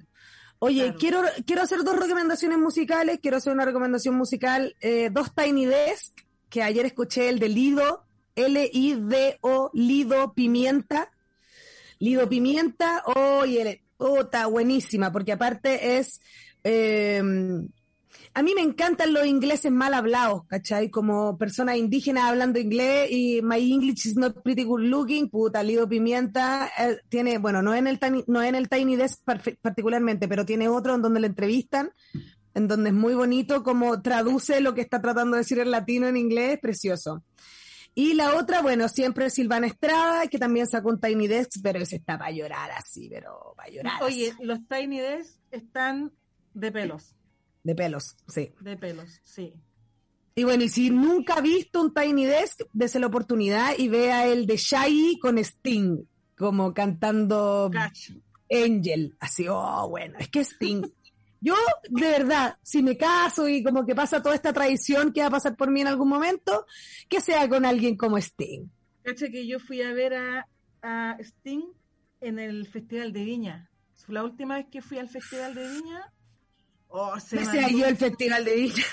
Oye, 0.59 0.83
Claro. 0.85 0.99
quiero, 0.99 1.23
quiero 1.47 1.63
hacer 1.63 1.85
dos 1.85 1.97
recomendaciones 1.99 2.59
musicales. 2.59 3.19
Quiero 3.21 3.37
hacer 3.37 3.53
una 3.53 3.65
recomendación 3.67 4.15
musical, 4.17 4.75
eh, 4.81 5.11
dos 5.13 5.33
Tiny 5.35 5.67
Desk, 5.67 6.13
que 6.49 6.63
ayer 6.63 6.87
escuché 6.87 7.29
el 7.29 7.39
de 7.39 7.51
Lido, 7.51 8.05
L-I-D-O, 8.35 9.71
Lido 9.75 10.35
Pimienta. 10.35 11.11
Lido 11.99 12.29
Pimienta, 12.29 13.03
oye, 13.07 13.83
oh, 13.99 14.21
está 14.21 14.47
buenísima, 14.47 15.13
porque 15.13 15.33
aparte 15.33 15.99
es... 15.99 16.21
eh, 16.65 17.23
a 18.37 18.43
mí 18.43 18.53
me 18.55 18.63
encantan 18.63 19.13
los 19.13 19.27
ingleses 19.27 19.71
mal 19.71 19.95
hablados, 19.95 20.45
¿cachai? 20.47 20.91
Como 20.91 21.39
personas 21.39 21.77
indígenas 21.77 22.25
hablando 22.25 22.59
inglés 22.59 23.09
y 23.11 23.41
my 23.43 23.59
English 23.59 24.07
is 24.07 24.17
not 24.17 24.43
pretty 24.43 24.65
good 24.65 24.81
looking, 24.81 25.31
puta, 25.31 25.63
Lido 25.63 25.89
Pimienta 25.89 26.69
eh, 26.77 26.99
tiene, 27.09 27.39
bueno, 27.39 27.63
no 27.63 27.75
en 27.77 27.87
el 27.87 28.01
no 28.27 28.43
en 28.43 28.57
el 28.57 28.69
Tiny 28.69 28.97
Desk 28.97 29.23
particularmente, 29.63 30.27
pero 30.27 30.45
tiene 30.45 30.69
otro 30.69 30.97
en 30.97 31.03
donde 31.03 31.21
le 31.21 31.29
entrevistan, 31.29 31.93
en 32.55 32.67
donde 32.67 32.91
es 32.91 32.95
muy 32.95 33.15
bonito 33.15 33.63
como 33.63 34.03
traduce 34.03 34.61
lo 34.61 34.75
que 34.75 34.81
está 34.81 35.01
tratando 35.01 35.37
de 35.37 35.43
decir 35.43 35.61
el 35.61 35.71
latino 35.71 36.09
en 36.09 36.17
inglés, 36.17 36.59
precioso. 36.61 37.23
Y 37.95 38.15
la 38.15 38.37
otra, 38.37 38.61
bueno, 38.61 38.89
siempre 38.89 39.27
es 39.27 39.35
Silvana 39.35 39.69
Estrada, 39.69 40.27
que 40.27 40.39
también 40.39 40.67
sacó 40.67 40.89
un 40.89 41.01
Tiny 41.01 41.29
Desk, 41.29 41.61
pero 41.63 41.79
ese 41.79 41.97
está 41.97 42.19
para 42.19 42.33
llorar 42.33 42.71
así, 42.73 43.09
pero 43.09 43.55
para 43.57 43.71
llorar. 43.71 44.03
Oye, 44.03 44.31
así. 44.31 44.45
los 44.45 44.59
Tiny 44.67 44.99
Desk 44.99 45.39
están 45.53 46.13
de 46.55 46.73
pelos, 46.73 47.15
de 47.63 47.75
pelos, 47.75 48.17
sí. 48.27 48.51
de 48.61 48.77
pelos, 48.77 49.21
sí. 49.23 49.55
Y 50.35 50.43
bueno, 50.43 50.65
y 50.65 50.69
si 50.69 50.91
nunca 50.91 51.35
ha 51.35 51.41
visto 51.41 51.81
un 51.81 51.95
Tiny 51.95 52.25
Desk, 52.25 52.63
dése 52.73 52.99
la 52.99 53.07
oportunidad 53.07 53.75
y 53.79 53.89
vea 53.89 54.27
el 54.27 54.47
de 54.47 54.57
Shaggy 54.57 55.19
con 55.21 55.39
Sting, 55.39 56.05
como 56.37 56.75
cantando 56.75 57.71
Cacho. 57.73 58.15
Angel. 58.51 59.17
Así, 59.21 59.47
oh, 59.49 59.89
bueno, 59.89 60.19
es 60.19 60.29
que 60.29 60.41
Sting. 60.41 60.83
Yo, 61.45 61.55
de 61.91 62.09
verdad, 62.09 62.57
si 62.63 62.83
me 62.83 62.97
caso 62.97 63.47
y 63.49 63.63
como 63.63 63.85
que 63.85 63.95
pasa 63.95 64.23
toda 64.23 64.35
esta 64.35 64.53
tradición 64.55 65.13
que 65.13 65.21
va 65.21 65.27
a 65.27 65.31
pasar 65.31 65.57
por 65.57 65.71
mí 65.71 65.83
en 65.83 65.89
algún 65.89 66.09
momento, 66.09 66.65
que 67.09 67.21
sea 67.21 67.47
con 67.51 67.67
alguien 67.67 67.97
como 67.99 68.17
Sting. 68.17 68.67
Cacha 69.03 69.29
que 69.29 69.47
yo 69.47 69.59
fui 69.61 69.83
a 69.83 69.93
ver 69.93 70.15
a, 70.15 70.49
a 70.83 71.17
Sting 71.21 71.65
en 72.23 72.39
el 72.39 72.67
Festival 72.67 73.13
de 73.13 73.25
Viña. 73.25 73.69
La 74.09 74.25
última 74.25 74.57
vez 74.57 74.67
que 74.71 74.81
fui 74.81 74.97
al 74.99 75.09
Festival 75.11 75.55
de 75.55 75.69
Viña. 75.69 76.01
Oh, 76.89 77.19
se 77.21 77.45
sea 77.45 77.63
mandó- 77.63 77.79
yo 77.79 77.87
el 77.87 77.97
Festival 77.99 78.45
de 78.47 78.55
Villa. 78.57 78.85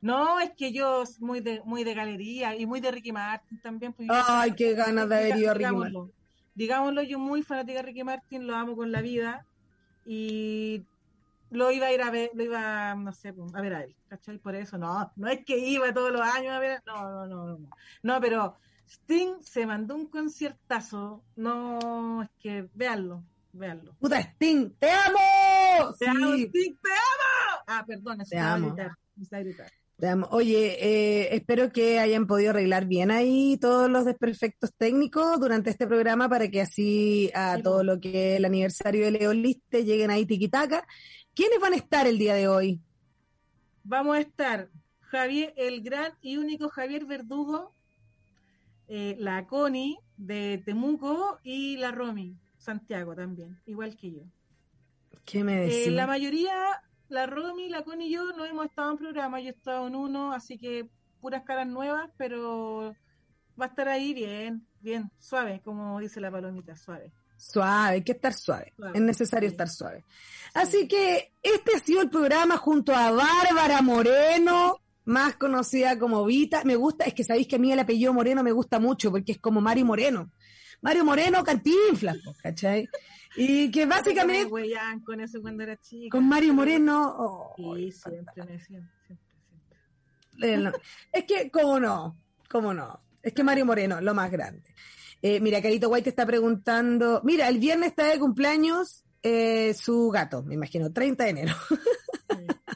No, 0.00 0.38
es 0.38 0.50
que 0.56 0.72
yo 0.72 1.04
soy 1.06 1.16
muy 1.26 1.40
de, 1.40 1.60
muy 1.64 1.82
de 1.82 1.92
galería 1.94 2.54
y 2.54 2.66
muy 2.66 2.80
de 2.80 2.92
Ricky 2.92 3.10
Martin 3.10 3.60
también. 3.60 3.92
pues 3.92 4.06
yo- 4.06 4.14
Ay, 4.28 4.52
qué 4.54 4.74
ganas 4.74 5.08
de 5.08 5.14
haber 5.16 5.36
ido 5.38 5.50
a 5.50 5.54
Ricky 5.54 5.64
Martin. 5.72 5.88
digámoslo, 5.90 6.12
digámoslo, 6.54 7.02
yo 7.02 7.18
muy 7.18 7.42
fanática 7.42 7.80
de 7.80 7.86
Ricky 7.86 8.04
Martin, 8.04 8.46
lo 8.46 8.54
amo 8.54 8.76
con 8.76 8.92
la 8.92 9.00
vida 9.02 9.44
y 10.06 10.84
lo 11.50 11.70
iba 11.70 11.86
a 11.86 11.92
ir 11.92 12.02
a 12.02 12.10
ver, 12.10 12.30
lo 12.34 12.42
iba, 12.44 12.94
no 12.94 13.12
sé, 13.12 13.32
pues, 13.32 13.54
a 13.54 13.60
ver 13.60 13.74
a 13.74 13.82
él, 13.84 13.94
¿cachai? 14.08 14.38
Por 14.38 14.54
eso, 14.54 14.78
no, 14.78 15.12
no 15.16 15.28
es 15.28 15.44
que 15.44 15.56
iba 15.58 15.92
todos 15.92 16.12
los 16.12 16.20
años 16.22 16.52
a 16.52 16.58
ver, 16.58 16.82
no, 16.86 17.02
no, 17.02 17.26
no, 17.26 17.46
no, 17.46 17.58
no, 17.58 17.70
no 18.02 18.20
pero 18.20 18.56
Sting 18.86 19.42
se 19.42 19.66
mandó 19.66 19.94
un 19.94 20.06
conciertazo. 20.06 21.22
No, 21.36 22.22
es 22.22 22.30
que 22.38 22.68
véanlo, 22.74 23.22
véanlo. 23.52 23.94
Puta 24.00 24.18
Sting, 24.20 24.70
¡te 24.78 24.90
amo! 24.90 25.94
Te 25.98 26.04
Sí, 26.06 26.10
amo, 26.10 26.34
Sting, 26.34 26.76
te 26.82 26.90
amo. 26.90 27.62
Ah, 27.66 27.84
perdón, 27.86 28.14
Te 28.14 28.18
necesitaba 28.18 28.54
amo. 28.54 28.66
gritar. 28.68 28.90
necesitaba 29.16 29.42
gritar. 29.42 29.70
te 29.98 30.08
amo. 30.08 30.28
Oye, 30.30 30.76
eh, 30.80 31.34
espero 31.34 31.70
que 31.70 31.98
hayan 31.98 32.26
podido 32.26 32.50
arreglar 32.50 32.86
bien 32.86 33.10
ahí 33.10 33.58
todos 33.60 33.90
los 33.90 34.04
desperfectos 34.06 34.72
técnicos 34.74 35.38
durante 35.38 35.68
este 35.70 35.86
programa 35.86 36.28
para 36.30 36.48
que 36.48 36.62
así 36.62 37.30
a 37.34 37.56
Sí, 37.56 37.62
todo 37.62 37.78
po. 37.78 37.82
lo 37.84 38.00
que 38.00 38.32
es 38.32 38.38
el 38.38 38.44
aniversario 38.46 39.04
de 39.04 39.10
Leoliste 39.10 39.84
lleguen 39.84 40.10
ahí 40.10 40.24
tiquitaca. 40.24 40.86
¿Quiénes 41.38 41.60
van 41.60 41.72
a 41.72 41.76
estar 41.76 42.08
el 42.08 42.18
día 42.18 42.34
de 42.34 42.48
hoy? 42.48 42.82
Vamos 43.84 44.16
a 44.16 44.20
estar 44.20 44.70
Javier, 45.00 45.54
el 45.56 45.82
gran 45.82 46.12
y 46.20 46.36
único 46.36 46.68
Javier 46.68 47.04
Verdugo, 47.06 47.72
eh, 48.88 49.14
la 49.20 49.46
Connie 49.46 49.98
de 50.16 50.62
Temuco 50.64 51.38
y 51.44 51.76
la 51.76 51.92
Romy 51.92 52.36
Santiago 52.56 53.14
también, 53.14 53.56
igual 53.66 53.96
que 53.96 54.10
yo. 54.12 54.22
¿Qué 55.24 55.44
me 55.44 55.62
Eh, 55.62 55.66
decís? 55.66 55.92
la 55.92 56.06
mayoría, 56.08 56.54
la 57.08 57.26
Romy, 57.26 57.68
la 57.68 57.84
Connie 57.84 58.08
y 58.08 58.12
yo 58.14 58.32
no 58.32 58.44
hemos 58.44 58.66
estado 58.66 58.90
en 58.90 58.98
programa, 58.98 59.40
yo 59.40 59.48
he 59.48 59.52
estado 59.52 59.86
en 59.86 59.94
uno, 59.94 60.32
así 60.32 60.58
que 60.58 60.90
puras 61.20 61.44
caras 61.44 61.68
nuevas, 61.68 62.10
pero 62.16 62.96
va 63.60 63.66
a 63.66 63.68
estar 63.68 63.88
ahí 63.88 64.12
bien, 64.14 64.66
bien, 64.80 65.10
suave, 65.18 65.60
como 65.62 66.00
dice 66.00 66.20
la 66.20 66.30
palomita, 66.30 66.76
suave. 66.76 67.12
Suave, 67.38 67.94
hay 67.94 68.02
que 68.04 68.12
estar 68.12 68.34
suave. 68.34 68.72
Suave, 68.76 68.92
Es 68.98 69.00
necesario 69.02 69.48
sí. 69.48 69.52
estar 69.54 69.68
suave. 69.68 70.04
Así 70.54 70.88
que 70.88 71.32
este 71.42 71.76
ha 71.76 71.78
sido 71.78 72.02
el 72.02 72.10
programa 72.10 72.56
junto 72.56 72.94
a 72.94 73.10
Bárbara 73.10 73.80
Moreno, 73.80 74.76
más 75.04 75.36
conocida 75.36 75.98
como 75.98 76.24
Vita. 76.24 76.62
Me 76.64 76.74
gusta, 76.76 77.04
es 77.04 77.14
que 77.14 77.24
sabéis 77.24 77.46
que 77.46 77.56
a 77.56 77.58
mí 77.58 77.72
el 77.72 77.78
apellido 77.78 78.12
Moreno 78.12 78.42
me 78.42 78.52
gusta 78.52 78.78
mucho 78.78 79.10
porque 79.10 79.32
es 79.32 79.38
como 79.38 79.60
Mario 79.60 79.84
Moreno. 79.86 80.30
Mario 80.82 81.04
Moreno 81.04 81.42
Cantinflas, 81.44 82.18
¿cachai? 82.42 82.88
Y 83.36 83.70
que 83.70 83.86
básicamente 83.86 84.50
Me 84.50 85.02
con 85.04 85.20
eso 85.20 85.40
cuando 85.40 85.62
era 85.62 85.76
chica. 85.76 86.16
con 86.16 86.28
Mario 86.28 86.54
Moreno. 86.54 87.14
oh, 87.18 87.54
Sí, 87.56 87.92
siempre 87.92 88.44
me 88.44 88.58
siempre, 88.58 88.90
siempre. 89.06 90.56
no. 90.58 90.72
es 91.12 91.24
que, 91.24 91.50
¿cómo 91.50 91.78
no? 91.80 92.16
¿Cómo 92.50 92.72
no? 92.74 93.00
Es 93.22 93.32
que 93.32 93.42
Mario 93.44 93.66
Moreno, 93.66 94.00
lo 94.00 94.14
más 94.14 94.30
grande. 94.30 94.74
Eh, 95.22 95.40
mira, 95.40 95.60
Carito 95.60 95.88
White 95.88 96.04
te 96.04 96.10
está 96.10 96.26
preguntando. 96.26 97.20
Mira, 97.24 97.48
el 97.48 97.58
viernes 97.58 97.90
está 97.90 98.06
de 98.06 98.18
cumpleaños 98.18 99.04
eh, 99.22 99.74
su 99.74 100.10
gato, 100.10 100.42
me 100.42 100.54
imagino, 100.54 100.92
30 100.92 101.24
de 101.24 101.30
enero. 101.30 101.54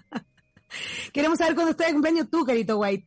Queremos 1.12 1.38
saber 1.38 1.54
cuándo 1.54 1.70
está 1.72 1.86
de 1.86 1.92
cumpleaños 1.92 2.30
tú, 2.30 2.44
Carito 2.44 2.78
White. 2.78 3.06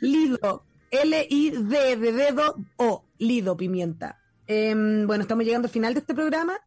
Lido, 0.00 0.66
L-I-D 0.90 1.96
de 1.96 2.12
dedo 2.12 2.56
O, 2.76 3.04
Lido 3.18 3.56
Pimienta. 3.56 4.20
Em, 4.46 5.06
bueno, 5.06 5.22
estamos 5.22 5.44
llegando 5.44 5.66
al 5.66 5.72
final 5.72 5.94
de 5.94 6.00
este 6.00 6.14
programa. 6.14 6.58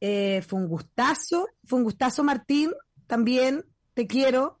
Eh, 0.00 0.42
fue 0.46 0.58
un 0.58 0.66
gustazo, 0.66 1.48
fue 1.64 1.78
un 1.78 1.84
gustazo, 1.84 2.24
Martín, 2.24 2.72
también, 3.06 3.64
te 3.94 4.06
quiero. 4.06 4.60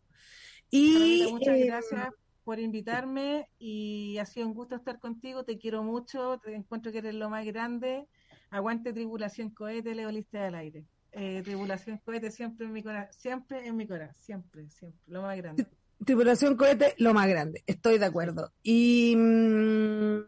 Y 0.70 1.26
muchas 1.30 1.56
eh, 1.56 1.66
gracias 1.66 2.08
por 2.44 2.58
invitarme 2.58 3.48
y 3.58 4.18
ha 4.18 4.24
sido 4.26 4.46
un 4.46 4.54
gusto 4.54 4.76
estar 4.76 4.98
contigo. 4.98 5.44
Te 5.44 5.58
quiero 5.58 5.82
mucho, 5.82 6.38
te 6.42 6.54
encuentro 6.54 6.92
que 6.92 6.98
eres 6.98 7.14
lo 7.14 7.28
más 7.30 7.44
grande. 7.44 8.06
Aguante 8.50 8.92
Tribulación 8.92 9.50
Cohete, 9.50 9.94
Leo 9.94 10.10
Lista 10.10 10.42
del 10.42 10.54
Aire. 10.54 10.84
Eh, 11.12 11.42
tribulación 11.44 11.98
Cohete 11.98 12.30
siempre 12.30 12.66
en 12.66 12.72
mi 12.72 12.82
corazón, 12.82 13.12
siempre 13.18 13.66
en 13.66 13.76
mi 13.76 13.86
corazón, 13.86 14.14
siempre, 14.22 14.70
siempre, 14.70 15.00
lo 15.06 15.22
más 15.22 15.36
grande. 15.36 15.66
Tripulación 16.04 16.56
cohete, 16.56 16.94
lo 16.96 17.12
más 17.12 17.28
grande, 17.28 17.62
estoy 17.66 17.98
de 17.98 18.06
acuerdo. 18.06 18.52
Y 18.62 19.14
mm, 19.16 20.20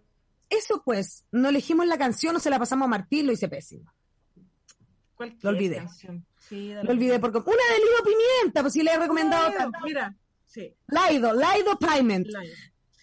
eso 0.51 0.83
pues, 0.85 1.25
no 1.33 1.49
elegimos 1.49 1.87
la 1.87 1.97
canción, 1.97 2.35
no 2.35 2.41
se 2.41 2.51
la 2.51 2.59
pasamos 2.59 2.85
a 2.87 2.91
Martín, 2.91 3.27
lo 3.27 3.33
hice 3.33 3.49
pésimo. 3.49 3.91
Lo 5.41 5.51
olvidé. 5.51 5.87
Sí, 6.41 6.75
Lo 6.83 6.91
olvidé 6.91 7.19
por 7.21 7.33
com- 7.33 7.45
Una 7.47 7.55
de 7.73 7.79
Lido 7.79 8.03
Pimienta, 8.05 8.61
pues 8.61 8.73
si 8.73 8.83
le 8.83 8.93
he 8.93 8.99
recomendado 8.99 9.53
tanto. 9.53 9.79
Mira, 9.85 10.15
sí, 10.53 10.74
Laido, 10.88 11.32
Laido 11.32 11.78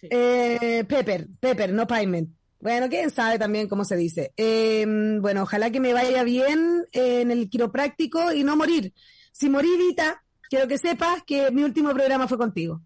sí. 0.00 0.08
Eh, 0.10 0.84
Pepper, 0.88 1.28
Pepper, 1.40 1.72
no 1.72 1.86
Piment. 1.86 2.30
Bueno, 2.60 2.88
quién 2.88 3.10
sabe 3.10 3.38
también 3.38 3.68
cómo 3.68 3.84
se 3.84 3.96
dice. 3.96 4.32
Eh, 4.36 4.84
bueno, 5.20 5.42
ojalá 5.42 5.70
que 5.70 5.80
me 5.80 5.94
vaya 5.94 6.22
bien 6.24 6.86
en 6.92 7.30
el 7.30 7.48
quiropráctico 7.48 8.32
y 8.32 8.44
no 8.44 8.56
morir. 8.56 8.92
Si 9.32 9.48
morí, 9.48 9.76
Vita, 9.78 10.22
quiero 10.50 10.68
que 10.68 10.76
sepas 10.76 11.22
que 11.24 11.50
mi 11.50 11.62
último 11.62 11.90
programa 11.94 12.28
fue 12.28 12.36
contigo. 12.36 12.82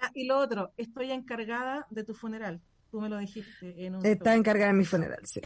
Ah, 0.00 0.10
y 0.14 0.26
lo 0.26 0.38
otro, 0.38 0.72
estoy 0.78 1.12
encargada 1.12 1.86
de 1.90 2.04
tu 2.04 2.14
funeral. 2.14 2.62
Tú 2.90 3.00
me 3.00 3.08
lo 3.08 3.18
dijiste 3.18 3.74
en 3.84 3.96
un 3.96 4.06
Está 4.06 4.34
encargada 4.34 4.70
en 4.70 4.78
mi 4.78 4.84
funeral, 4.84 5.20
sí. 5.24 5.40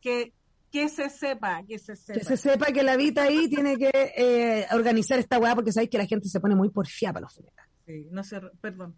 que, 0.00 0.32
que, 0.72 0.88
se 0.88 1.08
sepa, 1.10 1.62
que 1.68 1.78
se 1.78 1.94
sepa. 1.94 2.18
Que 2.18 2.24
se 2.24 2.36
sepa 2.36 2.66
que 2.72 2.82
la 2.82 2.96
Vita 2.96 3.22
ahí 3.24 3.48
tiene 3.48 3.76
que 3.76 3.90
eh, 4.16 4.66
organizar 4.72 5.18
esta 5.18 5.38
weá 5.38 5.54
porque 5.54 5.70
sabéis 5.72 5.90
que 5.90 5.98
la 5.98 6.06
gente 6.06 6.28
se 6.28 6.40
pone 6.40 6.54
muy 6.56 6.70
porfiada 6.70 7.12
para 7.14 7.24
los 7.24 7.34
funerales. 7.34 7.70
Sí, 7.86 8.08
no 8.10 8.24
se, 8.24 8.40
perdón, 8.60 8.96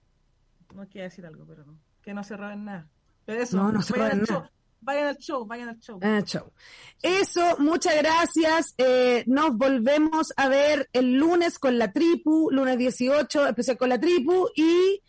no 0.75 0.89
quiero 0.89 1.05
decir 1.09 1.27
algo, 1.27 1.45
pero 1.47 1.65
no, 1.67 1.79
que 2.03 2.15
no 2.15 2.23
se 2.25 2.37
roben 2.37 2.65
nada. 2.65 2.89
Pero 3.27 3.43
eso, 3.43 3.57
No, 3.57 3.73
no 3.73 3.83
se 3.83 3.93
vayan 3.95 4.21
roben 4.21 4.21
al 4.21 4.27
nada. 4.29 4.41
show, 4.43 4.51
vayan 4.81 5.07
al 5.09 5.17
show, 5.19 5.47
vayan 5.47 5.69
al 5.71 5.79
show. 5.81 5.99
Ah, 6.03 6.23
chau. 6.23 6.53
Eso, 7.03 7.57
muchas 7.59 7.97
gracias. 7.97 8.75
Eh, 8.79 9.25
nos 9.27 9.57
volvemos 9.57 10.33
a 10.37 10.49
ver 10.49 10.89
el 10.93 11.15
lunes 11.15 11.59
con 11.59 11.79
la 11.79 11.93
tripu, 11.93 12.51
lunes 12.51 12.77
18, 12.79 13.49
especial 13.49 13.77
con 13.79 13.89
la 13.89 13.99
tripu. 13.99 14.49
Y 14.55 15.03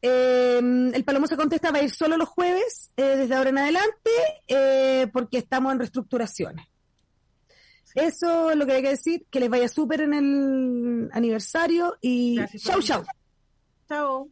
eh, 0.00 0.58
el 0.58 1.04
Palomo 1.04 1.26
se 1.26 1.36
contesta 1.36 1.70
va 1.70 1.78
a 1.78 1.82
ir 1.82 1.90
solo 1.90 2.16
los 2.16 2.28
jueves, 2.28 2.92
eh, 2.96 3.16
desde 3.16 3.34
ahora 3.34 3.50
en 3.50 3.58
adelante, 3.58 4.10
eh, 4.46 5.08
porque 5.12 5.38
estamos 5.38 5.72
en 5.72 5.78
reestructuraciones. 5.78 6.66
Eso 7.94 8.50
es 8.50 8.56
lo 8.56 8.66
que 8.66 8.72
hay 8.74 8.82
que 8.82 8.90
decir, 8.90 9.26
que 9.30 9.40
les 9.40 9.50
vaya 9.50 9.68
súper 9.68 10.02
en 10.02 10.14
el 10.14 11.10
aniversario 11.12 11.96
y 12.00 12.36
Gracias, 12.36 12.62
chau, 12.62 12.80
chau. 12.80 13.04
Chao. 13.88 14.28